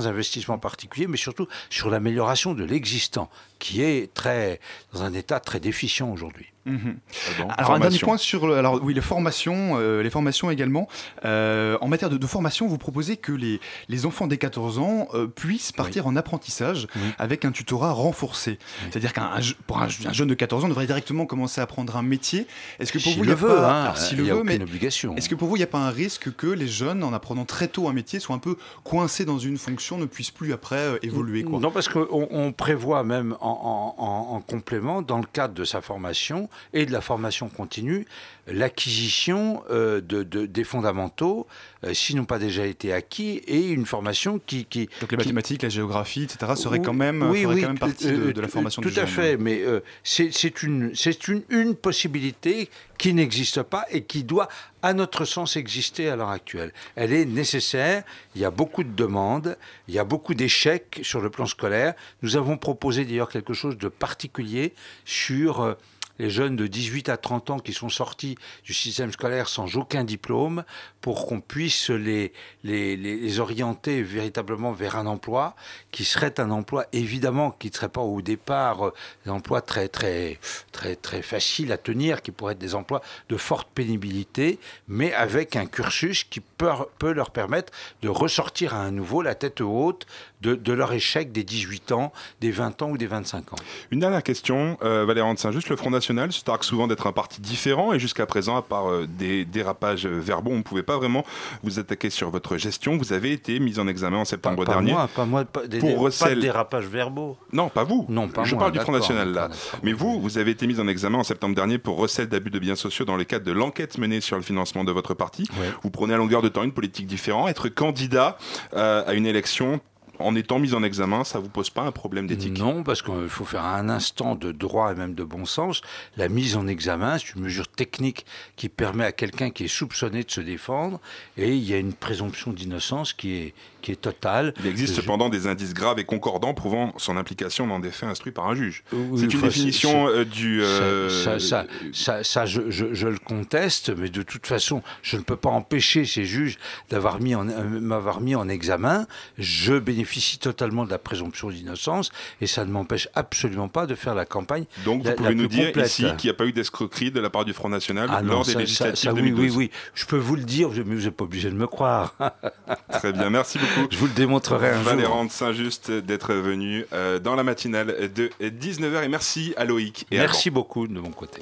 investissements 0.06 0.60
particuliers, 0.60 1.08
mais 1.08 1.18
surtout 1.18 1.48
sur 1.70 1.90
l'amélioration 1.90 2.54
de 2.54 2.64
l'existant, 2.64 3.30
qui 3.62 3.82
est 3.84 4.14
très, 4.14 4.60
dans 4.94 5.04
un 5.04 5.14
état 5.14 5.40
très 5.40 5.60
déficient 5.62 6.10
aujourd'hui. 6.12 6.48
Mhm. 6.66 6.98
Ah 7.00 7.30
bon, 7.42 7.48
Alors 7.58 7.72
un 7.74 7.80
dernier 7.80 7.98
point 7.98 8.18
sur 8.18 8.46
le- 8.46 8.56
alors 8.56 8.80
oui 8.84 8.94
les 8.94 9.02
formations 9.02 9.80
euh, 9.80 10.04
les 10.04 10.12
formations 10.12 10.52
également. 10.52 10.88
Euh, 11.26 11.76
en 11.82 11.88
matière 11.88 12.12
de, 12.12 12.18
de 12.18 12.28
formation 12.28 12.68
vous 12.68 12.78
proposez 12.78 13.18
que 13.18 13.32
les, 13.32 13.60
les 13.90 14.06
enfants 14.06 14.28
dès 14.28 14.38
14 14.38 14.78
ans 14.78 15.08
euh, 15.16 15.26
puissent 15.26 15.72
partir 15.72 16.06
en 16.06 16.16
apprentissage 16.16 16.86
avec 17.18 17.46
un 17.46 17.52
tutorat 17.52 17.94
renforcé. 17.94 18.60
C'est-à-dire 18.92 19.12
qu'un 19.12 19.32
pour 19.66 19.80
un, 19.82 19.88
un 20.06 20.14
jeune 20.14 20.28
de 20.28 20.36
14 20.36 20.66
ans 20.66 20.68
devrait 20.68 20.86
directement 20.86 21.26
commencer 21.26 21.62
à 21.62 21.64
apprendre 21.64 21.98
un 21.98 22.04
métier. 22.04 22.46
Est-ce 22.80 22.92
que 22.92 23.00
pour 23.00 23.14
vous 23.14 23.24
il 23.24 23.30
y 23.30 23.32
a 23.32 23.36
veut, 23.36 23.48
pas 23.48 23.72
hein, 23.72 23.84
alors, 23.86 23.98
il 24.12 24.18
le 24.20 24.26
y 24.26 24.30
a 24.30 24.36
veut 24.36 24.44
mais 24.44 24.62
obligation. 24.62 25.16
est-ce 25.16 25.30
que 25.30 25.36
pour 25.36 25.48
vous 25.48 25.56
il 25.56 25.60
n'y 25.62 25.64
a 25.64 25.68
pas 25.68 25.80
un 25.80 25.90
risque 25.90 26.32
que 26.36 26.46
les 26.46 26.68
jeunes 26.68 27.04
en 27.04 27.12
apprenant 27.12 27.46
très 27.46 27.70
tôt 27.70 27.90
un 27.90 27.94
métier 27.94 28.20
soient 28.20 28.36
un 28.36 28.40
peu 28.40 28.56
coincés 28.84 29.26
dans 29.26 29.40
une 29.40 29.58
fonction 29.58 29.98
ne 29.98 30.06
puissent 30.06 30.30
plus 30.30 30.54
après 30.54 30.76
euh, 30.78 31.00
évoluer 31.02 31.42
quoi? 31.44 31.60
Non, 31.60 31.72
parce 31.72 31.90
qu'on 31.90 32.28
on 32.30 32.52
prévoit 32.52 33.04
même 33.04 33.36
en, 33.42 33.51
en, 33.52 34.42
complément, 34.42 35.02
dans 35.02 35.18
le 35.18 35.26
cadre 35.26 35.54
de 35.54 35.64
sa 35.64 35.82
formation 35.82 36.50
et 36.74 36.86
de 36.86 36.92
la 36.92 37.02
formation 37.02 37.50
continue, 37.50 38.06
l'acquisition 38.48 39.64
euh, 39.70 40.02
de, 40.02 40.24
des 40.24 40.64
fondamentaux, 40.64 41.48
euh, 41.84 41.94
s'ils 41.94 42.16
n'ont 42.16 42.26
pas 42.26 42.40
déjà 42.40 42.66
été 42.66 42.94
acquis, 42.94 43.42
et 43.48 43.70
une 43.70 43.86
formation 43.86 44.40
qui... 44.46 44.66
qui 44.66 44.90
Donc 45.00 45.12
les 45.12 45.18
mathématiques, 45.18 45.64
la 45.64 45.70
géographie, 45.70 46.24
etc., 46.24 46.54
seraient 46.56 46.82
quand 46.82 46.94
même, 46.94 47.24
oui, 47.30 47.44
quand 47.44 47.56
même 47.56 47.78
partie 47.78 48.12
de, 48.12 48.42
la 48.42 48.48
formation 48.48 48.82
Tout 48.82 48.94
à 48.96 49.06
fait, 49.06 49.38
mais 49.38 49.64
c'est 50.04 50.64
une, 50.64 50.94
une, 51.28 51.44
une 51.50 51.76
possibilité 51.76 52.70
qui 53.02 53.16
n'existe 53.16 53.64
pas 53.64 53.86
et 53.90 54.04
qui 54.04 54.24
doit, 54.24 54.48
à 54.84 54.94
notre 54.94 55.26
sens, 55.26 55.56
exister 55.56 56.08
à 56.10 56.16
l'heure 56.16 56.30
actuelle. 56.30 56.72
Elle 56.96 57.14
est 57.14 57.26
nécessaire, 57.26 58.04
il 58.36 58.42
y 58.42 58.46
a 58.46 58.52
beaucoup 58.52 58.84
de 58.84 58.92
demandes, 58.92 59.58
il 59.88 59.96
y 59.96 60.00
a 60.00 60.04
beaucoup 60.04 60.36
d'échecs 60.36 61.00
sur 61.02 61.20
le 61.20 61.32
plan 61.32 61.48
scolaire. 61.48 61.96
Nous 62.22 62.38
avons 62.38 62.58
proposé 62.58 63.04
d'ailleurs 63.04 63.30
quelque 63.30 63.54
chose 63.54 63.76
de 63.78 63.88
particulier 63.88 64.76
sur 65.04 65.62
euh, 65.62 65.74
les 66.22 66.30
jeunes 66.30 66.56
de 66.56 66.68
18 66.68 67.10
à 67.10 67.18
30 67.18 67.50
ans 67.50 67.60
qui 67.60 67.74
sont 67.74 67.90
sortis 67.90 68.38
du 68.64 68.74
système 68.74 69.12
scolaire 69.12 69.50
sans 69.50 69.76
aucun 69.76 70.04
diplôme 70.04 70.64
pour 71.02 71.26
qu'on 71.26 71.42
puisse 71.42 71.90
les, 71.90 72.32
les, 72.64 73.40
orienter 73.40 74.04
véritablement 74.04 74.72
vers 74.72 74.98
un 74.98 75.08
emploi 75.08 75.56
qui 75.90 76.06
serait 76.06 76.40
un 76.40 76.52
emploi 76.52 76.86
évidemment 76.94 77.50
qui 77.50 77.70
ne 77.70 77.74
serait 77.74 77.90
pas 77.90 78.02
au 78.02 78.22
départ 78.22 78.88
euh, 78.88 78.94
des 79.26 79.32
emplois 79.32 79.62
très 79.62 79.88
très 79.88 80.38
très 80.72 80.96
très 80.96 81.24
faciles 81.24 81.72
à 81.72 81.78
tenir, 81.78 82.22
qui 82.22 82.30
pourraient 82.30 82.54
être 82.54 82.60
des 82.60 82.76
emplois 82.76 83.02
de 83.30 83.38
forte 83.38 83.70
pénibilité, 83.74 84.60
mais 84.88 85.14
avec 85.14 85.56
un 85.56 85.66
cursus 85.66 86.24
qui 86.24 86.40
peut, 86.40 87.14
leur 87.14 87.32
permettre 87.32 87.74
de 88.04 88.10
ressortir 88.10 88.76
à 88.76 88.78
un 88.78 88.92
nouveau 88.92 89.24
la 89.24 89.34
tête 89.34 89.62
haute 89.62 90.06
de, 90.42 90.74
leur 90.74 90.94
échec 90.94 91.32
des 91.32 91.44
18 91.44 91.92
ans, 91.92 92.12
des 92.40 92.52
20 92.52 92.82
ans 92.82 92.90
ou 92.92 92.98
des 92.98 93.08
25 93.08 93.54
ans. 93.54 93.58
Une 93.92 94.00
dernière 94.00 94.24
question, 94.24 94.78
euh, 94.84 95.06
Valérie 95.06 95.38
Saint-Just, 95.38 95.70
le 95.70 95.76
Front 95.76 95.90
National 95.90 96.11
se 96.32 96.44
targue 96.44 96.64
souvent 96.64 96.88
d'être 96.88 97.08
un 97.08 97.12
parti 97.12 97.42
différent 97.42 97.94
et 97.94 98.00
jusqu'à 98.00 98.26
présent, 98.26 98.56
à 98.56 98.62
part 98.62 98.90
euh, 98.90 99.08
des 99.08 99.46
dérapages 99.46 100.06
verbaux, 100.06 100.52
on 100.52 100.58
ne 100.58 100.62
pouvait 100.64 100.84
pas 100.84 100.98
vraiment 100.98 101.26
vous 101.64 101.80
attaquer 101.80 102.10
sur 102.10 102.30
votre 102.30 102.58
gestion. 102.58 102.98
Vous 102.98 103.14
avez 103.14 103.32
été 103.32 103.60
mis 103.60 103.80
en 103.80 103.88
examen 103.88 104.18
en 104.18 104.26
septembre 104.26 104.66
pas, 104.66 104.74
dernier. 104.74 104.92
Moi, 104.92 105.10
pas 105.14 105.26
moi, 105.26 105.46
pas, 105.46 105.68
des, 105.68 105.80
pour 105.80 106.00
recel... 106.00 106.36
de 106.36 106.42
dérapages 106.42 106.88
verbaux. 106.88 107.38
Non, 107.52 107.70
pas 107.70 107.84
vous. 107.84 108.06
Non, 108.10 108.28
pas 108.28 108.44
Je 108.44 108.56
moi, 108.56 108.66
parle 108.66 108.72
du 108.74 108.80
Front 108.80 108.92
National 108.92 109.32
là. 109.32 109.50
Mais 109.84 109.94
vous, 109.94 110.20
vous 110.20 110.38
avez 110.38 110.52
été 110.52 110.68
mis 110.68 110.80
en 110.80 110.88
examen 110.88 111.20
en 111.20 111.24
septembre 111.24 111.56
dernier 111.56 111.78
pour 111.78 111.98
recel 111.98 112.28
d'abus 112.28 112.52
de 112.52 112.60
biens 112.60 112.76
sociaux 112.76 113.06
dans 113.06 113.18
le 113.18 113.24
cadre 113.24 113.46
de 113.46 113.52
l'enquête 113.52 113.98
menée 113.98 114.22
sur 114.22 114.36
le 114.36 114.44
financement 114.44 114.84
de 114.84 114.92
votre 114.92 115.14
parti. 115.14 115.48
Vous 115.84 115.90
prenez 115.90 116.14
à 116.14 116.18
longueur 116.18 116.42
de 116.42 116.50
temps 116.50 116.64
une 116.64 116.72
politique 116.72 117.08
différente, 117.08 117.50
être 117.50 117.70
candidat 117.70 118.38
euh, 118.74 119.04
à 119.06 119.14
une 119.14 119.26
élection 119.26 119.80
en 120.22 120.36
étant 120.36 120.60
mis 120.60 120.74
en 120.74 120.84
examen, 120.84 121.24
ça 121.24 121.40
vous 121.40 121.50
pose 121.50 121.70
pas 121.70 121.82
un 121.82 121.92
problème 121.92 122.28
d'éthique? 122.28 122.58
Non, 122.58 122.84
parce 122.84 123.02
qu'il 123.02 123.30
faut 123.30 123.46
faire 123.46 123.66
un 123.66 123.90
instant 123.90 124.36
de 124.36 124.52
droit 124.52 124.92
et 124.92 124.96
même 124.96 125.14
de 125.14 125.24
bon 125.24 125.46
sens. 125.46 125.82
La 126.18 126.30
mise 126.30 126.56
en 126.56 126.68
examen, 126.68 127.18
c'est 127.18 127.36
une 127.36 127.42
mesure 127.42 127.68
technique 127.68 128.26
qui 128.56 128.70
permet 128.70 129.06
à 129.06 129.12
quelqu'un 129.12 129.50
qui 129.50 129.66
est 129.66 129.68
soupçonné 129.68 130.24
de 130.24 130.32
se 130.32 130.42
défendre, 130.42 131.00
et 131.38 131.56
il 131.56 131.64
y 131.64 131.74
a 131.74 131.78
une 131.78 131.94
présomption 131.94 132.54
d'innocence 132.54 133.14
qui 133.14 133.36
est, 133.36 133.54
qui 133.82 133.92
est 133.92 134.02
totale. 134.02 134.54
Il 134.60 134.68
existe 134.68 134.96
cependant 134.96 135.30
des 135.30 135.48
indices 135.48 135.74
graves 135.74 136.00
et 136.00 136.04
concordants 136.04 136.54
prouvant 136.54 136.94
son 136.98 137.18
implication 137.18 137.68
dans 137.68 137.80
des 137.80 137.92
faits 137.92 138.10
instruits 138.10 138.32
par 138.32 138.48
un 138.48 138.56
juge. 138.56 138.84
c'est 138.92 139.26
une 139.26 139.42
définition 139.42 140.08
euh, 140.08 140.26
du... 140.26 140.62
Euh, 140.62 141.10
ça, 141.10 141.40
ça, 141.40 141.66
ça, 141.94 142.24
ça 142.24 142.46
je, 142.46 142.70
je, 142.70 142.94
je, 142.94 143.08
le 143.08 143.18
conteste, 143.18 143.92
mais 143.96 144.10
de 144.10 144.22
toute 144.22 144.48
façon, 144.48 144.82
je 145.02 145.18
ne 145.18 145.22
peux 145.22 145.36
pas 145.36 145.50
empêcher 145.50 146.06
ces 146.06 146.26
juges 146.26 146.58
d'avoir 146.90 147.20
mis 147.20 147.36
en, 147.36 147.48
euh, 147.48 147.64
m'avoir 147.80 148.22
mis 148.22 148.36
en 148.36 148.48
examen. 148.48 149.08
Je 149.38 149.80
bénéficie 149.80 150.11
bénéficie 150.12 150.40
totalement 150.40 150.84
de 150.84 150.90
la 150.90 150.98
présomption 150.98 151.50
d'innocence 151.50 152.12
et 152.42 152.48
ça 152.48 152.66
ne 152.66 152.72
m'empêche 152.72 153.08
absolument 153.16 153.70
pas 153.70 153.86
de 153.86 153.96
faire 153.96 154.14
la 154.14 154.26
campagne. 154.26 154.66
Donc 154.84 155.04
vous 155.04 155.12
pouvez 155.14 155.36
nous 155.36 155.48
dire 155.48 155.76
ici 155.78 156.06
qu'il 156.18 156.30
n'y 156.30 156.32
a 156.32 156.38
pas 156.38 156.46
eu 156.46 156.52
d'escroquerie 156.52 157.12
de 157.12 157.22
la 157.22 157.30
part 157.30 157.46
du 157.46 157.54
Front 157.54 157.70
National 157.70 158.10
ah 158.12 158.22
lors 158.22 158.46
des 158.46 158.56
législatives 158.56 159.14
2012. 159.14 159.40
Oui, 159.40 159.50
oui, 159.50 159.56
oui, 159.56 159.72
je 159.94 160.06
peux 160.06 160.18
vous 160.18 160.36
le 160.36 160.44
dire, 160.44 160.70
mais 160.70 160.96
vous 160.96 161.04
n'êtes 161.04 161.16
pas 161.16 161.24
obligé 161.24 161.50
de 161.50 161.56
me 161.56 161.68
croire. 161.68 162.16
Très 162.92 163.14
bien, 163.14 163.30
merci 163.30 163.58
beaucoup. 163.58 163.88
Je 163.90 163.98
vous 163.98 164.08
le 164.08 164.14
démontrerai 164.14 164.70
un 164.70 164.82
Valérande 164.82 165.32
Saint-Just 165.32 165.92
d'être 165.92 166.34
venu 166.34 166.86
euh, 166.92 167.20
dans 167.20 167.36
la 167.36 167.44
matinale 167.44 168.12
de 168.14 168.30
19h 168.42 169.04
et 169.04 169.08
merci 169.08 169.54
à 169.56 169.64
Loïc. 169.64 170.08
Et 170.12 170.18
merci 170.18 170.50
beaucoup 170.50 170.88
de 170.88 171.00
mon 171.00 171.12
côté. 171.12 171.42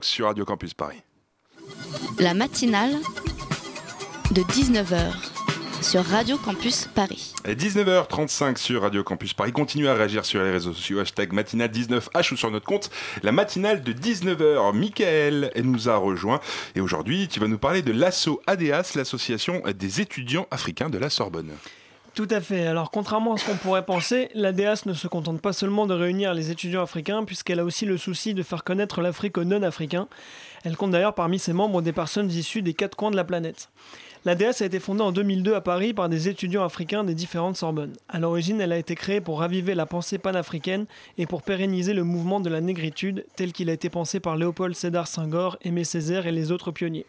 Sur 0.00 0.24
Radio 0.24 0.46
Campus 0.46 0.72
Paris. 0.72 1.02
La 2.18 2.32
matinale 2.32 2.94
de 4.30 4.40
19h 4.40 5.12
sur 5.82 6.02
Radio 6.02 6.38
Campus 6.38 6.88
Paris. 6.94 7.34
19h35 7.44 8.56
sur 8.56 8.80
Radio 8.80 9.04
Campus 9.04 9.34
Paris. 9.34 9.52
Continuez 9.52 9.88
à 9.88 9.94
réagir 9.94 10.24
sur 10.24 10.42
les 10.42 10.50
réseaux 10.50 10.72
sociaux. 10.72 11.00
Hashtag 11.00 11.34
matinale 11.34 11.68
19H 11.68 12.32
ou 12.32 12.36
sur 12.38 12.50
notre 12.50 12.64
compte. 12.64 12.88
La 13.22 13.32
matinale 13.32 13.82
de 13.82 13.92
19h. 13.92 14.74
Michael 14.74 15.52
nous 15.62 15.90
a 15.90 15.96
rejoint. 15.98 16.40
Et 16.74 16.80
aujourd'hui, 16.80 17.28
tu 17.28 17.38
vas 17.38 17.46
nous 17.46 17.58
parler 17.58 17.82
de 17.82 17.92
l'ASSO 17.92 18.40
ADEAS, 18.46 18.92
l'association 18.94 19.62
des 19.78 20.00
étudiants 20.00 20.46
africains 20.50 20.88
de 20.88 20.96
la 20.96 21.10
Sorbonne. 21.10 21.52
Tout 22.16 22.28
à 22.30 22.40
fait. 22.40 22.66
Alors, 22.66 22.90
contrairement 22.90 23.34
à 23.34 23.36
ce 23.36 23.44
qu'on 23.44 23.56
pourrait 23.56 23.84
penser, 23.84 24.30
l'ADEAS 24.32 24.84
ne 24.86 24.94
se 24.94 25.06
contente 25.06 25.42
pas 25.42 25.52
seulement 25.52 25.86
de 25.86 25.92
réunir 25.92 26.32
les 26.32 26.50
étudiants 26.50 26.82
africains, 26.82 27.24
puisqu'elle 27.24 27.60
a 27.60 27.64
aussi 27.64 27.84
le 27.84 27.98
souci 27.98 28.32
de 28.32 28.42
faire 28.42 28.64
connaître 28.64 29.02
l'Afrique 29.02 29.36
aux 29.36 29.44
non-africains. 29.44 30.08
Elle 30.64 30.78
compte 30.78 30.92
d'ailleurs 30.92 31.14
parmi 31.14 31.38
ses 31.38 31.52
membres 31.52 31.82
des 31.82 31.92
personnes 31.92 32.30
issues 32.30 32.62
des 32.62 32.72
quatre 32.72 32.96
coins 32.96 33.10
de 33.10 33.16
la 33.16 33.24
planète. 33.24 33.68
L'ADS 34.24 34.62
a 34.62 34.64
été 34.64 34.80
fondée 34.80 35.02
en 35.02 35.12
2002 35.12 35.56
à 35.56 35.60
Paris 35.60 35.92
par 35.92 36.08
des 36.08 36.30
étudiants 36.30 36.64
africains 36.64 37.04
des 37.04 37.14
différentes 37.14 37.58
Sorbonnes. 37.58 37.92
À 38.08 38.18
l'origine, 38.18 38.62
elle 38.62 38.72
a 38.72 38.78
été 38.78 38.94
créée 38.94 39.20
pour 39.20 39.40
raviver 39.40 39.74
la 39.74 39.84
pensée 39.84 40.16
panafricaine 40.16 40.86
et 41.18 41.26
pour 41.26 41.42
pérenniser 41.42 41.92
le 41.92 42.02
mouvement 42.02 42.40
de 42.40 42.48
la 42.48 42.62
négritude 42.62 43.26
tel 43.36 43.52
qu'il 43.52 43.68
a 43.68 43.74
été 43.74 43.90
pensé 43.90 44.20
par 44.20 44.36
Léopold 44.36 44.74
Sédar 44.74 45.06
Senghor, 45.06 45.58
Aimé 45.60 45.84
Césaire 45.84 46.26
et 46.26 46.32
les 46.32 46.50
autres 46.50 46.70
pionniers. 46.70 47.04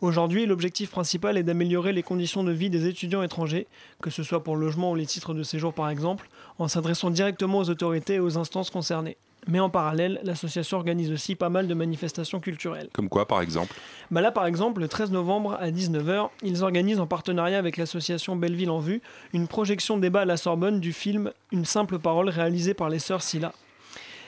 Aujourd'hui, 0.00 0.46
l'objectif 0.46 0.90
principal 0.90 1.36
est 1.36 1.42
d'améliorer 1.42 1.92
les 1.92 2.04
conditions 2.04 2.44
de 2.44 2.52
vie 2.52 2.70
des 2.70 2.86
étudiants 2.86 3.22
étrangers, 3.22 3.66
que 4.00 4.10
ce 4.10 4.22
soit 4.22 4.44
pour 4.44 4.54
le 4.54 4.64
logement 4.64 4.92
ou 4.92 4.94
les 4.94 5.06
titres 5.06 5.34
de 5.34 5.42
séjour 5.42 5.74
par 5.74 5.90
exemple, 5.90 6.28
en 6.60 6.68
s'adressant 6.68 7.10
directement 7.10 7.58
aux 7.58 7.68
autorités 7.68 8.14
et 8.14 8.20
aux 8.20 8.38
instances 8.38 8.70
concernées. 8.70 9.16
Mais 9.48 9.60
en 9.60 9.70
parallèle, 9.70 10.20
l'association 10.22 10.76
organise 10.76 11.10
aussi 11.10 11.34
pas 11.34 11.48
mal 11.48 11.66
de 11.66 11.74
manifestations 11.74 12.38
culturelles. 12.38 12.90
Comme 12.92 13.08
quoi, 13.08 13.26
par 13.26 13.40
exemple? 13.40 13.74
Bah 14.10 14.20
Là, 14.20 14.30
par 14.30 14.46
exemple, 14.46 14.80
le 14.80 14.88
13 14.88 15.10
novembre 15.10 15.56
à 15.58 15.70
19h, 15.70 16.28
ils 16.42 16.62
organisent 16.62 17.00
en 17.00 17.06
partenariat 17.06 17.58
avec 17.58 17.76
l'association 17.76 18.36
Belleville 18.36 18.70
en 18.70 18.78
Vue 18.78 19.00
une 19.32 19.48
projection 19.48 19.96
débat 19.96 20.20
à 20.20 20.24
la 20.26 20.36
Sorbonne 20.36 20.80
du 20.80 20.92
film 20.92 21.32
Une 21.50 21.64
simple 21.64 21.98
parole 21.98 22.28
réalisé 22.28 22.74
par 22.74 22.88
les 22.88 22.98
sœurs 22.98 23.22
Silla. 23.22 23.52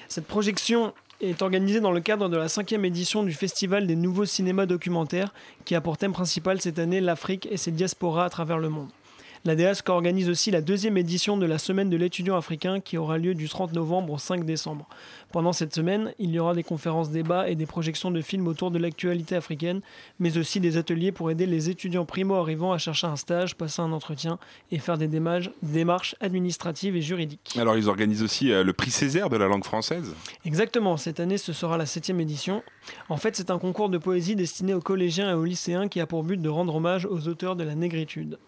Cette 0.09 0.27
projection 0.27 0.95
est 1.21 1.43
organisée 1.43 1.81
dans 1.81 1.93
le 1.93 2.01
cadre 2.01 2.29
de 2.29 2.37
la 2.37 2.49
cinquième 2.49 2.85
édition 2.85 3.23
du 3.23 3.33
Festival 3.33 3.87
des 3.87 3.97
nouveaux 3.97 4.25
cinémas 4.25 4.67
documentaires 4.67 5.33
qui 5.65 5.75
a 5.75 5.81
pour 5.81 5.97
thème 5.97 6.13
principal 6.13 6.61
cette 6.61 6.79
année 6.79 7.01
l'Afrique 7.01 7.49
et 7.51 7.57
ses 7.57 7.71
diasporas 7.71 8.25
à 8.25 8.31
travers 8.31 8.59
le 8.59 8.69
monde. 8.69 8.91
La 9.47 9.57
DEASC 9.57 9.89
organise 9.89 10.29
aussi 10.29 10.51
la 10.51 10.61
deuxième 10.61 10.99
édition 10.99 11.39
de 11.39 11.47
la 11.47 11.57
Semaine 11.57 11.89
de 11.89 11.97
l'étudiant 11.97 12.37
africain 12.37 12.79
qui 12.79 12.99
aura 12.99 13.17
lieu 13.17 13.35
du 13.35 13.49
30 13.49 13.73
novembre 13.73 14.13
au 14.13 14.19
5 14.19 14.45
décembre. 14.45 14.87
Pendant 15.33 15.55
cette 15.55 15.75
semaine, 15.75 16.13
il 16.19 16.29
y 16.31 16.39
aura 16.39 16.53
des 16.53 16.63
conférences 16.63 17.09
débats 17.09 17.49
et 17.49 17.55
des 17.55 17.65
projections 17.65 18.11
de 18.11 18.21
films 18.21 18.47
autour 18.49 18.71
de 18.71 18.79
l'actualité 18.79 19.35
africaine, 19.37 19.81
mais 20.19 20.37
aussi 20.37 20.61
des 20.61 20.77
ateliers 20.77 21.11
pour 21.11 21.31
aider 21.31 21.47
les 21.47 21.71
étudiants 21.71 22.05
primo-arrivants 22.05 22.73
à 22.73 22.77
chercher 22.77 23.07
un 23.07 23.17
stage, 23.17 23.57
passer 23.57 23.81
un 23.81 23.93
entretien 23.93 24.39
et 24.73 24.79
faire 24.79 24.99
des 24.99 25.09
démarches, 25.09 26.17
administratives 26.21 26.95
et 26.95 27.01
juridiques. 27.01 27.57
Alors 27.59 27.79
ils 27.79 27.89
organisent 27.89 28.23
aussi 28.23 28.53
euh, 28.53 28.63
le 28.63 28.75
prix 28.75 28.91
Césaire 28.91 29.31
de 29.31 29.39
la 29.39 29.47
langue 29.47 29.65
française 29.65 30.15
Exactement, 30.45 30.99
cette 30.99 31.19
année 31.19 31.39
ce 31.39 31.55
sera 31.55 31.79
la 31.79 31.87
septième 31.87 32.21
édition. 32.21 32.63
En 33.09 33.17
fait 33.17 33.37
c'est 33.37 33.51
un 33.51 33.59
concours 33.59 33.89
de 33.89 33.97
poésie 33.97 34.37
destiné 34.37 34.75
aux 34.75 34.83
collégiens 34.83 35.31
et 35.31 35.35
aux 35.35 35.45
lycéens 35.45 35.89
qui 35.89 35.99
a 36.01 36.07
pour 36.07 36.25
but 36.25 36.43
de 36.43 36.49
rendre 36.51 36.75
hommage 36.75 37.07
aux 37.07 37.27
auteurs 37.27 37.57
de 37.57 37.65
la 37.65 37.75
négritude. 37.75 38.39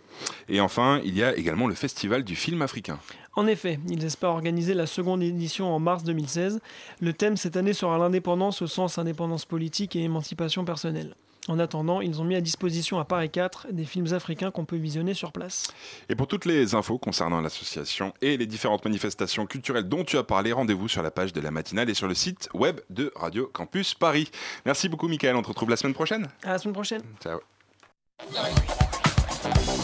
Et 0.48 0.60
enfin, 0.60 1.00
il 1.04 1.16
y 1.16 1.22
a 1.22 1.36
également 1.36 1.66
le 1.66 1.74
Festival 1.74 2.24
du 2.24 2.36
film 2.36 2.62
africain. 2.62 2.98
En 3.34 3.46
effet, 3.46 3.78
ils 3.88 4.04
espèrent 4.04 4.30
organiser 4.30 4.74
la 4.74 4.86
seconde 4.86 5.22
édition 5.22 5.74
en 5.74 5.78
mars 5.78 6.04
2016. 6.04 6.60
Le 7.00 7.12
thème 7.12 7.36
cette 7.36 7.56
année 7.56 7.72
sera 7.72 7.96
l'indépendance 7.98 8.60
au 8.62 8.66
sens 8.66 8.98
indépendance 8.98 9.46
politique 9.46 9.96
et 9.96 10.02
émancipation 10.02 10.64
personnelle. 10.64 11.14
En 11.48 11.58
attendant, 11.58 12.00
ils 12.00 12.20
ont 12.20 12.24
mis 12.24 12.36
à 12.36 12.40
disposition 12.40 13.00
à 13.00 13.04
Paris 13.04 13.28
4 13.28 13.68
des 13.72 13.84
films 13.84 14.12
africains 14.12 14.52
qu'on 14.52 14.64
peut 14.64 14.76
visionner 14.76 15.12
sur 15.12 15.32
place. 15.32 15.72
Et 16.08 16.14
pour 16.14 16.28
toutes 16.28 16.44
les 16.44 16.76
infos 16.76 16.98
concernant 16.98 17.40
l'association 17.40 18.14
et 18.20 18.36
les 18.36 18.46
différentes 18.46 18.84
manifestations 18.84 19.46
culturelles 19.46 19.88
dont 19.88 20.04
tu 20.04 20.18
as 20.18 20.22
parlé, 20.22 20.52
rendez-vous 20.52 20.86
sur 20.86 21.02
la 21.02 21.10
page 21.10 21.32
de 21.32 21.40
la 21.40 21.50
matinale 21.50 21.90
et 21.90 21.94
sur 21.94 22.06
le 22.06 22.14
site 22.14 22.48
web 22.54 22.80
de 22.90 23.12
Radio 23.16 23.50
Campus 23.52 23.94
Paris. 23.94 24.30
Merci 24.66 24.88
beaucoup 24.88 25.08
Michael, 25.08 25.34
on 25.34 25.42
te 25.42 25.48
retrouve 25.48 25.70
la 25.70 25.76
semaine 25.76 25.94
prochaine. 25.94 26.28
À 26.44 26.50
la 26.50 26.58
semaine 26.58 26.74
prochaine. 26.74 27.02
Ciao. 27.20 27.40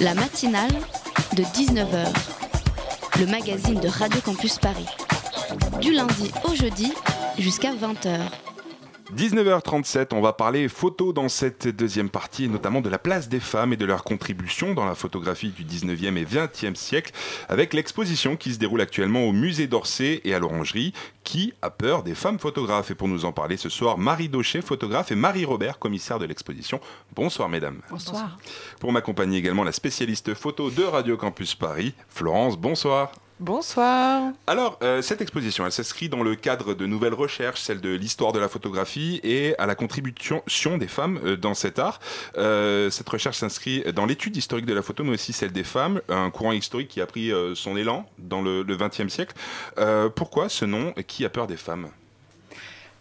La 0.01 0.15
matinale 0.15 0.71
de 1.35 1.43
19h, 1.43 2.07
le 3.19 3.27
magazine 3.27 3.81
de 3.81 3.89
Radio 3.89 4.21
Campus 4.21 4.59
Paris. 4.59 4.87
Du 5.81 5.93
lundi 5.93 6.31
au 6.45 6.55
jeudi 6.55 6.93
jusqu'à 7.37 7.73
20h. 7.73 8.48
19h37, 9.17 10.09
on 10.13 10.21
va 10.21 10.35
parler 10.35 10.69
photo 10.69 11.15
dans 11.15 11.31
cette 11.31 11.67
deuxième 11.67 12.11
partie, 12.11 12.45
et 12.45 12.49
notamment 12.49 12.83
de 12.83 12.91
la 12.91 12.99
place 12.99 13.31
des 13.31 13.41
femmes 13.41 13.73
et 13.73 13.77
de 13.79 13.87
leur 13.87 14.05
contribution 14.05 14.75
dans 14.75 14.85
la 14.85 14.95
photographie 14.95 15.49
du 15.49 15.65
19e 15.65 16.19
et 16.19 16.25
20e 16.27 16.75
siècle, 16.75 17.13
avec 17.49 17.73
l'exposition 17.73 18.37
qui 18.37 18.53
se 18.53 18.59
déroule 18.59 18.83
actuellement 18.83 19.25
au 19.25 19.33
musée 19.33 19.67
d'Orsay 19.67 20.21
et 20.25 20.35
à 20.35 20.39
l'Orangerie, 20.39 20.93
qui 21.25 21.55
a 21.63 21.71
peur 21.71 22.03
des 22.03 22.15
femmes 22.15 22.39
photographes? 22.39 22.91
Et 22.91 22.95
pour 22.95 23.09
nous 23.09 23.25
en 23.25 23.33
parler 23.33 23.57
ce 23.57 23.71
soir, 23.71 23.97
Marie 23.97 24.29
Daucher, 24.29 24.61
photographe, 24.61 25.11
et 25.11 25.17
Marie 25.17 25.47
Robert, 25.47 25.79
commissaire 25.79 26.19
de 26.19 26.27
l'exposition. 26.27 26.79
Bonsoir 27.15 27.49
mesdames. 27.49 27.81
Bonsoir. 27.89 28.37
Pour 28.79 28.93
m'accompagner 28.93 29.39
également 29.39 29.65
la 29.65 29.73
spécialiste 29.73 30.35
photo 30.35 30.71
de 30.71 30.83
Radio 30.83 31.17
Campus 31.17 31.55
Paris, 31.55 31.95
Florence, 32.11 32.59
bonsoir. 32.59 33.13
Bonsoir. 33.41 34.33
Alors, 34.49 34.81
euh, 34.83 35.01
cette 35.01 35.21
exposition, 35.21 35.65
elle 35.65 35.71
s'inscrit 35.71 36.09
dans 36.09 36.25
le 36.25 36.35
cadre 36.35 36.75
de 36.75 36.87
nouvelles 36.87 37.15
recherches, 37.15 37.61
celle 37.61 37.81
de 37.81 37.91
l'histoire 37.91 38.33
de 38.33 38.41
la 38.41 38.49
photographie 38.49 39.21
et 39.23 39.57
à 39.59 39.67
la 39.67 39.77
contribution 39.77 40.43
des 40.77 40.89
femmes 40.89 41.21
euh, 41.25 41.37
dans 41.37 41.55
cet 41.55 41.79
art. 41.79 42.01
Euh, 42.37 42.91
cette 42.91 43.09
recherche 43.09 43.37
s'inscrit 43.37 43.85
dans 43.93 44.07
l'étude 44.07 44.37
historique 44.37 44.67
de 44.67 44.75
la 44.75 44.83
photo, 44.83 45.05
mais 45.05 45.13
aussi 45.13 45.33
celle 45.33 45.53
des 45.53 45.63
femmes, 45.63 46.01
un 46.09 46.31
courant 46.31 46.51
historique 46.51 46.89
qui 46.89 47.01
a 47.01 47.07
pris 47.07 47.31
son 47.55 47.77
élan 47.77 48.09
dans 48.19 48.43
le 48.43 48.65
XXe 48.65 49.09
siècle. 49.09 49.35
pourquoi 50.17 50.49
ce 50.49 50.65
nom 50.65 50.93
Qui 51.07 51.25
a 51.25 51.29
peur 51.29 51.47
des 51.47 51.57
femmes? 51.57 51.89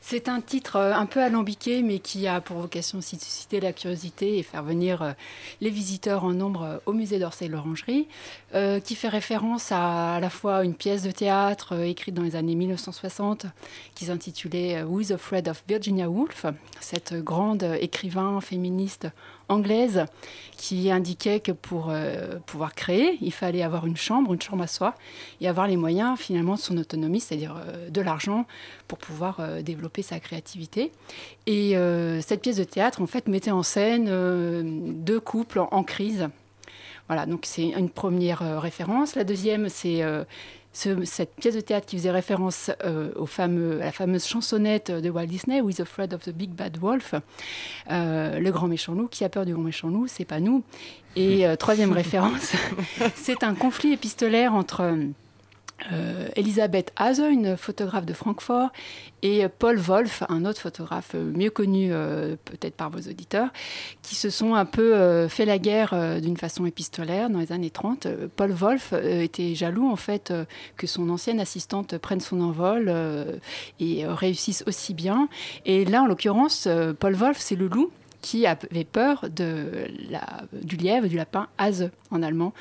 C'est 0.02 0.30
un 0.30 0.40
titre 0.40 0.78
un 0.78 1.06
peu 1.06 1.22
alambiqué, 1.22 1.82
mais 1.82 2.00
qui 2.00 2.28
a 2.28 2.40
pour 2.40 2.58
vocation 2.58 3.00
de 3.00 3.04
susciter 3.04 3.60
la 3.60 3.74
curiosité 3.74 4.38
et 4.38 4.44
faire 4.44 4.64
venir 4.64 5.16
les 5.60 5.70
visiteurs 5.70 6.24
en 6.24 6.32
nombre 6.32 6.82
au 6.86 6.94
musée 6.94 7.20
d'Orsay 7.20 7.50
l'Orangerie, 8.54 8.82
qui 8.82 8.96
fait 8.96 9.10
référence 9.10 9.72
à 9.72 9.98
à 10.18 10.20
la 10.20 10.30
fois 10.30 10.64
une 10.64 10.74
pièce 10.74 11.04
de 11.04 11.12
théâtre 11.12 11.80
écrite 11.84 12.16
dans 12.16 12.24
les 12.24 12.36
années 12.36 12.56
1960 12.56 13.46
qui 13.94 14.06
s'intitulait 14.06 14.82
Who 14.84 15.02
is 15.02 15.14
Afraid 15.14 15.48
of 15.48 15.64
Virginia 15.68 16.10
Woolf, 16.10 16.46
cette 16.80 17.14
grande 17.14 17.64
écrivain 17.80 18.42
féministe 18.42 19.08
anglaise 19.50 20.06
qui 20.58 20.92
indiquait 20.92 21.40
que 21.40 21.52
pour 21.52 21.90
euh, 21.90 22.40
pouvoir 22.46 22.74
créer, 22.74 23.18
il 23.22 23.32
fallait 23.32 23.62
avoir 23.62 23.86
une 23.86 23.96
chambre, 23.96 24.34
une 24.34 24.42
chambre 24.42 24.64
à 24.64 24.68
soi, 24.68 24.96
et 25.40 25.48
avoir 25.48 25.68
les 25.68 25.78
moyens 25.78 26.18
finalement 26.18 26.56
de 26.56 26.60
son 26.60 26.78
autonomie, 26.78 27.20
c'est-à-dire 27.20 27.56
euh, 27.58 27.90
de 27.90 28.02
l'argent 28.02 28.46
pour 28.88 28.98
pouvoir 28.98 29.40
euh, 29.40 29.62
développer 29.62 30.02
sa 30.02 30.20
créativité. 30.20 30.92
Et 31.46 31.76
cette 32.22 32.42
pièce 32.42 32.58
de 32.58 32.64
théâtre, 32.64 33.02
en 33.02 33.08
fait, 33.08 33.28
mettait 33.28 33.52
en 33.52 33.64
scène 33.64 35.04
deux 35.04 35.20
couples 35.20 35.60
en 35.72 35.84
crise. 35.84 36.28
Voilà, 37.08 37.26
donc 37.26 37.42
c'est 37.46 37.70
une 37.70 37.90
première 37.90 38.62
référence. 38.62 39.16
La 39.16 39.24
deuxième, 39.24 39.70
c'est 39.70 40.04
cette 41.06 41.36
pièce 41.36 41.56
de 41.56 41.62
théâtre 41.62 41.88
qui 41.88 41.98
faisait 41.98 42.12
référence 42.12 42.70
euh, 42.84 43.10
au 43.16 43.26
fameux, 43.26 43.82
à 43.82 43.86
la 43.86 43.92
fameuse 43.92 44.26
chansonnette 44.26 44.92
de 44.92 45.10
Walt 45.10 45.26
Disney, 45.26 45.62
With 45.62 45.80
Afraid 45.80 46.14
of 46.14 46.22
the 46.22 46.30
Big 46.30 46.52
Bad 46.52 46.78
Wolf, 46.78 47.16
euh, 47.90 48.40
le 48.40 48.52
grand 48.52 48.68
méchant 48.68 48.94
loup, 48.94 49.08
qui 49.08 49.24
a 49.24 49.30
peur 49.30 49.46
du 49.46 49.54
grand 49.54 49.64
méchant 49.64 49.90
loup, 49.90 50.08
c'est 50.08 50.26
pas 50.26 50.40
nous. 50.40 50.64
Et 51.16 51.48
euh, 51.48 51.56
troisième 51.56 51.92
référence, 51.94 52.54
c'est 53.16 53.44
un 53.44 53.56
conflit 53.56 53.94
épistolaire 53.94 54.54
entre 54.54 54.98
euh, 55.92 56.28
Elisabeth 56.36 56.92
Hase, 56.96 57.20
une 57.20 57.56
photographe 57.56 58.06
de 58.06 58.14
Francfort, 58.14 58.72
et 59.22 59.48
Paul 59.48 59.78
Wolf, 59.78 60.24
un 60.28 60.46
autre 60.46 60.62
photographe 60.62 61.12
euh, 61.16 61.32
mieux 61.36 61.50
connu 61.50 61.90
euh, 61.92 62.36
peut-être 62.46 62.76
par 62.76 62.90
vos 62.90 63.00
auditeurs, 63.00 63.50
qui 64.02 64.16
se 64.16 64.30
sont 64.30 64.56
un 64.56 64.66
peu 64.66 65.28
fait 65.28 65.46
la 65.46 65.60
guerre 65.60 66.20
d'une 66.22 66.38
façon 66.38 66.66
épistolaire 66.66 67.30
dans 67.30 67.40
les 67.40 67.52
années 67.52 67.70
30. 67.70 68.08
Paul 68.36 68.52
Wolf 68.52 68.94
était 68.94 69.56
jaloux 69.56 69.90
en 69.90 69.96
fait 69.96 70.34
que 70.76 70.88
son 70.88 71.10
ancienne 71.10 71.40
assistante 71.40 71.98
prenne 71.98 72.20
son 72.20 72.42
envol 72.42 72.94
et 73.80 74.06
réussisse 74.06 74.64
aussi 74.68 74.94
bien. 74.94 75.30
Et 75.66 75.86
là, 75.86 76.04
en 76.04 76.06
l'occurrence, 76.06 76.68
Paul 77.00 77.14
Wolf, 77.14 77.38
c'est 77.40 77.56
le 77.56 77.68
loup 77.68 77.92
qui 78.22 78.46
avait 78.46 78.84
peur 78.84 79.26
de 79.30 79.88
la, 80.10 80.44
du 80.52 80.76
lièvre, 80.76 81.08
du 81.08 81.18
lapin, 81.18 81.48
Hase 81.58 81.92
en 82.12 82.24
allemand. 82.24 82.54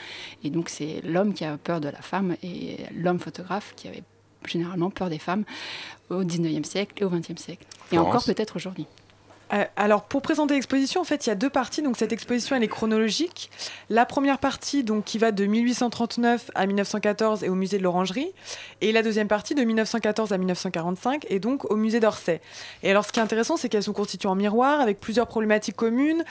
Et 0.44 0.50
donc 0.50 0.68
c'est 0.68 1.00
l'homme 1.04 1.34
qui 1.34 1.44
a 1.44 1.56
peur 1.56 1.80
de 1.80 1.88
la 1.88 2.00
femme 2.02 2.36
et 2.42 2.78
l'homme 2.94 3.18
photographe 3.18 3.72
qui 3.76 3.88
avait 3.88 4.02
généralement 4.44 4.90
peur 4.90 5.10
des 5.10 5.18
femmes 5.18 5.44
au 6.10 6.22
19e 6.22 6.64
siècle 6.64 7.02
et 7.02 7.04
au 7.04 7.10
20e 7.10 7.36
siècle. 7.38 7.66
Et 7.92 7.98
encore 7.98 8.24
peut-être 8.24 8.56
aujourd'hui. 8.56 8.86
Euh, 9.52 9.64
alors 9.76 10.02
pour 10.02 10.22
présenter 10.22 10.54
l'exposition, 10.54 11.00
en 11.00 11.04
fait, 11.04 11.26
il 11.26 11.28
y 11.28 11.32
a 11.32 11.36
deux 11.36 11.50
parties. 11.50 11.82
Donc 11.82 11.96
cette 11.96 12.12
exposition, 12.12 12.56
elle 12.56 12.64
est 12.64 12.68
chronologique. 12.68 13.50
La 13.90 14.04
première 14.06 14.38
partie, 14.38 14.82
donc 14.82 15.04
qui 15.04 15.18
va 15.18 15.32
de 15.32 15.46
1839 15.46 16.50
à 16.54 16.66
1914, 16.66 17.44
est 17.44 17.48
au 17.48 17.54
musée 17.54 17.78
de 17.78 17.82
l'Orangerie, 17.82 18.32
et 18.80 18.92
la 18.92 19.02
deuxième 19.02 19.28
partie 19.28 19.54
de 19.54 19.62
1914 19.62 20.32
à 20.32 20.38
1945 20.38 21.26
est 21.30 21.38
donc 21.38 21.70
au 21.70 21.76
musée 21.76 22.00
d'Orsay. 22.00 22.40
Et 22.82 22.90
alors 22.90 23.04
ce 23.04 23.12
qui 23.12 23.20
est 23.20 23.22
intéressant, 23.22 23.56
c'est 23.56 23.68
qu'elles 23.68 23.82
sont 23.82 23.92
constituées 23.92 24.28
en 24.28 24.34
miroir 24.34 24.80
avec 24.80 25.00
plusieurs 25.00 25.26
problématiques 25.26 25.76
communes. 25.76 26.24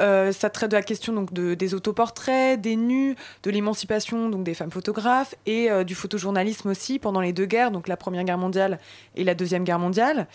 Euh, 0.00 0.32
ça 0.32 0.50
traite 0.50 0.70
de 0.70 0.76
la 0.76 0.82
question 0.82 1.12
donc 1.12 1.32
de, 1.32 1.54
des 1.54 1.74
autoportraits, 1.74 2.60
des 2.60 2.76
nus, 2.76 3.16
de 3.42 3.50
l'émancipation 3.50 4.28
donc 4.28 4.44
des 4.44 4.54
femmes 4.54 4.70
photographes 4.70 5.34
et 5.46 5.70
euh, 5.70 5.84
du 5.84 5.94
photojournalisme 5.94 6.70
aussi 6.70 6.98
pendant 6.98 7.20
les 7.20 7.32
deux 7.32 7.46
guerres, 7.46 7.70
donc 7.70 7.88
la 7.88 7.96
première 7.96 8.24
guerre 8.24 8.38
mondiale 8.38 8.78
et 9.16 9.24
la 9.24 9.34
deuxième 9.34 9.64
guerre 9.64 9.78
mondiale. 9.78 10.26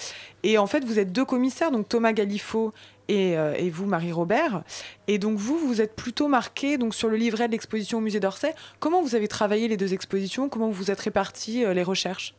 Et 0.43 0.58
en 0.58 0.68
fait, 0.68 0.84
vous 0.86 0.99
êtes 0.99 1.12
deux 1.12 1.26
commissaires, 1.26 1.72
donc 1.72 1.89
Thomas 1.89 2.14
Galifo 2.14 2.74
et, 3.08 3.38
euh, 3.38 3.53
et, 3.58 3.70
vous, 3.70 3.86
Marie-Robert. 3.86 4.64
Et 5.08 5.18
donc 5.18 5.38
vous, 5.38 5.58
vous 5.58 5.82
êtes 5.82 5.95
plutôt 5.95 6.28
marqué 6.28 6.78
donc, 6.78 6.93
sur 6.93 7.10
le 7.10 7.18
livret 7.18 7.47
de 7.47 7.53
l'exposition 7.53 7.97
au 7.97 8.01
musée 8.01 8.20
d'Orsay. 8.20 8.53
Comment 8.80 9.01
vous 9.01 9.16
avez 9.16 9.28
travaillé 9.28 9.68
les 9.68 9.78
deux 9.78 9.93
expositions? 9.93 10.49
Comment 10.49 10.70
vous 10.70 10.91
êtes 10.91 10.99
répartis 10.99 11.66
les 11.74 11.84
recherches? 11.84 12.36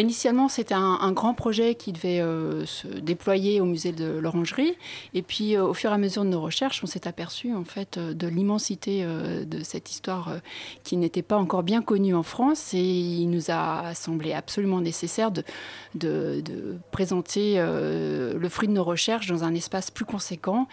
Initialement, 0.00 0.48
c'était 0.48 0.74
un, 0.74 1.12
grand 1.12 1.34
projet 1.34 1.74
qui 1.74 1.92
devait 1.92 2.20
euh, 2.20 2.66
se 2.66 2.86
déployer 2.86 3.60
au 3.60 3.64
musée 3.64 3.92
de 3.92 4.18
l'Orangerie. 4.18 4.74
Et 5.14 5.22
puis, 5.22 5.56
euh, 5.56 5.64
au 5.64 5.74
fur 5.74 5.90
et 5.90 5.94
à 5.94 5.98
mesure 5.98 6.24
de 6.24 6.28
nos 6.28 6.40
recherches, 6.40 6.82
on 6.82 6.86
s'est 6.86 7.06
aperçu 7.08 7.54
en 7.54 7.64
fait 7.64 7.96
euh, 7.96 8.12
de 8.12 8.26
l'immensité 8.26 9.04
de 9.06 9.62
cette 9.62 9.90
histoire 9.90 10.36
qui 10.84 10.96
n'était 10.96 11.22
pas 11.22 11.36
encore 11.36 11.62
bien 11.62 11.82
connue 11.82 12.14
en 12.14 12.22
France. 12.22 12.74
Et 12.74 12.80
il 12.80 13.30
nous 13.30 13.50
a 13.50 13.94
semblé 13.94 14.32
absolument 14.32 14.80
nécessaire 14.80 15.30
de, 15.30 15.42
de, 15.94 16.78
présenter 16.90 17.56
le 17.56 18.48
fruit 18.48 18.68
de 18.68 18.72
nos 18.72 18.84
recherches 18.84 19.26
dans 19.26 19.44
un 19.44 19.54
espace 19.54 19.90
plus 19.90 20.04
conséquent. 20.04 20.68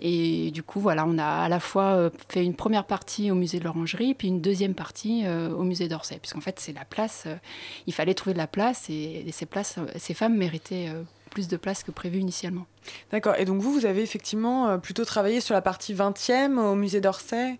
Et 0.00 0.50
du 0.50 0.62
coup, 0.62 0.80
voilà, 0.80 1.04
on 1.06 1.18
a 1.18 1.24
à 1.24 1.48
la 1.48 1.60
fois 1.60 2.10
fait 2.28 2.44
une 2.44 2.54
première 2.54 2.84
partie 2.84 3.30
au 3.30 3.34
musée 3.34 3.58
de 3.58 3.64
l'Orangerie, 3.64 4.14
puis 4.14 4.28
une 4.28 4.40
deuxième 4.40 4.74
partie 4.74 5.24
au 5.28 5.62
musée 5.62 5.88
d'Orsay, 5.88 6.18
puisqu'en 6.18 6.40
fait, 6.40 6.58
c'est 6.60 6.72
la 6.72 6.84
place. 6.84 7.26
il 7.86 7.94
fallait 7.94 8.14
trouver 8.14 8.34
la 8.36 8.46
place 8.46 8.88
et, 8.88 9.24
ces, 9.32 9.46
places, 9.46 9.76
ces 9.96 10.14
femmes 10.14 10.36
méritaient 10.36 10.88
euh, 10.88 11.02
plus 11.30 11.48
de 11.48 11.56
place 11.56 11.82
que 11.82 11.90
prévu 11.90 12.18
initialement. 12.18 12.66
D'accord. 13.10 13.34
Et 13.38 13.44
donc 13.44 13.60
vous, 13.60 13.72
vous 13.72 13.86
avez 13.86 14.02
effectivement 14.02 14.68
euh, 14.68 14.78
plutôt 14.78 15.04
travaillé 15.04 15.40
sur 15.40 15.54
la 15.54 15.62
partie 15.62 15.94
20e 15.94 16.58
au 16.58 16.74
musée 16.74 17.00
d'Orsay, 17.00 17.58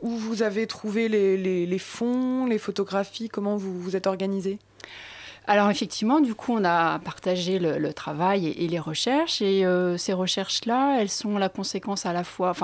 où 0.00 0.10
vous 0.10 0.42
avez 0.42 0.66
trouvé 0.66 1.08
les, 1.08 1.66
les, 1.66 1.78
fonds, 1.78 2.46
les 2.46 2.58
photographies, 2.58 3.28
comment 3.28 3.56
vous 3.56 3.78
vous 3.78 3.96
êtes 3.96 4.06
organisé? 4.06 4.58
Alors 5.46 5.68
effectivement, 5.68 6.20
du 6.20 6.34
coup, 6.34 6.54
on 6.54 6.64
a 6.64 6.98
partagé 7.00 7.58
le, 7.58 7.92
travail 7.92 8.46
et, 8.46 8.66
les 8.66 8.78
recherches. 8.78 9.42
Et 9.42 9.66
euh, 9.66 9.98
ces 9.98 10.14
recherches-là, 10.14 11.00
elles 11.00 11.10
sont 11.10 11.36
la 11.36 11.50
conséquence 11.50 12.06
à 12.06 12.14
la 12.14 12.24
fois 12.24 12.54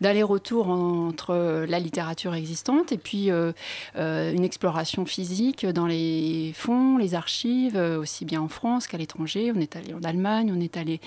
d'aller-retour 0.00 0.68
entre 0.68 1.66
la 1.68 1.78
littérature 1.78 2.34
existante 2.34 2.92
et 2.92 2.98
puis 2.98 3.30
euh, 3.30 3.52
euh, 3.96 4.32
une 4.32 4.44
exploration 4.44 5.04
physique 5.04 5.66
dans 5.66 5.86
les 5.86 6.52
fonds, 6.56 6.96
les 6.96 7.14
archives, 7.14 7.76
aussi 7.76 8.24
bien 8.24 8.40
en 8.40 8.48
France 8.48 8.86
qu'à 8.86 8.96
l'étranger. 8.96 9.52
On 9.54 9.60
est 9.60 9.76
allé 9.76 9.92
en 9.92 10.02
Allemagne, 10.02 10.50
on 10.56 10.60
est 10.60 10.78
allé 10.78 11.00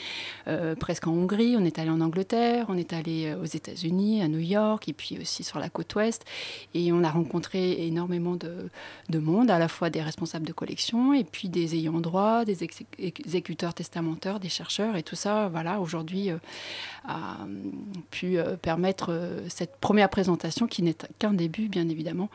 presque 0.80 1.08
en 1.08 1.14
Hongrie, 1.14 1.56
on 1.58 1.66
est 1.66 1.80
allé 1.80 1.90
en 1.90 2.02
Angleterre, 2.02 2.68
on 2.70 2.78
est 2.78 2.94
allé 2.94 3.34
aux 3.42 3.46
États-Unis, 3.46 4.22
à 4.22 4.28
New 4.28 4.40
York 4.40 4.88
et 4.88 4.94
puis 4.94 5.18
aussi 5.20 5.44
sur 5.44 5.60
la 5.60 5.70
côte 5.70 5.96
ouest. 5.96 6.26
Et 6.76 6.92
on 6.92 7.04
a 7.04 7.10
rencontré 7.10 7.88
énormément 7.88 8.36
de, 8.36 8.70
de 9.10 9.20
monde, 9.20 9.50
à 9.50 9.58
la 9.58 9.68
fois 9.68 9.90
des 9.90 10.02
responsables 10.02 10.46
de 10.46 10.54
collection 10.54 11.14
et 11.14 11.23
et 11.24 11.30
puis 11.32 11.50
des 11.50 11.76
ayants 11.76 12.02
droit, 12.02 12.44
des 12.44 12.64
exécuteurs 12.64 13.74
testamentaires, 13.74 14.40
des 14.40 14.50
chercheurs, 14.50 14.96
et 14.96 15.04
tout 15.04 15.16
ça, 15.16 15.48
voilà, 15.50 15.80
aujourd'hui, 15.80 16.32
euh, 16.32 16.38
a 17.06 17.38
pu 18.12 18.38
euh, 18.38 18.56
permettre 18.56 19.12
euh, 19.12 19.42
cette 19.50 19.78
première 19.78 20.10
présentation, 20.10 20.68
qui 20.68 20.84
n'est 20.84 20.96
qu'un 21.20 21.34
début, 21.34 21.68
bien 21.68 21.88
évidemment, 21.90 22.30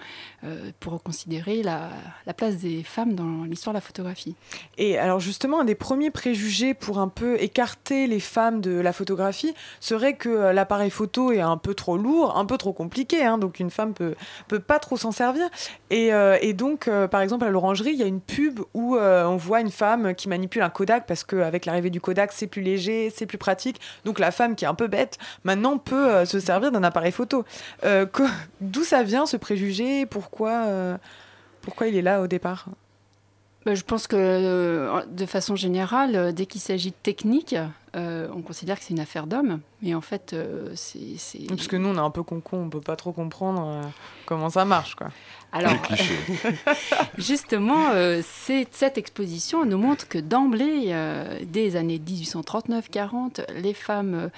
pour 0.80 1.02
considérer 1.02 1.62
la, 1.62 1.90
la, 2.26 2.34
place 2.34 2.56
des 2.56 2.82
femmes 2.82 3.14
dans 3.14 3.44
l'histoire 3.44 3.72
de 3.72 3.78
la 3.78 3.80
photographie. 3.80 4.34
Et 4.76 4.98
alors 4.98 5.20
justement, 5.20 5.60
un 5.60 5.64
des 5.64 5.74
premiers 5.74 6.10
préjugés 6.10 6.74
pour 6.74 6.98
un 6.98 7.08
peu 7.08 7.40
écarter 7.40 8.06
les 8.06 8.20
femmes 8.20 8.60
de 8.60 8.72
la 8.72 8.92
photographie 8.92 9.54
serait 9.80 10.14
que 10.14 10.28
l'appareil 10.52 10.90
photo 10.90 11.32
est 11.32 11.40
un 11.40 11.56
peu 11.56 11.74
trop 11.74 11.96
lourd, 11.96 12.36
un 12.36 12.44
peu 12.44 12.56
trop 12.56 12.72
compliqué, 12.72 13.24
hein, 13.24 13.38
donc 13.38 13.60
une 13.60 13.70
femme 13.70 13.94
peut, 13.94 14.14
peut 14.46 14.60
pas 14.60 14.78
trop 14.78 14.96
s'en 14.96 15.12
servir. 15.12 15.48
Et, 15.90 16.52
donc, 16.52 16.90
par 17.10 17.20
exemple, 17.20 17.44
à 17.44 17.50
l'orangerie, 17.50 17.92
il 17.92 17.98
y 17.98 18.02
a 18.02 18.06
une 18.06 18.20
pub 18.20 18.60
euh, 18.78 19.24
on 19.26 19.36
voit 19.36 19.60
une 19.60 19.70
femme 19.70 20.14
qui 20.14 20.28
manipule 20.28 20.62
un 20.62 20.70
Kodak 20.70 21.06
parce 21.06 21.24
qu'avec 21.24 21.66
l'arrivée 21.66 21.90
du 21.90 22.00
Kodak, 22.00 22.32
c'est 22.32 22.46
plus 22.46 22.62
léger, 22.62 23.10
c'est 23.14 23.26
plus 23.26 23.38
pratique. 23.38 23.80
Donc 24.04 24.18
la 24.18 24.30
femme 24.30 24.54
qui 24.54 24.64
est 24.64 24.68
un 24.68 24.74
peu 24.74 24.88
bête, 24.88 25.18
maintenant 25.44 25.78
peut 25.78 26.08
euh, 26.08 26.24
se 26.24 26.40
servir 26.40 26.72
d'un 26.72 26.82
appareil 26.82 27.12
photo. 27.12 27.44
Euh, 27.84 28.06
d'où 28.60 28.84
ça 28.84 29.02
vient 29.02 29.26
ce 29.26 29.36
préjugé? 29.36 30.06
Pourquoi, 30.06 30.66
pourquoi 31.62 31.88
il 31.88 31.96
est 31.96 32.02
là 32.02 32.20
au 32.20 32.26
départ? 32.26 32.66
Bah, 33.66 33.74
je 33.74 33.82
pense 33.82 34.06
que 34.06 35.04
de 35.06 35.26
façon 35.26 35.56
générale, 35.56 36.32
dès 36.32 36.46
qu'il 36.46 36.60
s'agit 36.60 36.90
de 36.90 36.96
technique, 37.02 37.56
on 37.94 38.42
considère 38.42 38.78
que 38.78 38.84
c'est 38.84 38.94
une 38.94 39.00
affaire 39.00 39.26
d'homme. 39.26 39.60
Mais 39.82 39.94
en 39.94 40.00
fait, 40.00 40.34
c'est. 40.74 41.46
Parce 41.48 41.66
que 41.66 41.76
nous, 41.76 41.88
on 41.88 41.96
est 41.96 41.98
un 41.98 42.10
peu 42.10 42.22
con 42.22 42.42
on 42.52 42.64
ne 42.66 42.70
peut 42.70 42.80
pas 42.80 42.96
trop 42.96 43.12
comprendre 43.12 43.90
comment 44.26 44.50
ça 44.50 44.64
marche. 44.64 44.94
Quoi. 44.94 45.08
Alors, 45.52 45.72
justement, 47.18 47.90
euh, 47.90 48.20
cette 48.22 48.98
exposition 48.98 49.64
nous 49.64 49.78
montre 49.78 50.06
que 50.06 50.18
d'emblée, 50.18 50.86
euh, 50.88 51.38
des 51.42 51.76
années 51.76 51.98
1839-40, 51.98 53.40
les 53.62 53.72
femmes 53.74 54.30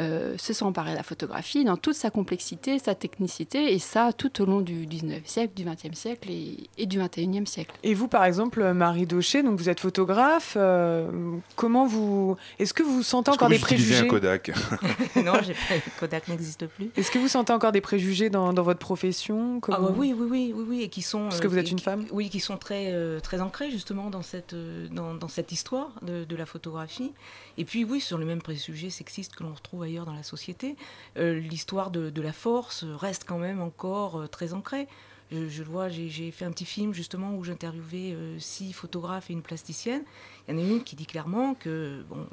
euh, 0.00 0.36
se 0.38 0.52
sont 0.52 0.66
emparées 0.66 0.92
de 0.92 0.96
la 0.96 1.02
photographie 1.02 1.64
dans 1.64 1.76
toute 1.76 1.94
sa 1.94 2.10
complexité, 2.10 2.78
sa 2.78 2.94
technicité, 2.94 3.72
et 3.72 3.78
ça 3.78 4.12
tout 4.12 4.42
au 4.42 4.46
long 4.46 4.60
du 4.60 4.86
19e 4.86 5.26
siècle, 5.26 5.54
du 5.54 5.64
20e 5.64 5.94
siècle 5.94 6.28
et, 6.30 6.86
du 6.86 6.98
21e 6.98 7.46
siècle. 7.46 7.74
Et 7.82 7.94
vous, 7.94 8.08
par 8.08 8.24
exemple, 8.24 8.72
Marie 8.72 9.06
Daucher, 9.06 9.42
donc 9.42 9.58
vous 9.58 9.68
êtes 9.68 9.80
photographe, 9.80 10.56
comment 11.56 11.86
vous... 11.86 12.36
Est-ce 12.58 12.74
que 12.74 12.82
vous 12.82 13.02
sentez 13.02 13.30
encore 13.30 13.48
des 13.48 13.58
préjugés 13.58 13.98
un 13.98 14.06
Kodak 14.06 14.52
Non, 15.16 15.34
Kodak 15.98 16.28
n'existe 16.28 16.66
plus. 16.66 16.90
Est-ce 16.96 17.10
que 17.10 17.18
vous 17.18 17.28
sentez 17.28 17.52
encore 17.52 17.72
des 17.72 17.80
préjugés 17.80 18.30
dans, 18.30 18.52
votre 18.52 18.80
profession 18.80 19.60
ah, 19.70 19.80
oui, 19.96 20.14
oui, 20.16 20.26
oui 20.28 20.52
oui, 20.54 20.64
oui, 20.68 20.82
et 20.82 20.88
qui 20.88 21.02
sont. 21.02 21.24
Parce 21.24 21.40
que 21.40 21.46
vous 21.46 21.58
êtes 21.58 21.70
une 21.70 21.78
femme 21.78 22.04
Oui, 22.10 22.28
qui 22.30 22.40
sont 22.40 22.56
très, 22.56 22.92
euh, 22.92 23.20
très 23.20 23.40
ancrés 23.40 23.70
justement 23.70 24.10
dans 24.10 24.22
cette, 24.22 24.54
euh, 24.54 24.88
dans, 24.90 25.28
cette 25.28 25.52
histoire 25.52 25.92
de, 26.02 26.36
la 26.36 26.46
photographie. 26.46 27.12
Et 27.56 27.64
puis, 27.64 27.84
oui, 27.84 28.00
sur 28.00 28.18
le 28.18 28.26
même 28.26 28.42
préjugé 28.42 28.90
sexiste 28.90 29.34
que 29.34 29.42
l'on 29.42 29.54
retrouve 29.54 29.82
ailleurs 29.86 30.04
dans 30.04 30.12
la 30.12 30.22
société, 30.22 30.76
euh, 31.16 31.38
l'histoire 31.38 31.90
de, 31.90 32.20
la 32.20 32.32
force 32.32 32.84
reste 32.84 33.24
quand 33.26 33.38
même 33.38 33.60
encore 33.60 34.28
très 34.30 34.52
ancrée. 34.52 34.88
Je, 35.32 35.62
le 35.62 35.68
vois, 35.68 35.88
j'ai 35.88 36.30
fait 36.30 36.44
un 36.44 36.52
petit 36.52 36.64
film 36.64 36.94
justement 36.94 37.34
où 37.34 37.42
j'interviewais 37.42 38.16
six 38.38 38.72
photographes 38.72 39.28
et 39.28 39.32
une 39.32 39.42
plasticienne. 39.42 40.02
Il 40.46 40.54
y 40.54 40.58
en 40.58 40.64
a 40.64 40.66
une 40.68 40.84
qui 40.84 40.94
dit 40.94 41.06
clairement 41.06 41.54
que, 41.54 42.04
bon, 42.08 42.28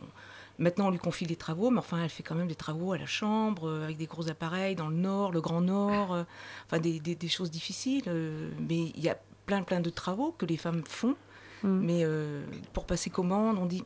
Maintenant, 0.59 0.87
on 0.87 0.91
lui 0.91 0.99
confie 0.99 1.25
des 1.25 1.35
travaux, 1.35 1.71
mais 1.71 1.79
enfin, 1.79 2.03
elle 2.03 2.09
fait 2.09 2.21
quand 2.21 2.35
même 2.35 2.47
des 2.47 2.55
travaux 2.55 2.93
à 2.93 2.97
la 2.97 3.07
chambre, 3.07 3.67
euh, 3.67 3.83
avec 3.83 3.97
des 3.97 4.05
gros 4.05 4.29
appareils 4.29 4.75
dans 4.75 4.87
le 4.87 4.95
nord, 4.95 5.31
le 5.31 5.41
grand 5.41 5.61
nord, 5.61 6.13
euh, 6.13 6.23
enfin, 6.67 6.79
des, 6.79 6.99
des, 6.99 7.27
choses 7.27 7.49
difficiles. 7.49 8.03
Euh, 8.07 8.51
mais 8.59 8.91
il 8.95 9.03
y 9.03 9.09
a 9.09 9.17
plein, 9.47 9.63
plein 9.63 9.79
de 9.79 9.89
travaux 9.89 10.33
que 10.37 10.45
les 10.45 10.57
femmes 10.57 10.83
font. 10.87 11.15
Mm. 11.63 11.79
Mais 11.79 12.05
pour 12.73 12.85
passer 12.85 13.09
commande, 13.09 13.57
on 13.57 13.65
dit 13.65 13.83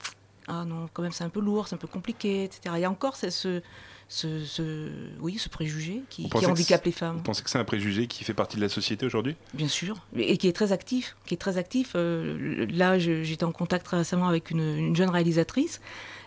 Ah 0.47 0.63
non, 0.65 0.87
quand 0.93 1.01
même, 1.03 1.11
c'est 1.11 1.23
un 1.23 1.29
peu 1.29 1.41
lourd, 1.41 1.67
c'est 1.67 1.75
un 1.75 1.79
peu 1.79 1.87
compliqué, 1.87 2.45
etc. 2.45 2.75
Il 2.75 2.81
y 2.81 2.85
a 2.85 2.89
encore 2.89 3.15
ce, 3.15 3.29
ce, 3.29 3.61
ce, 4.07 4.89
oui, 5.19 5.37
ce 5.37 5.49
préjugé 5.49 6.03
qui, 6.09 6.29
qui 6.29 6.45
handicape 6.45 6.85
les 6.85 6.91
femmes. 6.91 7.17
Vous 7.17 7.23
pensez 7.23 7.43
que 7.43 7.49
c'est 7.49 7.59
un 7.59 7.65
préjugé 7.65 8.07
qui 8.07 8.23
fait 8.23 8.33
partie 8.33 8.55
de 8.55 8.61
la 8.61 8.69
société 8.69 9.05
aujourd'hui? 9.05 9.35
Bien 9.53 9.67
sûr, 9.67 9.97
et 10.15 10.37
qui 10.37 10.47
est 10.47 10.53
très 10.53 10.71
actif. 10.71 11.17
Qui 11.25 11.33
est 11.33 11.37
très 11.37 11.57
actif. 11.57 11.95
là, 11.95 12.97
j'étais 12.97 13.43
en 13.43 13.51
contact 13.51 13.85
très 13.85 13.97
récemment 13.97 14.27
avec 14.27 14.51
une, 14.51 14.77
une 14.77 14.95
jeune 14.95 15.09
réalisatrice 15.09 15.81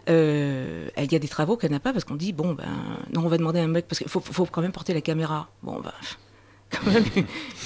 euh, 0.09 0.89
il 0.97 1.13
y 1.13 1.15
a 1.15 1.19
des 1.19 1.29
travaux 1.29 1.57
qu'elle 1.57 1.71
n'a 1.71 1.81
pas 1.81 1.93
parce 1.93 2.05
qu'on 2.05 2.15
dit 2.15 2.33
bon 2.33 2.55
ben 2.55 2.69
non 3.13 3.25
on 3.25 3.29
va 3.29 3.37
demander 3.37 3.61
à 3.61 3.65
un 3.65 3.69
mec 3.69 3.87
parce 3.87 3.99
qu'il 3.99 4.09
faut, 4.09 4.21
faut, 4.21 4.47
quand 4.47 4.63
même 4.63 4.73
porter 4.73 4.95
la 4.95 5.01
caméra. 5.01 5.49
Bon 5.63 5.81
ben 5.81 5.93
quand 6.71 6.91
même 6.91 7.05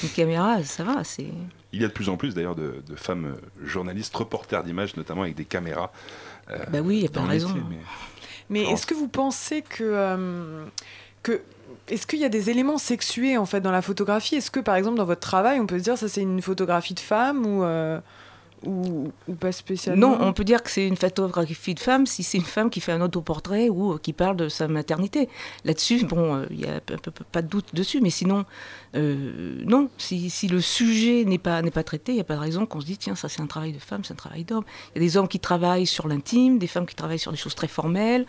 une 0.03 0.09
caméra 0.11 0.63
ça 0.63 0.83
va 0.83 1.05
c'est. 1.05 1.29
Il 1.73 1.81
y 1.81 1.85
a 1.85 1.89
de 1.89 1.93
plus 1.93 2.09
en 2.09 2.17
plus 2.17 2.35
d'ailleurs 2.35 2.55
de, 2.55 2.83
femmes 2.97 3.37
journalistes, 3.63 4.15
reporters 4.17 4.63
d'images 4.65 4.97
notamment 4.97 5.23
avec 5.23 5.35
des 5.35 5.45
caméras. 5.45 5.93
Euh, 6.51 6.59
bah 6.71 6.81
oui, 6.83 6.97
il 6.99 7.03
y 7.03 7.07
a 7.07 7.11
pas 7.11 7.21
de 7.21 7.29
raison. 7.29 7.55
mais, 8.51 8.63
est-ce 8.63 8.87
que 8.87 8.95
vous 8.95 9.09
pensez 9.09 9.63
que 9.63 9.83
euh, 9.83 10.65
que 11.23 11.41
est-ce 11.89 12.07
qu'il 12.07 12.19
y 12.19 12.25
a 12.25 12.29
des 12.29 12.51
éléments 12.51 12.79
sexués 12.79 13.37
en 13.37 13.47
fait 13.47 13.61
dans 13.61 13.73
la 13.73 13.83
photographie? 13.83 14.37
Est-ce 14.37 14.51
que 14.51 14.61
par 14.61 14.77
exemple 14.77 14.97
dans 14.97 15.05
votre 15.05 15.21
travail 15.21 15.61
on 15.61 15.67
peut 15.67 15.79
se 15.79 15.85
dire 15.85 15.99
ça 15.99 16.09
c'est 16.09 16.23
une 16.23 16.41
photographie 16.43 16.95
de 16.95 17.01
femme 17.01 17.45
ou 17.47 17.65
ou, 18.67 19.13
pas 19.35 19.53
spécialement 19.53 20.17
Non, 20.17 20.19
on 20.21 20.33
peut 20.33 20.45
dire 20.45 20.63
que 20.63 20.71
c'est 20.71 20.87
une 20.87 20.97
photographie 20.97 21.75
de 21.75 21.81
femme 21.81 22.07
si 22.07 22.23
c'est 22.23 22.39
une 22.39 22.45
femme 22.45 22.71
qui 22.71 22.81
fait 22.81 22.93
un 22.93 23.01
autoportrait 23.01 23.69
ou 23.69 23.93
euh, 23.93 23.99
qui 23.99 24.13
parle 24.13 24.37
de 24.37 24.49
sa 24.49 24.69
maternité. 24.69 25.29
Là-dessus, 25.65 26.05
bon, 26.05 26.37
euh, 26.37 26.47
il 26.51 26.59
n'y 26.59 26.67
a 26.67 26.81
pas 27.33 27.43
de 27.43 27.49
doute 27.49 27.75
dessus, 27.75 28.01
mais 28.01 28.11
sinon, 28.11 28.45
euh, 28.95 29.63
non, 29.65 29.89
si, 29.99 30.31
le 30.49 30.61
sujet 30.61 31.25
n'est 31.25 31.39
pas, 31.39 31.63
pas 31.63 31.83
traité, 31.83 32.13
il 32.13 32.17
n'y 32.17 32.21
a 32.21 32.25
pas 32.25 32.37
de 32.37 32.41
raison 32.41 32.67
qu'on 32.67 32.81
se 32.81 32.87
dise, 32.87 32.99
tiens, 32.99 33.15
ça 33.15 33.29
c'est 33.29 33.41
un 33.41 33.47
travail 33.47 33.73
de 33.73 33.79
femme, 33.79 34.05
c'est 34.05 34.13
un 34.13 34.17
travail 34.17 34.45
d'homme. 34.45 34.65
Il 34.95 35.03
y 35.03 35.05
a 35.05 35.09
des 35.09 35.17
hommes 35.17 35.29
qui 35.29 35.41
travaillent 35.41 35.87
sur 35.87 36.09
l'intime, 36.09 36.59
des 36.59 36.67
femmes 36.67 36.87
qui 36.87 36.95
travaillent 36.95 37.19
sur 37.19 37.33
des 37.33 37.39
choses 37.39 37.55
très 37.55 37.69
formelles, 37.69 38.27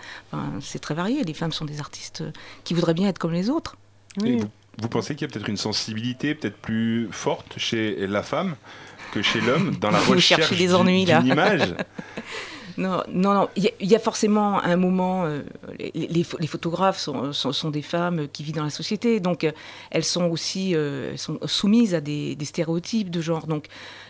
c'est 0.61 0.79
très 0.79 0.93
varié. 0.93 1.23
Les 1.23 1.33
femmes 1.33 1.51
sont 1.51 1.65
des 1.65 1.79
artistes 1.79 2.23
qui 2.63 2.73
voudraient 2.73 2.93
bien 2.93 3.09
être 3.09 3.19
comme 3.19 3.33
les 3.33 3.49
autres. 3.49 3.75
Oui. 4.21 4.37
Vous, 4.37 4.49
vous 4.81 4.89
pensez 4.89 5.15
qu'il 5.15 5.27
y 5.27 5.29
a 5.29 5.33
peut-être 5.33 5.49
une 5.49 5.57
sensibilité 5.57 6.35
peut-être 6.35 6.57
plus 6.57 7.07
forte 7.11 7.57
chez 7.57 8.07
la 8.07 8.23
femme 8.23 8.55
que 9.15 9.21
chez 9.21 9.39
l'homme 9.39 9.75
dans 9.79 9.91
la 9.91 9.99
recherche 9.99 10.51
des 10.51 10.75
ennuis, 10.75 11.05
d'une 11.05 11.25
image 11.25 11.73
Non, 12.77 13.01
non, 13.07 13.33
non. 13.33 13.49
Il 13.55 13.71
y, 13.79 13.95
a 13.95 13.99
forcément 13.99 14.61
un 14.61 14.75
moment. 14.75 15.23
Euh, 15.23 15.43
les, 15.79 16.23
photographes 16.25 16.99
sont, 16.99 17.31
sont, 17.31 17.69
des 17.69 17.81
femmes 17.81 18.27
qui 18.27 18.43
vivent 18.43 18.55
dans 18.55 18.65
la 18.65 18.69
société, 18.69 19.21
donc 19.21 19.45
euh, 19.45 19.53
elles 19.91 20.03
sont 20.03 20.25
aussi 20.25 20.75
euh, 20.75 21.15
sont 21.15 21.39
soumises 21.45 21.95
à 21.95 22.01
des, 22.01 22.35
des, 22.35 22.43
stéréotypes 22.43 23.09
de 23.09 23.21
genre. 23.21 23.47
Donc 23.47 23.67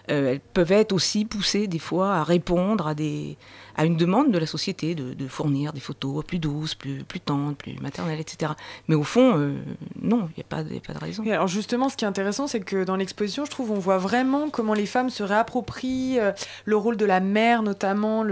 elles 0.08 0.40
peuvent 0.40 0.72
être 0.72 0.94
aussi 0.94 1.26
poussées 1.26 1.68
des 1.68 1.78
fois 1.78 2.16
à 2.16 2.24
répondre 2.24 2.88
à 2.88 2.96
des 2.96 3.38
à 3.78 3.86
une 3.86 3.98
demande 3.98 4.32
de 4.32 4.38
la 4.38 4.46
société 4.46 4.96
de, 4.96 5.28
fournir 5.28 5.74
des 5.74 5.80
photos 5.80 6.24
plus 6.24 6.40
douces, 6.40 6.76
plus, 6.76 7.04
plus 7.04 7.20
tendres, 7.20 7.56
plus 7.56 7.76
maternelles, 7.82 8.20
etc. 8.20 8.54
Mais 8.88 8.96
au 8.96 9.04
fond, 9.04 9.38
euh, 9.38 9.54
non, 10.02 10.30
il 10.32 10.40
n'y 10.40 10.44
a, 10.44 10.48
pas, 10.48 10.64
pas 10.86 10.94
de 10.94 11.00
raison. 11.00 11.24
alors 11.30 11.48
justement, 11.48 11.90
ce 11.90 11.98
qui 11.98 12.06
est 12.06 12.08
intéressant, 12.08 12.48
c'est 12.48 12.60
que 12.60 12.84
dans 12.84 12.96
l'exposition, 12.96 13.46
je 13.46 13.52
trouve, 13.52 13.72
on 13.72 13.80
voit 13.80 13.98
vraiment 13.98 14.50
comment 14.50 14.74
les 14.74 14.86
femmes 14.86 15.10
se 15.10 15.24
réapproprient 15.24 16.20
euh, 16.20 16.32
le 16.66 16.78
rôle 16.78 16.98
de 16.98 17.06
la 17.06 17.20
mère, 17.20 17.64
notamment 17.64 18.24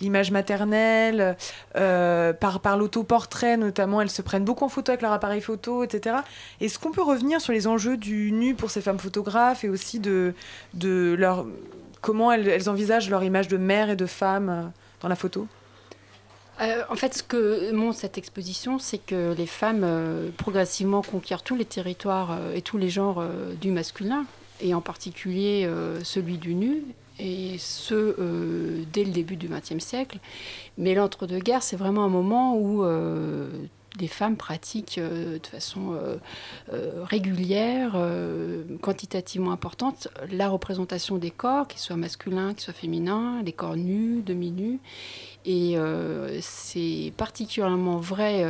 l'image 0.00 0.30
maternelle, 0.30 1.36
euh, 1.76 2.32
par, 2.32 2.60
par 2.60 2.76
l'autoportrait, 2.76 3.56
notamment, 3.56 4.00
elles 4.00 4.10
se 4.10 4.22
prennent 4.22 4.44
beaucoup 4.44 4.64
en 4.64 4.68
photo 4.68 4.92
avec 4.92 5.02
leur 5.02 5.12
appareil 5.12 5.40
photo, 5.40 5.84
etc. 5.84 6.16
Est-ce 6.60 6.78
qu'on 6.78 6.92
peut 6.92 7.02
revenir 7.02 7.40
sur 7.40 7.52
les 7.52 7.66
enjeux 7.66 7.96
du 7.96 8.32
nu 8.32 8.54
pour 8.54 8.70
ces 8.70 8.80
femmes 8.80 8.98
photographes 8.98 9.64
et 9.64 9.68
aussi 9.68 10.00
de, 10.00 10.34
de 10.74 11.14
leur 11.18 11.46
comment 12.00 12.32
elles, 12.32 12.68
envisagent 12.68 13.10
leur 13.10 13.24
image 13.24 13.48
de 13.48 13.56
mère 13.56 13.90
et 13.90 13.96
de 13.96 14.06
femme 14.06 14.72
dans 15.00 15.08
la 15.08 15.16
photo 15.16 15.46
euh, 16.60 16.82
en 16.90 16.94
fait, 16.94 17.14
ce 17.14 17.22
que 17.22 17.72
montre 17.72 17.98
cette 17.98 18.18
exposition, 18.18 18.78
c'est 18.78 18.98
que 18.98 19.34
les 19.34 19.46
femmes 19.46 19.82
euh, 19.82 20.28
progressivement 20.36 21.00
conquièrent 21.00 21.42
tous 21.42 21.56
les 21.56 21.64
territoires 21.64 22.32
euh, 22.32 22.54
et 22.54 22.60
tous 22.60 22.76
les 22.76 22.90
genres 22.90 23.24
du 23.58 23.70
masculin, 23.70 24.26
et 24.60 24.74
en 24.74 24.82
particulier 24.82 25.66
celui 26.02 26.36
du 26.36 26.54
nu, 26.54 26.82
et 27.18 27.56
ce 27.58 28.84
dès 28.92 29.04
le 29.04 29.10
début 29.10 29.36
du 29.36 29.48
XXe 29.48 29.82
siècle. 29.82 30.18
Mais 30.76 30.94
l'entre-deux-guerres, 30.94 31.62
c'est 31.62 31.76
vraiment 31.76 32.04
un 32.04 32.10
moment 32.10 32.54
où 32.56 32.84
des 33.98 34.08
femmes 34.08 34.36
pratiquent 34.36 34.98
euh, 34.98 35.38
de 35.38 35.46
façon 35.46 35.92
euh, 35.92 36.16
euh, 36.72 37.04
régulière, 37.04 37.96
quantitativement 38.80 39.52
importante, 39.52 40.08
la 40.30 40.48
représentation 40.48 41.16
des 41.16 41.30
corps, 41.30 41.66
qu'ils 41.68 41.80
soient 41.80 41.96
masculins, 41.96 42.52
qu'ils 42.54 42.62
soient 42.62 42.74
féminins, 42.74 43.42
les 43.42 43.52
corps 43.52 43.76
nus, 43.76 44.22
demi-nus. 44.22 44.78
Et 45.44 45.76
c'est 46.40 47.12
particulièrement 47.16 47.98
vrai 47.98 48.44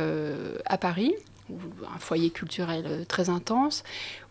à 0.65 0.77
Paris, 0.77 1.13
un 1.49 1.99
foyer 1.99 2.29
culturel 2.29 3.05
très 3.07 3.29
intense, 3.29 3.83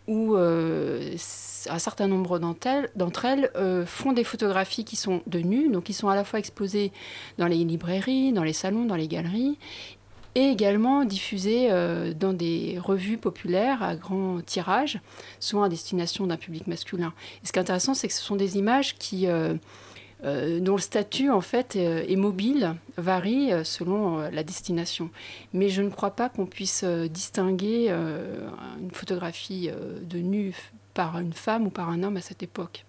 où 0.06 0.36
un 0.36 1.78
certain 1.78 2.06
nombre 2.06 2.38
d'entre 2.38 3.24
elles, 3.24 3.50
font 3.86 4.12
des 4.12 4.24
photographies 4.24 4.84
qui 4.84 4.96
sont 4.96 5.22
de 5.26 5.40
nus, 5.40 5.70
donc 5.70 5.84
qui 5.84 5.94
sont 5.94 6.08
à 6.08 6.14
la 6.14 6.24
fois 6.24 6.38
exposées 6.38 6.92
dans 7.38 7.46
les 7.46 7.64
librairies, 7.64 8.32
dans 8.32 8.44
les 8.44 8.52
salons, 8.52 8.84
dans 8.84 8.96
les 8.96 9.08
galeries, 9.08 9.58
et 10.34 10.44
également 10.48 11.04
diffusées 11.04 11.68
euh, 11.70 12.12
dans 12.14 12.32
des 12.32 12.78
revues 12.78 13.18
populaires 13.18 13.82
à 13.82 13.96
grand 13.96 14.44
tirage, 14.44 15.00
souvent 15.40 15.64
à 15.64 15.68
destination 15.68 16.26
d'un 16.26 16.36
public 16.36 16.66
masculin. 16.66 17.12
Et 17.42 17.46
ce 17.46 17.52
qui 17.52 17.58
est 17.58 17.62
intéressant, 17.62 17.94
c'est 17.94 18.08
que 18.08 18.14
ce 18.14 18.22
sont 18.22 18.36
des 18.36 18.56
images 18.56 18.96
qui, 18.96 19.26
euh, 19.26 19.54
euh, 20.24 20.60
dont 20.60 20.76
le 20.76 20.80
statut 20.80 21.30
en 21.30 21.40
fait 21.40 21.76
est 21.76 22.16
mobile, 22.16 22.76
varie 22.96 23.50
selon 23.64 24.18
la 24.18 24.42
destination. 24.42 25.10
Mais 25.52 25.68
je 25.68 25.82
ne 25.82 25.90
crois 25.90 26.10
pas 26.10 26.28
qu'on 26.28 26.46
puisse 26.46 26.84
distinguer 26.84 27.90
une 27.90 28.90
photographie 28.92 29.70
de 30.02 30.18
nu 30.18 30.54
par 30.94 31.18
une 31.18 31.32
femme 31.32 31.66
ou 31.66 31.70
par 31.70 31.88
un 31.88 32.02
homme 32.02 32.16
à 32.16 32.20
cette 32.20 32.42
époque. 32.42 32.84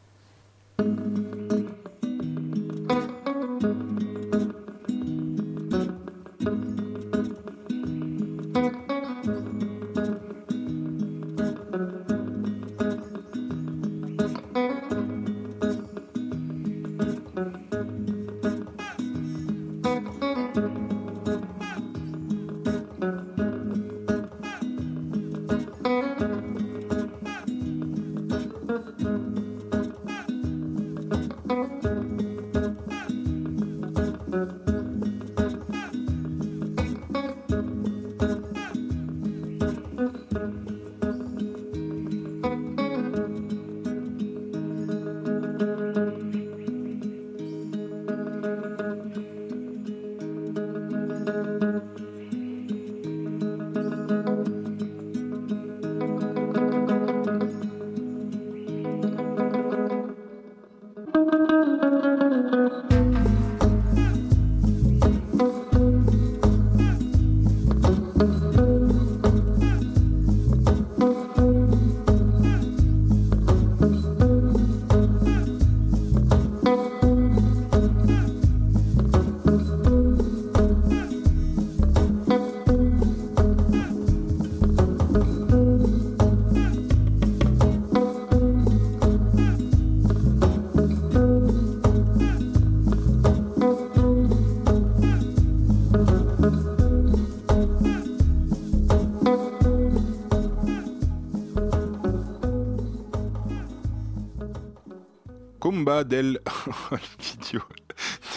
Del 105.86 106.40
Video 107.20 107.62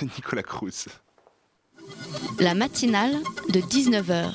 de 0.00 0.06
Nicolas 0.16 0.42
Cruz. 0.42 0.86
La 2.40 2.54
matinale 2.54 3.16
de 3.50 3.60
19h. 3.60 4.32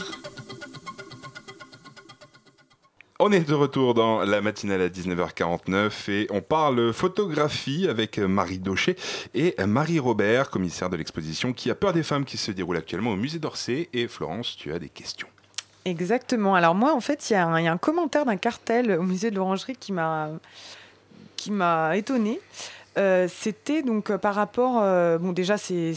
On 3.20 3.32
est 3.32 3.48
de 3.48 3.54
retour 3.54 3.96
dans 3.96 4.24
la 4.24 4.42
matinale 4.42 4.82
à 4.82 4.90
19h49 4.90 6.12
et 6.12 6.28
on 6.30 6.42
parle 6.42 6.94
photographie 6.94 7.88
avec 7.90 8.20
Marie 8.20 8.60
Daucher 8.60 8.96
et 9.34 9.56
Marie 9.66 10.00
Robert, 10.00 10.52
commissaire 10.52 10.90
de 10.90 10.96
l'exposition 10.96 11.52
qui 11.52 11.72
a 11.72 11.76
peur 11.76 11.94
des 11.94 12.04
femmes 12.04 12.26
qui 12.26 12.38
se 12.38 12.52
déroule 12.52 12.78
actuellement 12.78 13.12
au 13.12 13.18
musée 13.18 13.40
d'Orsay. 13.40 13.90
Et 13.92 14.08
Florence, 14.08 14.56
tu 14.56 14.72
as 14.72 14.80
des 14.80 14.90
questions. 14.90 15.28
Exactement. 15.84 16.54
Alors 16.54 16.76
moi, 16.76 16.94
en 16.94 17.02
fait, 17.02 17.30
il 17.30 17.34
y, 17.34 17.36
a 17.36 17.48
un 17.48 17.78
commentaire 17.78 18.26
d'un 18.26 18.38
cartel 18.38 18.92
au 18.92 19.04
musée 19.04 19.32
de 19.32 19.36
l'Orangerie 19.36 19.76
qui 19.76 19.94
m'a 19.94 20.30
qui 21.40 21.52
m'a 21.52 21.96
étonnée. 21.96 22.40
Euh, 23.00 23.28
c'était 23.30 23.82
donc 23.82 24.16
par 24.18 24.36
rapport. 24.36 24.82
bon, 25.20 25.32
déjà, 25.32 25.58
c'est 25.58 25.94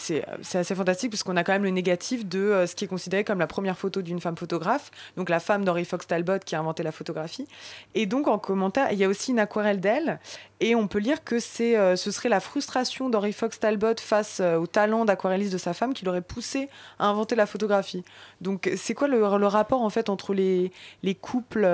assez 0.54 0.74
fantastique 0.74 1.10
puisqu'on 1.10 1.36
a 1.36 1.44
quand 1.44 1.52
même 1.52 1.64
le 1.64 1.70
négatif 1.70 2.26
de 2.26 2.64
ce 2.66 2.74
qui 2.74 2.84
est 2.84 2.88
considéré 2.88 3.24
comme 3.24 3.38
la 3.38 3.46
première 3.46 3.76
photo 3.76 4.02
d'une 4.02 4.20
femme 4.20 4.36
photographe, 4.36 4.90
donc 5.16 5.28
la 5.28 5.40
femme 5.40 5.64
d'Henry 5.64 5.84
Fox 5.84 6.06
Talbot 6.06 6.38
qui 6.44 6.54
a 6.54 6.60
inventé 6.60 6.82
la 6.82 6.92
photographie. 6.92 7.46
Et 7.94 8.06
donc, 8.06 8.28
en 8.28 8.38
commentaire, 8.38 8.92
il 8.92 8.98
y 8.98 9.04
a 9.04 9.08
aussi 9.08 9.32
une 9.32 9.38
aquarelle 9.38 9.80
d'elle. 9.80 10.20
Et 10.60 10.76
on 10.76 10.86
peut 10.86 11.00
lire 11.00 11.24
que 11.24 11.40
ce 11.40 11.96
serait 11.96 12.28
la 12.28 12.38
frustration 12.38 13.10
d'Henry 13.10 13.32
Fox 13.32 13.58
Talbot 13.58 13.96
face 13.98 14.40
au 14.40 14.68
talent 14.68 15.04
d'aquarelliste 15.04 15.52
de 15.52 15.58
sa 15.58 15.74
femme 15.74 15.92
qui 15.92 16.04
l'aurait 16.04 16.20
poussé 16.22 16.68
à 17.00 17.06
inventer 17.06 17.34
la 17.34 17.46
photographie. 17.46 18.04
Donc, 18.40 18.70
c'est 18.76 18.94
quoi 18.94 19.08
le, 19.08 19.18
le, 19.18 19.46
rapport 19.46 19.82
en 19.82 19.90
fait 19.90 20.08
entre 20.08 20.34
les, 20.34 20.70
les 21.02 21.16
couples 21.16 21.64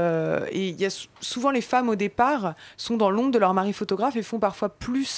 Et 0.53 0.69
il 0.69 0.81
y 0.81 0.87
a 0.87 1.07
souvent 1.21 1.51
les 1.51 1.61
femmes 1.61 1.91
au 1.91 1.97
départ 1.97 2.55
sont 2.77 2.97
dans 2.97 3.11
l'ombre 3.11 3.31
de 3.31 3.39
leur 3.39 3.53
mari 3.53 3.73
photographe 3.73 4.17
et 4.17 4.23
font 4.23 4.39
parfois 4.39 4.69
plus, 4.69 5.18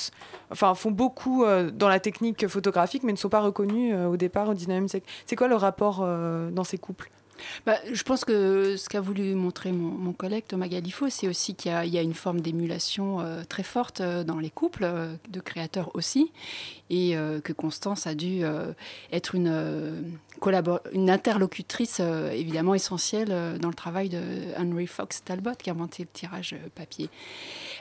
enfin 0.50 0.74
font 0.74 0.90
beaucoup 0.90 1.44
euh, 1.44 1.70
dans 1.70 1.88
la 1.88 2.00
technique 2.00 2.46
photographique, 2.48 3.02
mais 3.02 3.12
ne 3.12 3.18
sont 3.18 3.28
pas 3.28 3.40
reconnues 3.40 3.94
euh, 3.94 4.08
au 4.08 4.16
départ 4.16 4.48
au 4.48 4.54
19e 4.54 4.88
siècle. 4.88 5.06
C'est 5.26 5.36
quoi 5.36 5.48
le 5.48 5.56
rapport 5.56 6.00
euh, 6.02 6.50
dans 6.50 6.64
ces 6.64 6.78
couples? 6.78 7.10
Bah, 7.64 7.76
je 7.90 8.02
pense 8.02 8.26
que 8.26 8.76
ce 8.76 8.88
qu'a 8.90 9.00
voulu 9.00 9.34
montrer 9.34 9.72
mon, 9.72 10.12
collègue 10.12 10.44
Thomas 10.46 10.68
Galifo, 10.68 11.08
c'est 11.08 11.26
aussi 11.26 11.54
qu'il 11.54 11.72
y, 11.72 11.98
a 11.98 12.02
une 12.02 12.12
forme 12.12 12.42
d'émulation 12.42 13.24
très 13.48 13.62
forte 13.62 14.02
dans 14.02 14.38
les 14.38 14.50
couples, 14.50 14.86
de 15.30 15.40
créateurs 15.40 15.90
aussi, 15.94 16.32
et 16.90 17.16
que 17.42 17.52
Constance 17.54 18.06
a 18.06 18.14
dû 18.14 18.42
être 19.10 19.34
une 19.34 20.20
une 20.92 21.10
interlocutrice 21.10 21.98
euh, 22.00 22.30
évidemment 22.30 22.74
essentielle 22.74 23.28
euh, 23.30 23.58
dans 23.58 23.68
le 23.68 23.74
travail 23.74 24.08
de 24.08 24.20
Henry 24.58 24.86
Fox 24.86 25.22
Talbot 25.24 25.52
qui 25.58 25.70
a 25.70 25.72
inventé 25.72 26.02
le 26.02 26.08
tirage 26.12 26.54
euh, 26.54 26.68
papier. 26.74 27.08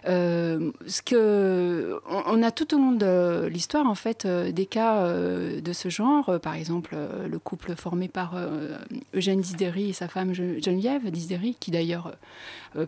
ce 0.05 1.01
que 1.01 1.99
on, 2.07 2.43
a 2.43 2.51
tout 2.51 2.73
au 2.73 2.77
long 2.77 2.91
de 2.91 3.47
l'histoire 3.51 3.85
en 3.85 3.95
fait 3.95 4.25
des 4.25 4.65
cas 4.65 5.07
de 5.09 5.73
ce 5.73 5.89
genre, 5.89 6.39
par 6.39 6.55
exemple 6.55 6.95
le 7.29 7.39
couple 7.39 7.75
formé 7.75 8.07
par 8.07 8.35
Eugène 9.13 9.41
Disdery 9.41 9.89
et 9.89 9.93
sa 9.93 10.07
femme 10.07 10.33
Geneviève 10.33 11.09
Disdery, 11.11 11.55
qui 11.59 11.71
d'ailleurs 11.71 12.13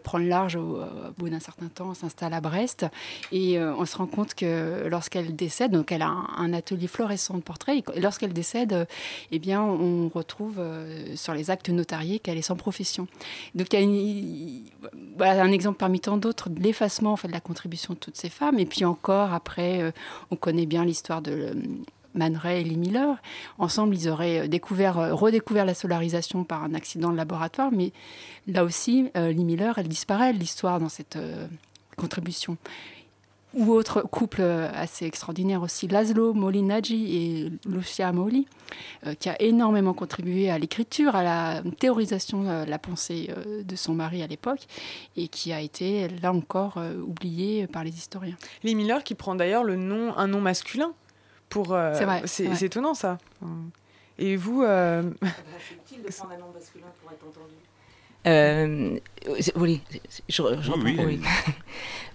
prend 0.04 0.20
le 0.20 0.28
large 0.28 0.56
au, 0.56 0.80
bout 1.18 1.30
d'un 1.30 1.40
certain 1.40 1.68
temps, 1.68 1.94
s'installe 1.94 2.34
à 2.34 2.40
Brest, 2.40 2.86
et 3.32 3.60
on 3.60 3.86
se 3.86 3.98
rend 3.98 4.08
compte 4.08 4.34
que 4.34 4.88
lorsqu'elle 4.88 5.36
décède, 5.36 5.72
donc 5.72 5.92
elle 5.92 6.04
a 6.04 6.14
un, 6.38 6.54
atelier 6.54 6.88
florescent 6.88 7.36
de 7.36 7.42
portraits, 7.42 7.84
et 7.94 8.00
lorsqu'elle 8.00 8.34
décède, 8.34 8.88
eh 9.32 9.40
bien 9.40 9.61
on 9.64 10.10
retrouve 10.10 10.56
euh, 10.60 11.16
sur 11.16 11.34
les 11.34 11.50
actes 11.50 11.70
notariés 11.70 12.20
qu'elle 12.20 12.38
est 12.38 12.44
sans 12.44 12.56
profession. 12.56 13.08
Donc 13.56 13.74
il 13.74 13.80
y 13.80 15.24
a 15.24 15.44
un 15.44 15.52
exemple 15.52 15.78
parmi 15.78 16.00
tant 16.00 16.18
d'autres 16.18 16.50
de 16.50 16.62
l'effacement 16.62 17.14
en 17.14 17.16
fait, 17.16 17.28
de 17.28 17.34
la 17.34 17.40
contribution 17.40 17.94
de 17.94 18.00
toutes 18.00 18.18
ces 18.18 18.30
femmes. 18.30 18.60
Et 18.60 18.66
puis 18.66 18.86
encore, 18.86 19.34
après, 19.34 19.82
euh, 19.82 19.92
on 20.32 20.36
connaît 20.36 20.66
bien 20.66 20.86
l'histoire 20.86 21.22
de... 21.22 21.32
Euh, 21.32 21.54
Man 22.14 22.36
Ray 22.36 22.60
et 22.60 22.64
Lee 22.66 22.76
Miller. 22.76 23.22
Ensemble, 23.58 23.96
ils 23.96 24.10
auraient 24.10 24.50
découvert, 24.50 25.18
redécouvert 25.18 25.64
la 25.64 25.74
solarisation 25.74 26.44
par 26.44 26.62
un 26.62 26.74
accident 26.74 27.10
de 27.10 27.16
laboratoire, 27.16 27.72
mais 27.72 27.94
là 28.48 28.66
aussi, 28.66 29.10
Lee 29.16 29.46
Miller, 29.46 29.78
elle 29.78 29.88
disparaît 29.88 30.34
l'histoire 30.34 30.82
dans 30.82 30.90
cette 30.90 31.18
contribution 31.96 32.58
ou 33.54 33.72
autre 33.72 34.02
couple 34.02 34.42
assez 34.42 35.06
extraordinaire 35.06 35.62
aussi, 35.62 35.88
Laszlo 35.88 36.34
Molinaggi 36.34 37.18
et 37.18 37.70
Lucia 37.70 38.12
Moli, 38.12 38.48
euh, 39.06 39.14
qui 39.14 39.30
a 39.30 39.42
énormément 39.42 39.94
contribué 39.94 40.50
à 40.50 40.58
l'écriture, 40.58 41.16
à 41.16 41.24
la 41.24 41.62
théorisation 41.80 42.44
de 42.44 42.70
la 42.70 42.80
pensée 42.80 43.30
euh, 43.36 43.64
de 43.64 43.76
son 43.76 43.94
mari 43.94 44.24
à 44.24 44.28
l'époque, 44.28 44.68
et 45.18 45.28
qui 45.28 45.52
a 45.52 45.62
été, 45.62 46.08
là 46.22 46.32
encore, 46.32 46.76
euh, 46.78 46.98
oublié 47.02 47.68
par 47.68 47.84
les 47.84 47.92
historiens. 47.92 48.36
Lee 48.64 48.76
Miller, 48.76 49.04
qui 49.04 49.16
prend 49.16 49.36
d'ailleurs 49.36 49.64
le 49.64 49.76
nom, 49.76 50.16
un 50.18 50.28
nom 50.28 50.42
masculin. 50.42 50.94
Pour, 51.50 51.68
c'est 51.68 52.06
vrai. 52.06 52.22
C'est, 52.28 52.62
étonnant 52.62 52.94
ça. 52.94 53.18
Et 54.18 54.38
vous. 54.38 54.64
Euh... 54.64 55.04
C'est 55.22 55.96
utile 55.96 56.04
de 56.04 56.14
prendre 56.14 56.34
un 56.34 56.38
nom 56.38 56.52
masculin 56.54 56.86
pour 57.02 57.12
être 57.12 57.26
entendu. 57.28 57.56
Euh, 58.28 59.00
oui, 59.56 59.82
je, 60.30 60.42
oui, 60.42 61.00
oui. 61.00 61.20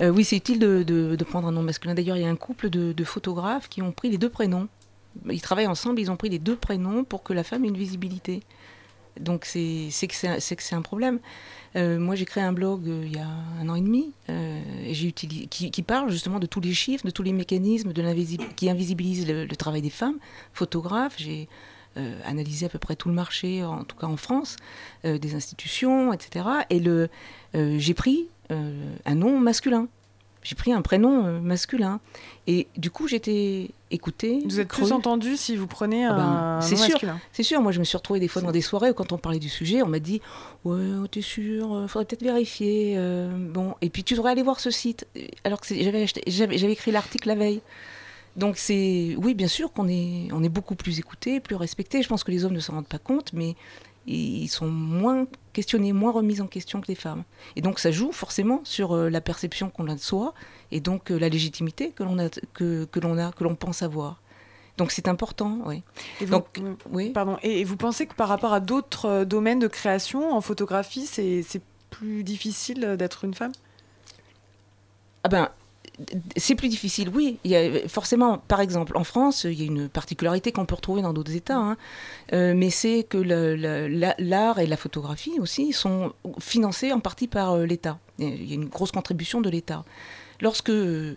Euh, 0.02 0.10
oui 0.10 0.24
c'est 0.24 0.36
utile 0.36 0.58
de, 0.58 0.82
de, 0.82 1.24
prendre 1.24 1.48
un 1.48 1.52
nom 1.52 1.62
masculin. 1.62 1.94
D'ailleurs, 1.94 2.18
il 2.18 2.22
y 2.22 2.26
a 2.26 2.28
un 2.28 2.36
couple 2.36 2.68
de, 2.68 2.92
de, 2.92 3.04
photographes 3.04 3.66
qui 3.70 3.80
ont 3.80 3.92
pris 3.92 4.10
les 4.10 4.18
deux 4.18 4.28
prénoms. 4.28 4.68
Ils 5.30 5.40
travaillent 5.40 5.66
ensemble, 5.66 6.00
ils 6.00 6.10
ont 6.10 6.16
pris 6.16 6.28
les 6.28 6.38
deux 6.38 6.54
prénoms 6.54 7.02
pour 7.02 7.22
que 7.22 7.32
la 7.32 7.42
femme 7.42 7.64
ait 7.64 7.68
une 7.68 7.78
visibilité. 7.78 8.42
Donc 9.18 9.46
c'est 9.46 9.88
que 10.06 10.14
c'est 10.14 10.74
un 10.74 10.82
problème. 10.82 11.18
Euh, 11.76 11.98
moi, 11.98 12.14
j'ai 12.14 12.26
créé 12.26 12.44
un 12.44 12.52
blog 12.52 12.82
il 12.84 13.16
y 13.16 13.18
a 13.18 13.26
un 13.58 13.70
an 13.70 13.74
et 13.74 13.80
demi 13.80 14.12
et 14.28 14.90
utilisé, 14.90 15.46
qui, 15.46 15.70
qui, 15.70 15.82
parle 15.82 16.10
justement 16.10 16.38
de 16.38 16.46
tous 16.46 16.60
les 16.60 16.74
chiffres, 16.74 17.06
de 17.06 17.10
tous 17.10 17.22
les 17.22 17.32
mécanismes 17.32 17.94
de 17.94 18.02
qui 18.54 18.68
invisibilisent 18.68 19.26
le, 19.26 19.46
le, 19.46 19.56
travail 19.56 19.80
des 19.80 19.88
femmes, 19.88 20.18
photographes. 20.52 21.14
J'ai 21.16 21.48
euh, 21.96 22.20
analyser 22.24 22.66
à 22.66 22.68
peu 22.68 22.78
près 22.78 22.94
tout 22.94 23.08
le 23.08 23.14
marché, 23.14 23.64
en 23.64 23.84
tout 23.84 23.96
cas 23.96 24.06
en 24.06 24.16
France, 24.16 24.56
euh, 25.04 25.18
des 25.18 25.34
institutions, 25.34 26.12
etc. 26.12 26.44
Et 26.68 26.78
le, 26.78 27.08
euh, 27.54 27.76
j'ai 27.78 27.94
pris 27.94 28.28
un 28.50 29.14
nom 29.14 29.40
masculin. 29.40 29.88
J'ai 30.42 30.54
pris 30.54 30.72
un 30.72 30.82
prénom 30.82 31.40
masculin. 31.40 31.98
Et 32.46 32.68
du 32.76 32.90
coup, 32.92 33.08
j'étais 33.08 33.70
écoutée. 33.90 34.40
Vous 34.44 34.60
êtes 34.60 34.68
plus 34.68 34.92
entendu 34.92 35.36
si 35.36 35.56
vous 35.56 35.66
prenez 35.66 36.04
ah 36.04 36.12
un, 36.12 36.60
ben, 36.60 36.68
nom 36.70 36.78
masculin. 36.78 37.18
C'est 37.32 37.42
sûr. 37.42 37.60
Moi, 37.60 37.72
je 37.72 37.80
me 37.80 37.84
suis 37.84 37.96
retrouvée 37.96 38.20
des 38.20 38.28
fois 38.28 38.42
dans 38.42 38.52
des 38.52 38.60
soirées 38.60 38.90
où, 38.90 38.94
quand 38.94 39.10
on 39.10 39.18
parlait 39.18 39.40
du 39.40 39.48
sujet, 39.48 39.82
on 39.82 39.88
m'a 39.88 39.98
dit 39.98 40.20
Ouais, 40.64 40.78
oh, 41.02 41.08
t'es 41.08 41.22
sûr 41.22 41.86
Faudrait 41.88 42.04
peut-être 42.04 42.22
vérifier. 42.22 42.96
bon, 43.34 43.74
et 43.80 43.90
puis 43.90 44.04
tu 44.04 44.14
devrais 44.14 44.30
aller 44.30 44.44
voir 44.44 44.60
ce 44.60 44.70
site. 44.70 45.08
Alors 45.42 45.60
que 45.60 45.74
j'avais, 45.74 46.06
j'avais 46.28 46.72
écrit 46.72 46.92
l'article 46.92 47.26
la 47.26 47.34
veille. 47.34 47.62
Donc 48.36 48.58
c'est 48.58 49.14
oui, 49.18 49.34
bien 49.34 49.48
sûr 49.48 49.72
qu'on 49.72 49.88
est 49.88 50.28
on 50.32 50.42
est 50.42 50.48
beaucoup 50.48 50.74
plus 50.74 50.98
écouté, 50.98 51.40
plus 51.40 51.56
respecté. 51.56 52.02
Je 52.02 52.08
pense 52.08 52.22
que 52.22 52.30
les 52.30 52.44
hommes 52.44 52.52
ne 52.52 52.60
s'en 52.60 52.74
rendent 52.74 52.88
pas 52.88 52.98
compte, 52.98 53.32
mais 53.32 53.56
ils 54.06 54.48
sont 54.48 54.68
moins 54.68 55.26
questionnés, 55.52 55.92
moins 55.92 56.12
remis 56.12 56.40
en 56.40 56.46
question 56.46 56.80
que 56.80 56.88
les 56.88 56.94
femmes. 56.94 57.24
Et 57.56 57.60
donc 57.60 57.78
ça 57.78 57.90
joue 57.90 58.12
forcément 58.12 58.60
sur 58.64 58.92
euh, 58.92 59.08
la 59.08 59.20
perception 59.20 59.70
qu'on 59.70 59.88
a 59.88 59.94
de 59.94 60.00
soi 60.00 60.34
et 60.70 60.80
donc 60.80 61.10
euh, 61.10 61.18
la 61.18 61.28
légitimité 61.28 61.90
que 61.90 62.04
l'on 62.04 62.18
a 62.18 62.28
que, 62.54 62.84
que 62.84 63.00
l'on 63.00 63.18
a 63.18 63.32
que 63.32 63.42
l'on 63.42 63.54
pense 63.54 63.82
avoir. 63.82 64.20
Donc 64.76 64.92
c'est 64.92 65.08
important, 65.08 65.58
oui. 65.64 65.82
Et 66.20 66.26
vous, 66.26 66.32
donc, 66.32 66.60
oui. 66.90 67.10
Pardon. 67.10 67.38
Et, 67.42 67.64
vous 67.64 67.78
pensez 67.78 68.06
que 68.06 68.14
par 68.14 68.28
rapport 68.28 68.52
à 68.52 68.60
d'autres 68.60 69.06
euh, 69.06 69.24
domaines 69.24 69.58
de 69.58 69.68
création 69.68 70.32
en 70.32 70.42
photographie, 70.42 71.06
c'est 71.06 71.62
plus 71.88 72.22
difficile 72.22 72.96
d'être 72.98 73.24
une 73.24 73.32
femme? 73.32 73.52
Ah 75.24 75.28
ben 75.28 75.48
c'est 76.36 76.54
plus 76.54 76.68
difficile, 76.68 77.08
oui. 77.08 77.38
Il 77.44 77.50
y 77.50 77.56
a, 77.56 77.88
forcément, 77.88 78.38
par 78.38 78.60
exemple, 78.60 78.96
en 78.96 79.04
France, 79.04 79.44
il 79.44 79.54
y 79.54 79.62
a 79.62 79.66
une 79.66 79.88
particularité 79.88 80.52
qu'on 80.52 80.66
peut 80.66 80.74
retrouver 80.74 81.02
dans 81.02 81.12
d'autres 81.12 81.34
États, 81.34 81.56
hein. 81.56 81.76
euh, 82.32 82.54
mais 82.54 82.70
c'est 82.70 83.04
que 83.04 83.18
l'art 84.18 84.58
et 84.58 84.66
la 84.66 84.76
photographie 84.76 85.38
aussi 85.40 85.72
sont 85.72 86.12
financés 86.38 86.92
en 86.92 87.00
partie 87.00 87.28
par 87.28 87.52
euh, 87.52 87.64
l'État. 87.64 87.98
Il 88.18 88.48
y 88.48 88.52
a 88.52 88.54
une 88.54 88.68
grosse 88.68 88.92
contribution 88.92 89.40
de 89.40 89.48
l'État. 89.50 89.84
Lorsque, 90.40 90.72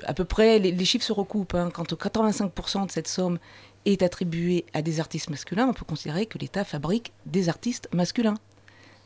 à 0.05 0.13
peu 0.13 0.23
près, 0.23 0.59
les, 0.59 0.85
chiffres 0.85 1.05
se 1.05 1.13
recoupent, 1.13 1.55
hein, 1.55 1.69
quand 1.73 1.91
85% 1.93 2.87
de 2.87 2.91
cette 2.91 3.07
somme 3.07 3.37
est 3.85 4.01
attribuée 4.01 4.65
à 4.73 4.81
des 4.81 4.99
artistes 4.99 5.29
masculins, 5.29 5.67
on 5.67 5.73
peut 5.73 5.85
considérer 5.85 6.25
que 6.25 6.37
l'État 6.37 6.63
fabrique 6.63 7.11
des 7.25 7.49
artistes 7.49 7.89
masculins. 7.93 8.35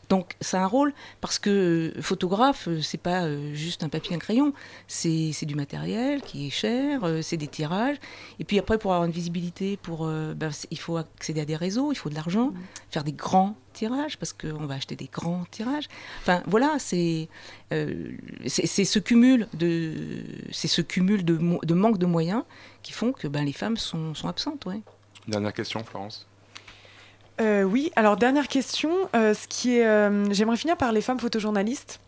Donc 0.10 0.36
c'est 0.42 0.58
un 0.58 0.68
rôle 0.68 0.94
parce 1.22 1.40
que 1.40 1.94
photographe, 2.02 2.68
euh, 2.68 2.82
c'est 2.82 2.98
pas 2.98 3.24
euh, 3.24 3.54
juste 3.54 3.84
un 3.84 3.90
papier, 3.90 4.16
un 4.16 4.20
crayon, 4.20 4.54
c'est 4.88 5.46
du 5.46 5.56
matériel 5.56 6.22
qui 6.22 6.48
est 6.48 6.50
cher, 6.50 7.04
euh, 7.04 7.22
c'est 7.22 7.38
des 7.38 7.48
tirages. 7.48 7.98
Et 8.40 8.44
puis 8.44 8.60
après, 8.60 8.78
pour 8.78 8.94
avoir 8.94 9.06
une 9.06 9.14
visibilité, 9.14 9.78
pour, 9.78 10.08
ben, 10.08 10.52
il 10.72 10.80
faut 10.80 10.98
accéder 10.98 11.42
à 11.42 11.46
des 11.46 11.56
réseaux, 11.56 11.92
il 11.92 11.96
faut 11.96 12.10
de 12.10 12.16
l'argent, 12.16 12.48
mmh. 12.48 12.60
faire 12.90 13.04
des 13.04 13.14
grands 13.14 13.56
tirages 13.74 14.18
parce 14.18 14.34
qu'on 14.34 14.66
va 14.66 14.76
acheter 14.76 14.96
des 14.96 15.10
grands 15.12 15.46
tirages. 15.50 15.88
Enfin 16.22 16.44
voilà, 16.46 16.78
c'est 16.80 17.30
c'est 18.46 18.86
ce 18.86 19.00
cumul 19.00 19.48
de 19.54 19.94
c'est 20.52 20.68
ce 20.68 20.82
cumul 20.82 21.26
de, 21.26 21.38
de, 21.64 21.74
manque 21.74 21.98
de 21.98 22.06
moyens 22.06 22.44
qui 22.84 22.94
font 22.94 23.12
que 23.14 23.28
ben, 23.28 23.44
les 23.44 23.54
femmes 23.54 23.78
sont, 23.78 24.14
sont 24.14 24.28
absentes. 24.28 24.66
Ouais. 24.66 24.82
Dernière 25.28 25.54
question, 25.54 25.84
Florence. 25.84 26.28
Euh, 27.42 27.64
oui, 27.64 27.92
alors 27.96 28.18
dernière 28.18 28.48
question. 28.48 28.92
Euh, 29.16 29.34
euh, 29.66 30.26
j'aimerais 30.32 30.58
finir 30.58 30.78
par 30.78 30.92
les 30.92 31.02
femmes 31.02 31.20
photojournalistes 31.20 32.00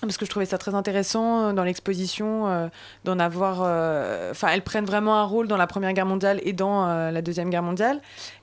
parce 0.00 0.16
que 0.18 0.26
je 0.26 0.30
trouvais 0.30 0.46
ça 0.46 0.58
très 0.58 0.74
intéressant 0.74 1.54
dans 1.54 1.64
l'exposition 1.64 2.70
d'en 3.04 3.18
avoir. 3.18 3.60
Enfin, 4.30 4.48
elles 4.48 4.62
prennent 4.62 4.84
vraiment 4.84 5.16
un 5.16 5.24
rôle 5.24 5.48
dans 5.48 5.56
la 5.56 5.66
Première 5.66 5.94
Guerre 5.94 6.04
mondiale 6.04 6.40
et 6.42 6.52
dans 6.52 6.84
la 7.10 7.22
Deuxième 7.22 7.48
Guerre 7.48 7.62
mondiale, 7.62 8.02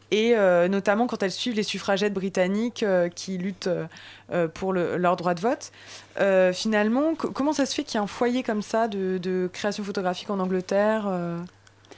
et 0.10 0.34
notamment 0.70 1.06
quand 1.06 1.22
elles 1.22 1.32
suivent 1.32 1.54
les 1.54 1.62
suffragettes 1.62 2.16
britanniques 2.16 2.84
qui 3.14 3.38
luttent 3.38 3.70
pour 4.56 4.74
leur 4.74 5.18
droit 5.18 5.36
de 5.36 5.42
vote. 5.42 5.72
finalement, 6.56 7.14
comment 7.14 7.54
ça 7.54 7.68
se 7.68 7.76
fait 7.76 7.84
qu'il 7.84 7.96
y 7.96 7.98
ait 7.98 8.04
un 8.04 8.08
foyer 8.08 8.42
comme 8.42 8.64
ça 8.64 8.88
de 8.88 9.48
création 9.54 9.84
photographique 9.84 10.32
en 10.32 10.40
Angleterre 10.40 11.08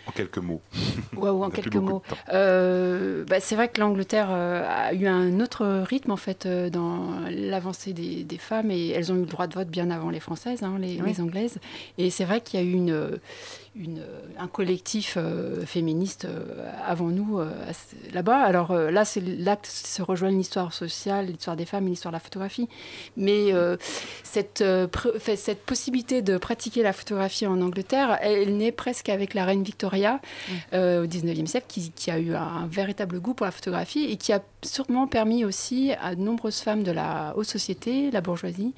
en 0.08 0.12
quelques 0.12 0.38
mots. 0.38 0.62
Ouais, 1.16 1.30
ou 1.30 1.44
en 1.44 1.50
quelques 1.52 1.76
mots. 1.76 2.02
Euh, 2.34 3.24
bah, 3.26 3.40
c'est 3.40 3.56
vrai 3.56 3.70
que 3.70 3.80
l'Angleterre 3.80 4.30
euh, 4.32 4.66
a 4.68 4.94
eu 4.94 5.06
un 5.06 5.40
autre 5.40 5.84
rythme 5.88 6.12
en 6.12 6.18
fait 6.18 6.46
euh, 6.46 6.70
dans 6.70 7.20
l'avancée 7.30 7.94
des, 7.94 8.24
des, 8.24 8.38
femmes 8.40 8.72
et 8.72 8.90
elles 8.90 9.12
ont 9.12 9.16
eu 9.16 9.22
le 9.22 9.26
droit 9.28 9.48
de 9.48 9.54
vote 9.54 9.70
bien 9.70 9.92
avant 9.92 10.10
les 10.10 10.20
Françaises, 10.20 10.64
hein, 10.64 10.78
les, 10.80 10.98
les, 10.98 11.22
Anglaises. 11.22 11.60
Et 11.98 12.10
c'est 12.10 12.26
vrai 12.26 12.42
qu'il 12.42 12.60
y 12.60 12.64
a 12.64 12.66
eu 12.66 12.74
une 12.74 13.20
une, 13.76 14.04
un 14.38 14.48
collectif 14.48 15.16
euh, 15.18 15.66
féministe 15.66 16.26
euh, 16.26 16.72
avant 16.86 17.08
nous 17.08 17.40
euh, 17.40 17.50
là-bas. 18.14 18.38
Alors 18.38 18.74
là, 18.74 19.04
c'est 19.04 19.22
l'acte 19.22 19.66
se 19.66 20.02
rejoint 20.02 20.30
l'histoire 20.30 20.74
sociale, 20.74 21.28
l'histoire 21.28 21.56
des 21.56 21.66
femmes 21.66 21.88
et 21.88 21.92
l'histoire 21.92 22.12
de 22.12 22.18
la 22.18 22.20
photographie. 22.20 22.70
Mais 23.18 23.52
cette, 24.24 24.64
cette 25.36 25.66
possibilité 25.66 26.22
de 26.22 26.38
pratiquer 26.38 26.84
la 26.84 26.94
photographie 26.94 27.48
en 27.48 27.62
Angleterre, 27.62 28.18
elle, 28.22 28.58
naît 28.58 28.72
presque 28.72 29.10
avec 29.10 29.34
la 29.34 29.46
reine 29.46 29.64
Victoria 29.64 29.93
mmh. 29.98 30.76
au 30.76 31.06
19e 31.06 31.46
siècle, 31.46 31.68
qui, 31.68 31.92
qui, 31.92 32.12
a 32.12 32.20
eu 32.20 32.36
un 32.36 32.68
véritable 32.68 33.20
goût 33.20 33.34
pour 33.34 33.46
la 33.46 33.52
photographie 33.52 34.06
et 34.06 34.18
qui 34.18 34.34
a 34.34 34.42
sûrement 34.64 35.08
permis 35.08 35.46
aussi 35.46 35.92
à 36.02 36.16
de 36.16 36.22
nombreuses 36.22 36.60
femmes 36.60 36.84
de 36.84 36.92
la 36.92 37.34
haute 37.36 37.48
société, 37.48 38.12
la 38.12 38.22
bourgeoisie, 38.22 38.74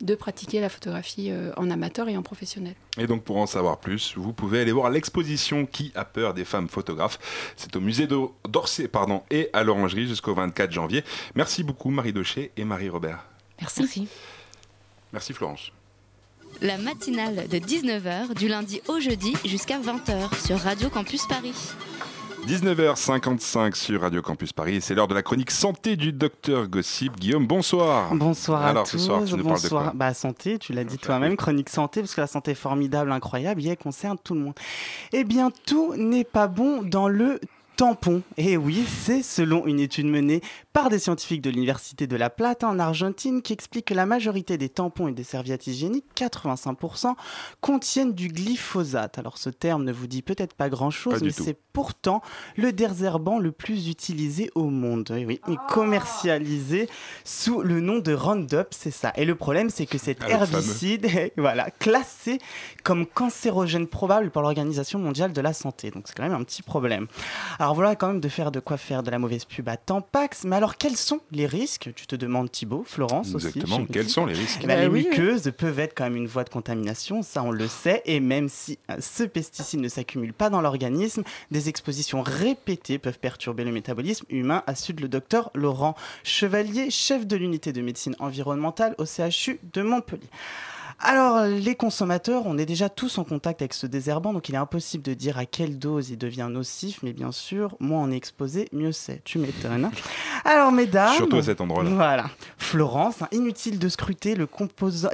de 0.00 0.14
pratiquer 0.14 0.60
la 0.60 0.68
photographie 0.68 1.32
en 1.56 1.70
amateur 1.70 2.08
et 2.08 2.16
en 2.16 2.22
professionnel. 2.22 2.74
Et 2.98 3.06
donc 3.06 3.22
pour 3.22 3.36
en 3.36 3.46
savoir 3.46 3.78
plus, 3.78 4.14
vous 4.16 4.32
pouvez 4.32 4.60
aller 4.60 4.72
voir 4.72 4.90
l'exposition 4.90 5.66
Qui 5.66 5.92
a 5.94 6.04
peur 6.04 6.34
des 6.34 6.44
femmes 6.44 6.68
photographes. 6.68 7.18
C'est 7.56 7.74
au 7.76 7.80
musée 7.80 8.06
d'Orsay 8.06 8.88
pardon, 8.88 9.22
et 9.30 9.48
à 9.52 9.62
l'Orangerie 9.62 10.06
jusqu'au 10.06 10.34
24 10.34 10.72
janvier. 10.72 11.04
Merci 11.34 11.62
beaucoup 11.62 11.90
Marie 11.90 12.12
Daucher 12.12 12.52
et 12.56 12.64
Marie 12.64 12.88
Robert. 12.88 13.24
Merci. 13.60 13.80
Merci, 13.80 14.08
Merci 15.12 15.32
Florence. 15.32 15.72
La 16.62 16.76
matinale 16.76 17.48
de 17.48 17.56
19h 17.56 18.34
du 18.34 18.48
lundi 18.48 18.82
au 18.88 19.00
jeudi 19.00 19.32
jusqu'à 19.46 19.78
20h 19.78 20.46
sur 20.46 20.58
Radio 20.58 20.90
Campus 20.90 21.26
Paris. 21.26 21.54
19h55 22.46 23.74
sur 23.74 24.00
Radio 24.02 24.20
Campus 24.20 24.52
Paris 24.52 24.80
c'est 24.80 24.94
l'heure 24.94 25.08
de 25.08 25.14
la 25.14 25.22
chronique 25.22 25.50
santé 25.50 25.96
du 25.96 26.12
docteur 26.12 26.68
Gossip. 26.68 27.18
Guillaume, 27.18 27.46
bonsoir. 27.46 28.14
Bonsoir 28.14 28.62
Alors, 28.64 28.82
à 28.82 28.86
tous. 28.86 28.98
ce 28.98 29.06
soir, 29.06 29.24
tu 29.24 29.34
nous 29.34 29.44
parles 29.44 29.62
de 29.62 29.68
quoi 29.68 29.92
Bah, 29.94 30.12
santé, 30.12 30.58
tu 30.58 30.74
l'as 30.74 30.84
dit 30.84 30.98
toi-même, 30.98 31.36
chronique 31.36 31.70
santé, 31.70 32.00
parce 32.00 32.14
que 32.14 32.20
la 32.20 32.26
santé 32.26 32.50
est 32.50 32.54
formidable, 32.54 33.10
incroyable, 33.10 33.64
et 33.64 33.68
elle 33.68 33.76
concerne 33.78 34.18
tout 34.22 34.34
le 34.34 34.40
monde. 34.40 34.54
Eh 35.12 35.24
bien, 35.24 35.50
tout 35.66 35.94
n'est 35.96 36.24
pas 36.24 36.46
bon 36.46 36.82
dans 36.82 37.08
le 37.08 37.40
tampon. 37.76 38.20
Et 38.36 38.52
eh 38.52 38.56
oui, 38.58 38.84
c'est 38.86 39.22
selon 39.22 39.66
une 39.66 39.80
étude 39.80 40.04
menée 40.04 40.42
par 40.72 40.90
des 40.90 40.98
scientifiques 40.98 41.40
de 41.40 41.50
l'Université 41.50 42.06
de 42.06 42.16
La 42.16 42.28
Plata 42.28 42.68
en 42.68 42.78
Argentine 42.78 43.40
qui 43.40 43.52
explique 43.52 43.86
que 43.86 43.94
la 43.94 44.06
majorité 44.06 44.58
des 44.58 44.68
tampons 44.68 45.08
et 45.08 45.12
des 45.12 45.24
serviettes 45.24 45.66
hygiéniques, 45.66 46.04
85%, 46.16 47.14
contiennent 47.60 48.12
du 48.12 48.28
glyphosate. 48.28 49.18
Alors 49.18 49.38
ce 49.38 49.48
terme 49.48 49.84
ne 49.84 49.92
vous 49.92 50.06
dit 50.06 50.20
peut-être 50.20 50.54
pas 50.54 50.68
grand-chose, 50.68 51.22
mais 51.22 51.30
c'est 51.30 51.58
pourtant 51.72 52.20
le 52.56 52.72
désherbant 52.72 53.38
le 53.38 53.52
plus 53.52 53.88
utilisé 53.88 54.50
au 54.54 54.64
monde. 54.64 55.10
Et 55.16 55.22
eh 55.22 55.26
oui, 55.26 55.40
commercialisé 55.68 56.88
sous 57.24 57.62
le 57.62 57.80
nom 57.80 57.98
de 57.98 58.12
Roundup, 58.12 58.68
c'est 58.70 58.90
ça. 58.90 59.12
Et 59.16 59.24
le 59.24 59.34
problème, 59.34 59.70
c'est 59.70 59.86
que 59.86 59.98
cet 59.98 60.18
ah, 60.22 60.30
herbicide 60.30 61.04
est 61.16 61.32
voilà, 61.38 61.70
classé 61.70 62.38
comme 62.84 63.06
cancérogène 63.06 63.86
probable 63.86 64.30
par 64.30 64.42
l'Organisation 64.42 64.98
mondiale 64.98 65.32
de 65.32 65.40
la 65.40 65.54
santé. 65.54 65.90
Donc 65.90 66.04
c'est 66.06 66.14
quand 66.14 66.22
même 66.22 66.32
un 66.32 66.44
petit 66.44 66.62
problème. 66.62 67.06
Alors 67.58 67.70
alors 67.70 67.76
voilà 67.76 67.94
quand 67.94 68.08
même 68.08 68.20
de 68.20 68.28
faire 68.28 68.50
de 68.50 68.58
quoi 68.58 68.76
faire 68.76 69.04
de 69.04 69.12
la 69.12 69.20
mauvaise 69.20 69.44
pub 69.44 69.68
à 69.68 69.76
Tampax. 69.76 70.42
Mais 70.42 70.56
alors 70.60 70.76
quels 70.76 70.98
sont 70.98 71.20
les 71.32 71.46
risques 71.46 71.90
Tu 71.96 72.06
te 72.06 72.14
demandes 72.14 72.50
Thibaut, 72.50 72.84
Florence 72.86 73.34
aussi. 73.34 73.46
Exactement, 73.46 73.86
quels 73.86 74.10
sont 74.10 74.26
les 74.26 74.34
risques 74.34 74.60
eh 74.62 74.66
ben, 74.66 74.78
Les 74.78 74.88
bah 74.88 75.10
muqueuses 75.10 75.50
peuvent 75.56 75.78
être 75.78 75.94
quand 75.96 76.04
même 76.04 76.16
une 76.16 76.26
voie 76.26 76.44
de 76.44 76.50
contamination, 76.50 77.22
ça 77.22 77.42
on 77.42 77.50
le 77.50 77.66
sait. 77.66 78.02
Et 78.04 78.20
même 78.20 78.50
si 78.50 78.78
euh, 78.90 78.96
ce 79.00 79.22
pesticide 79.22 79.80
ne 79.80 79.88
s'accumule 79.88 80.34
pas 80.34 80.50
dans 80.50 80.60
l'organisme, 80.60 81.22
des 81.50 81.70
expositions 81.70 82.20
répétées 82.20 82.98
peuvent 82.98 83.18
perturber 83.18 83.64
le 83.64 83.72
métabolisme 83.72 84.26
humain, 84.28 84.62
assure 84.66 84.96
le 85.00 85.08
docteur 85.08 85.50
Laurent 85.54 85.94
Chevalier, 86.24 86.90
chef 86.90 87.26
de 87.26 87.36
l'unité 87.36 87.72
de 87.72 87.80
médecine 87.80 88.14
environnementale 88.18 88.94
au 88.98 89.06
CHU 89.06 89.60
de 89.72 89.80
Montpellier. 89.80 90.28
Alors, 91.02 91.46
les 91.46 91.74
consommateurs, 91.76 92.42
on 92.44 92.58
est 92.58 92.66
déjà 92.66 92.90
tous 92.90 93.16
en 93.16 93.24
contact 93.24 93.62
avec 93.62 93.72
ce 93.72 93.86
désherbant, 93.86 94.34
donc 94.34 94.50
il 94.50 94.54
est 94.54 94.58
impossible 94.58 95.02
de 95.02 95.14
dire 95.14 95.38
à 95.38 95.46
quelle 95.46 95.78
dose 95.78 96.10
il 96.10 96.18
devient 96.18 96.48
nocif, 96.50 97.00
mais 97.02 97.14
bien 97.14 97.32
sûr, 97.32 97.74
moins 97.80 98.02
on 98.02 98.10
est 98.10 98.16
exposé, 98.16 98.68
mieux 98.72 98.92
c'est. 98.92 99.24
Tu 99.24 99.38
m'étonnes. 99.38 99.90
Alors, 100.44 100.72
mesdames. 100.72 101.14
Surtout 101.14 101.36
à 101.36 101.42
cet 101.42 101.62
endroit-là. 101.62 101.90
Voilà. 101.90 102.30
Florence, 102.58 103.22
hein, 103.22 103.28
inutile 103.32 103.78
de 103.78 103.88
scruter 103.88 104.34
le 104.34 104.46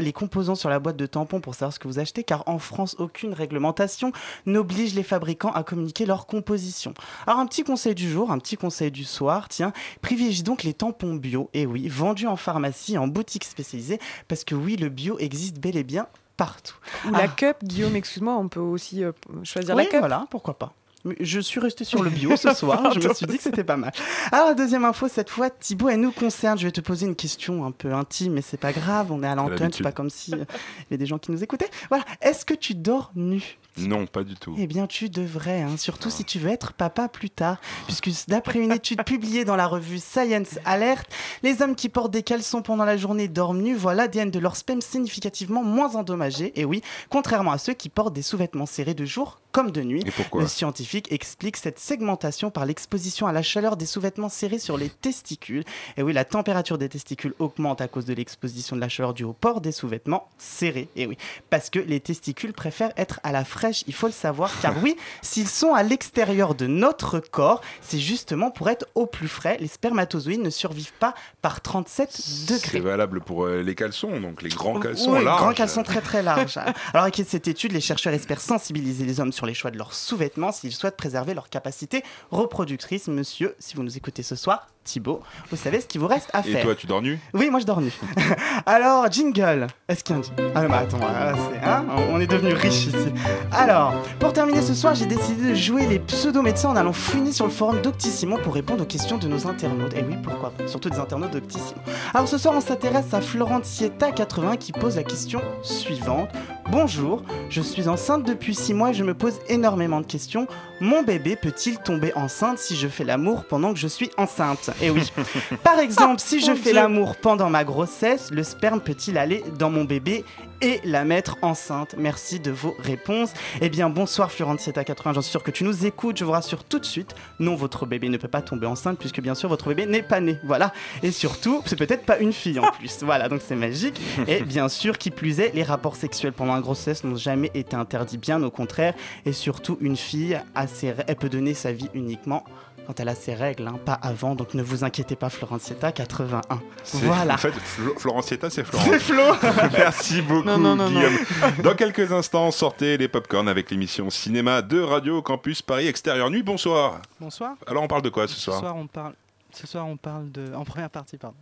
les 0.00 0.12
composants 0.12 0.56
sur 0.56 0.68
la 0.70 0.80
boîte 0.80 0.96
de 0.96 1.06
tampons 1.06 1.40
pour 1.40 1.54
savoir 1.54 1.72
ce 1.72 1.78
que 1.78 1.86
vous 1.86 2.00
achetez, 2.00 2.24
car 2.24 2.42
en 2.46 2.58
France, 2.58 2.96
aucune 2.98 3.32
réglementation 3.32 4.10
n'oblige 4.44 4.92
les 4.94 5.04
fabricants 5.04 5.52
à 5.52 5.62
communiquer 5.62 6.04
leur 6.04 6.26
composition. 6.26 6.94
Alors, 7.28 7.38
un 7.38 7.46
petit 7.46 7.62
conseil 7.62 7.94
du 7.94 8.10
jour, 8.10 8.32
un 8.32 8.38
petit 8.38 8.56
conseil 8.56 8.90
du 8.90 9.04
soir, 9.04 9.48
tiens, 9.48 9.72
privilégie 10.02 10.42
donc 10.42 10.64
les 10.64 10.74
tampons 10.74 11.14
bio, 11.14 11.48
et 11.54 11.64
oui, 11.64 11.86
vendus 11.86 12.26
en 12.26 12.36
pharmacie, 12.36 12.98
en 12.98 13.06
boutique 13.06 13.44
spécialisée, 13.44 14.00
parce 14.26 14.42
que 14.42 14.56
oui, 14.56 14.74
le 14.74 14.88
bio 14.88 15.16
existe 15.20 15.60
bel 15.60 15.75
bien 15.82 16.06
partout. 16.36 16.76
Ou 17.06 17.10
la 17.10 17.24
ah. 17.24 17.28
cup, 17.28 17.58
Guillaume, 17.62 17.96
excuse-moi, 17.96 18.36
on 18.36 18.48
peut 18.48 18.60
aussi 18.60 19.04
euh, 19.04 19.12
choisir 19.42 19.74
la 19.74 19.84
cup. 19.84 19.98
voilà, 20.00 20.26
pourquoi 20.30 20.58
pas. 20.58 20.72
Je 21.20 21.38
suis 21.38 21.60
resté 21.60 21.84
sur 21.84 22.02
le 22.02 22.10
bio 22.10 22.36
ce 22.36 22.52
soir, 22.54 22.92
je 22.92 23.08
me 23.08 23.14
suis 23.14 23.26
dit 23.26 23.36
que 23.36 23.42
c'était 23.42 23.64
pas 23.64 23.76
mal. 23.76 23.92
Alors, 24.32 24.48
la 24.48 24.54
deuxième 24.54 24.84
info, 24.84 25.08
cette 25.08 25.30
fois, 25.30 25.50
Thibaut, 25.50 25.88
elle 25.88 26.00
nous 26.00 26.10
concerne. 26.10 26.58
Je 26.58 26.66
vais 26.66 26.72
te 26.72 26.80
poser 26.80 27.06
une 27.06 27.14
question 27.14 27.64
un 27.64 27.70
peu 27.70 27.92
intime, 27.92 28.32
mais 28.32 28.42
c'est 28.42 28.56
pas 28.56 28.72
grave, 28.72 29.12
on 29.12 29.22
est 29.22 29.28
à 29.28 29.34
l'antenne, 29.34 29.72
c'est 29.72 29.84
pas 29.84 29.92
comme 29.92 30.10
si 30.10 30.32
euh, 30.34 30.38
il 30.38 30.42
y 30.42 30.86
avait 30.90 30.98
des 30.98 31.06
gens 31.06 31.18
qui 31.18 31.30
nous 31.30 31.42
écoutaient. 31.42 31.70
Voilà, 31.88 32.04
est-ce 32.20 32.44
que 32.44 32.54
tu 32.54 32.74
dors 32.74 33.12
nu? 33.14 33.58
Non, 33.78 34.06
pas 34.06 34.24
du 34.24 34.34
tout. 34.34 34.54
Eh 34.58 34.66
bien, 34.66 34.86
tu 34.86 35.10
devrais, 35.10 35.62
hein, 35.62 35.76
surtout 35.76 36.10
si 36.10 36.24
tu 36.24 36.38
veux 36.38 36.50
être 36.50 36.72
papa 36.72 37.08
plus 37.08 37.30
tard. 37.30 37.60
Puisque 37.86 38.10
d'après 38.28 38.58
une 38.58 38.72
étude 38.72 39.02
publiée 39.06 39.44
dans 39.44 39.56
la 39.56 39.66
revue 39.66 39.98
Science 39.98 40.58
Alert, 40.64 41.06
les 41.42 41.62
hommes 41.62 41.74
qui 41.74 41.88
portent 41.88 42.12
des 42.12 42.22
caleçons 42.22 42.62
pendant 42.62 42.84
la 42.84 42.96
journée 42.96 43.28
dorment 43.28 43.62
nus 43.62 43.74
voient 43.74 43.94
l'ADN 43.94 44.30
de 44.30 44.38
leur 44.38 44.56
sperme 44.56 44.80
significativement 44.80 45.62
moins 45.62 45.94
endommagé. 45.94 46.58
Et 46.58 46.64
oui, 46.64 46.82
contrairement 47.10 47.52
à 47.52 47.58
ceux 47.58 47.74
qui 47.74 47.88
portent 47.88 48.14
des 48.14 48.22
sous-vêtements 48.22 48.66
serrés 48.66 48.94
de 48.94 49.04
jour 49.04 49.40
comme 49.56 49.70
de 49.70 49.80
nuit. 49.80 50.02
Et 50.04 50.10
pourquoi 50.10 50.42
Le 50.42 50.48
scientifique 50.48 51.10
explique 51.10 51.56
cette 51.56 51.78
segmentation 51.78 52.50
par 52.50 52.66
l'exposition 52.66 53.26
à 53.26 53.32
la 53.32 53.40
chaleur 53.40 53.78
des 53.78 53.86
sous-vêtements 53.86 54.28
serrés 54.28 54.58
sur 54.58 54.76
les 54.76 54.90
testicules. 54.90 55.64
Et 55.96 56.02
oui, 56.02 56.12
la 56.12 56.26
température 56.26 56.76
des 56.76 56.90
testicules 56.90 57.32
augmente 57.38 57.80
à 57.80 57.88
cause 57.88 58.04
de 58.04 58.12
l'exposition 58.12 58.76
de 58.76 58.82
la 58.82 58.90
chaleur 58.90 59.14
due 59.14 59.24
au 59.24 59.32
port 59.32 59.62
des 59.62 59.72
sous-vêtements 59.72 60.28
serrés. 60.36 60.90
Et 60.94 61.06
oui, 61.06 61.16
parce 61.48 61.70
que 61.70 61.78
les 61.78 62.00
testicules 62.00 62.52
préfèrent 62.52 62.92
être 62.98 63.18
à 63.22 63.32
la 63.32 63.46
fraîche 63.46 63.82
il 63.86 63.94
faut 63.94 64.08
le 64.08 64.12
savoir, 64.12 64.50
car 64.60 64.74
oui, 64.82 64.94
s'ils 65.22 65.48
sont 65.48 65.72
à 65.72 65.82
l'extérieur 65.82 66.54
de 66.54 66.66
notre 66.66 67.18
corps, 67.18 67.62
c'est 67.80 67.98
justement 67.98 68.50
pour 68.50 68.68
être 68.68 68.86
au 68.94 69.06
plus 69.06 69.28
frais. 69.28 69.56
Les 69.58 69.68
spermatozoïdes 69.68 70.42
ne 70.42 70.50
survivent 70.50 70.92
pas 71.00 71.14
par 71.40 71.62
37 71.62 72.46
degrés. 72.46 72.68
C'est 72.72 72.80
valable 72.80 73.22
pour 73.22 73.46
euh, 73.46 73.62
les 73.62 73.74
caleçons, 73.74 74.20
donc 74.20 74.42
les 74.42 74.50
grands 74.50 74.78
caleçons 74.78 75.14
oui, 75.14 75.24
larges. 75.24 75.40
grands 75.40 75.54
caleçons 75.54 75.82
très 75.82 76.02
très 76.02 76.22
larges. 76.22 76.58
Alors 76.92 77.04
avec 77.04 77.22
cette 77.26 77.48
étude, 77.48 77.72
les 77.72 77.80
chercheurs 77.80 78.12
espèrent 78.12 78.42
sensibiliser 78.42 79.06
les 79.06 79.18
hommes 79.18 79.32
sur 79.32 79.45
les 79.46 79.54
choix 79.54 79.70
de 79.70 79.78
leurs 79.78 79.94
sous-vêtements 79.94 80.52
s'ils 80.52 80.72
souhaitent 80.72 80.96
préserver 80.96 81.34
leur 81.34 81.48
capacité 81.48 82.02
reproductrice. 82.30 83.08
Monsieur, 83.08 83.54
si 83.58 83.76
vous 83.76 83.82
nous 83.82 83.96
écoutez 83.96 84.22
ce 84.22 84.36
soir, 84.36 84.68
Thibaut, 84.86 85.20
vous 85.50 85.56
savez 85.56 85.80
ce 85.80 85.86
qu'il 85.86 86.00
vous 86.00 86.06
reste 86.06 86.30
à 86.32 86.42
faire. 86.42 86.60
Et 86.60 86.62
toi, 86.62 86.74
tu 86.74 86.86
dors 86.86 87.02
nu? 87.02 87.18
Oui, 87.34 87.50
moi 87.50 87.60
je 87.60 87.66
dors 87.66 87.80
nu. 87.80 87.92
Alors, 88.66 89.10
jingle. 89.10 89.66
Est-ce 89.88 90.02
qu'il 90.04 90.16
y 90.16 90.18
a 90.18 90.22
un 90.22 90.52
Ah, 90.54 90.62
mais 90.68 90.74
attends, 90.74 90.98
hein, 91.02 91.84
on 92.12 92.20
est 92.20 92.26
devenu 92.26 92.54
riche 92.54 92.86
ici. 92.86 93.12
Alors, 93.52 93.92
pour 94.20 94.32
terminer 94.32 94.62
ce 94.62 94.74
soir, 94.74 94.94
j'ai 94.94 95.06
décidé 95.06 95.50
de 95.50 95.54
jouer 95.54 95.86
les 95.86 95.98
pseudo-médecins 95.98 96.70
en 96.70 96.76
allant 96.76 96.92
fouiner 96.92 97.32
sur 97.32 97.44
le 97.44 97.50
forum 97.50 97.80
Doctissimo 97.82 98.38
pour 98.38 98.54
répondre 98.54 98.82
aux 98.84 98.86
questions 98.86 99.18
de 99.18 99.28
nos 99.28 99.46
internautes. 99.46 99.94
Et 99.94 100.02
oui, 100.08 100.16
pourquoi 100.22 100.52
Surtout 100.66 100.88
des 100.90 100.98
internautes 100.98 101.32
Doctissimo. 101.32 101.80
Alors 102.14 102.28
ce 102.28 102.38
soir, 102.38 102.54
on 102.56 102.60
s'intéresse 102.60 103.12
à 103.12 103.20
Florentietta 103.20 104.12
80 104.12 104.56
qui 104.56 104.72
pose 104.72 104.96
la 104.96 105.02
question 105.02 105.40
suivante. 105.62 106.28
Bonjour, 106.70 107.22
je 107.48 107.60
suis 107.60 107.88
enceinte 107.88 108.24
depuis 108.24 108.54
6 108.54 108.74
mois 108.74 108.90
et 108.90 108.94
je 108.94 109.04
me 109.04 109.14
pose 109.14 109.34
énormément 109.48 110.00
de 110.00 110.06
questions. 110.06 110.46
Mon 110.80 111.02
bébé 111.02 111.36
peut-il 111.36 111.78
tomber 111.78 112.12
enceinte 112.14 112.58
si 112.58 112.76
je 112.76 112.88
fais 112.88 113.04
l'amour 113.04 113.44
pendant 113.44 113.72
que 113.72 113.78
je 113.78 113.86
suis 113.88 114.10
enceinte? 114.16 114.70
Eh 114.82 114.90
oui. 114.90 115.10
Par 115.62 115.78
exemple, 115.78 116.20
si 116.20 116.40
je 116.40 116.54
fais 116.54 116.72
l'amour 116.72 117.16
pendant 117.16 117.48
ma 117.48 117.64
grossesse, 117.64 118.30
le 118.30 118.42
sperme 118.42 118.80
peut-il 118.80 119.16
aller 119.16 119.42
dans 119.58 119.70
mon 119.70 119.84
bébé 119.84 120.24
et 120.60 120.80
la 120.84 121.04
mettre 121.04 121.38
enceinte? 121.42 121.94
Merci 121.96 122.40
de 122.40 122.50
vos 122.50 122.76
réponses. 122.78 123.32
Eh 123.62 123.70
bien, 123.70 123.88
bonsoir 123.88 124.30
Florentietta 124.30 124.84
80, 124.84 125.14
j'en 125.14 125.22
suis 125.22 125.30
sûr 125.30 125.42
que 125.42 125.50
tu 125.50 125.64
nous 125.64 125.86
écoutes. 125.86 126.18
Je 126.18 126.24
vous 126.24 126.32
rassure 126.32 126.64
tout 126.64 126.78
de 126.78 126.84
suite, 126.84 127.14
non, 127.38 127.54
votre 127.54 127.86
bébé 127.86 128.08
ne 128.10 128.18
peut 128.18 128.28
pas 128.28 128.42
tomber 128.42 128.66
enceinte 128.66 128.98
puisque 128.98 129.20
bien 129.20 129.34
sûr 129.34 129.48
votre 129.48 129.68
bébé 129.68 129.86
n'est 129.86 130.02
pas 130.02 130.20
né. 130.20 130.38
Voilà. 130.44 130.72
Et 131.02 131.10
surtout, 131.10 131.62
c'est 131.64 131.76
peut-être 131.76 132.04
pas 132.04 132.18
une 132.18 132.32
fille 132.32 132.58
en 132.58 132.70
plus. 132.70 133.02
Voilà, 133.02 133.28
donc 133.28 133.40
c'est 133.46 133.56
magique. 133.56 134.00
Et 134.28 134.42
bien 134.44 134.68
sûr, 134.68 134.98
qui 134.98 135.10
plus 135.10 135.40
est, 135.40 135.54
les 135.54 135.62
rapports 135.62 135.96
sexuels 135.96 136.32
pendant 136.32 136.54
la 136.54 136.60
grossesse 136.60 137.02
n'ont 137.04 137.16
jamais 137.16 137.50
été 137.54 137.76
interdits, 137.76 138.18
bien 138.18 138.42
au 138.42 138.50
contraire. 138.50 138.94
Et 139.24 139.32
surtout, 139.32 139.78
une 139.80 139.96
fille, 139.96 140.38
assez, 140.54 140.92
elle 141.06 141.16
peut 141.16 141.30
donner 141.30 141.54
sa 141.54 141.72
vie 141.72 141.88
uniquement 141.94 142.44
quand 142.86 142.98
elle 143.00 143.08
a 143.08 143.14
ses 143.14 143.34
règles, 143.34 143.66
hein, 143.66 143.78
pas 143.84 143.94
avant. 143.94 144.34
Donc 144.34 144.54
ne 144.54 144.62
vous 144.62 144.84
inquiétez 144.84 145.16
pas, 145.16 145.28
Florencietta 145.30 145.92
81. 145.92 146.60
C'est- 146.84 146.98
Voilà. 146.98 147.34
En 147.34 147.38
fait, 147.38 147.52
Flo- 147.52 147.98
Florencietta, 147.98 148.50
c'est 148.50 148.64
Florence. 148.64 148.88
C'est 148.90 148.98
Flo. 149.00 149.22
Merci 149.72 150.22
beaucoup, 150.22 150.46
Non, 150.46 150.58
non, 150.58 150.76
non, 150.76 150.88
non. 150.88 150.90
Guillaume. 150.90 151.16
Dans 151.62 151.74
quelques 151.74 152.12
instants, 152.12 152.50
sortez 152.50 152.96
les 152.98 153.08
popcorn 153.08 153.48
avec 153.48 153.70
l'émission 153.70 154.08
Cinéma 154.10 154.62
de 154.62 154.80
Radio 154.80 155.22
Campus 155.22 155.62
Paris 155.62 155.88
Extérieur 155.88 156.30
Nuit. 156.30 156.42
Bonsoir. 156.42 157.00
Bonsoir. 157.20 157.54
Alors, 157.66 157.82
on 157.82 157.88
parle 157.88 158.02
de 158.02 158.08
quoi 158.10 158.26
ce 158.28 158.34
Ce 158.34 158.40
soir 158.40 158.60
soir, 158.60 158.76
on 158.76 158.86
parle. 158.86 159.14
Ce 159.52 159.66
soir, 159.66 159.86
on 159.86 159.96
parle 159.96 160.30
de, 160.32 160.52
en 160.54 160.64
première 160.64 160.90
partie, 160.90 161.16
pardon, 161.16 161.36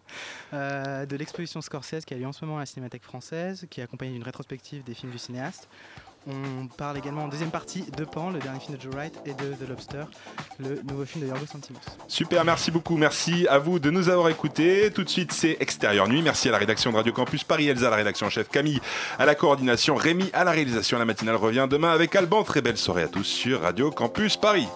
euh, 0.53 1.05
de 1.05 1.17
l'exposition 1.17 1.61
Scorsese 1.61 2.05
qui 2.07 2.15
a 2.15 2.17
lieu 2.17 2.27
en 2.27 2.33
ce 2.33 2.45
moment 2.45 2.59
à 2.59 2.61
la 2.61 2.67
Cinémathèque 2.67 3.03
française, 3.03 3.67
qui 3.69 3.81
est 3.81 3.83
accompagnée 3.83 4.13
d'une 4.13 4.23
rétrospective 4.23 4.85
des 4.85 4.95
films 4.95 5.11
du 5.11 5.19
cinéaste. 5.19 5.69
On 6.27 6.67
parle 6.67 6.97
également 6.97 7.25
en 7.25 7.29
deuxième 7.29 7.51
partie 7.51 7.85
de 7.97 8.05
Pan, 8.05 8.31
le 8.31 8.39
dernier 8.39 8.59
film 8.59 8.77
de 8.77 8.83
Joe 8.83 8.95
Wright, 8.95 9.15
et 9.27 9.35
de 9.35 9.53
The 9.55 9.69
Lobster, 9.69 10.05
le 10.59 10.81
nouveau 10.89 11.05
film 11.05 11.25
de 11.25 11.29
Yorgos 11.29 11.47
Lanthimos. 11.53 11.81
Super, 12.09 12.45
merci 12.45 12.71
beaucoup. 12.71 12.97
Merci 12.97 13.47
à 13.49 13.59
vous 13.59 13.79
de 13.79 13.91
nous 13.91 14.09
avoir 14.09 14.29
écoutés. 14.31 14.91
Tout 14.91 15.05
de 15.05 15.09
suite, 15.09 15.33
c'est 15.33 15.59
Extérieur 15.61 16.09
Nuit. 16.09 16.23
Merci 16.23 16.49
à 16.49 16.53
la 16.53 16.59
rédaction 16.59 16.93
de 16.93 16.97
Radio 16.97 17.13
Campus 17.13 17.45
Paris, 17.45 17.69
Elsa 17.69 17.91
la 17.91 17.97
rédaction 17.97 18.27
en 18.27 18.31
chef, 18.31 18.49
Camille 18.49 18.81
à 19.19 19.27
la 19.27 19.35
coordination, 19.35 19.97
Rémi 19.97 20.31
à 20.33 20.45
la 20.45 20.53
réalisation. 20.53 20.99
La 20.99 21.05
matinale 21.05 21.37
revient 21.37 21.67
demain 21.69 21.93
avec 21.93 22.17
Alban. 22.17 22.43
Très 22.43 22.63
belle 22.63 22.79
soirée 22.79 23.03
à 23.03 23.09
tous 23.09 23.25
sur 23.25 23.61
Radio 23.61 23.91
Campus 23.91 24.37
Paris. 24.37 24.69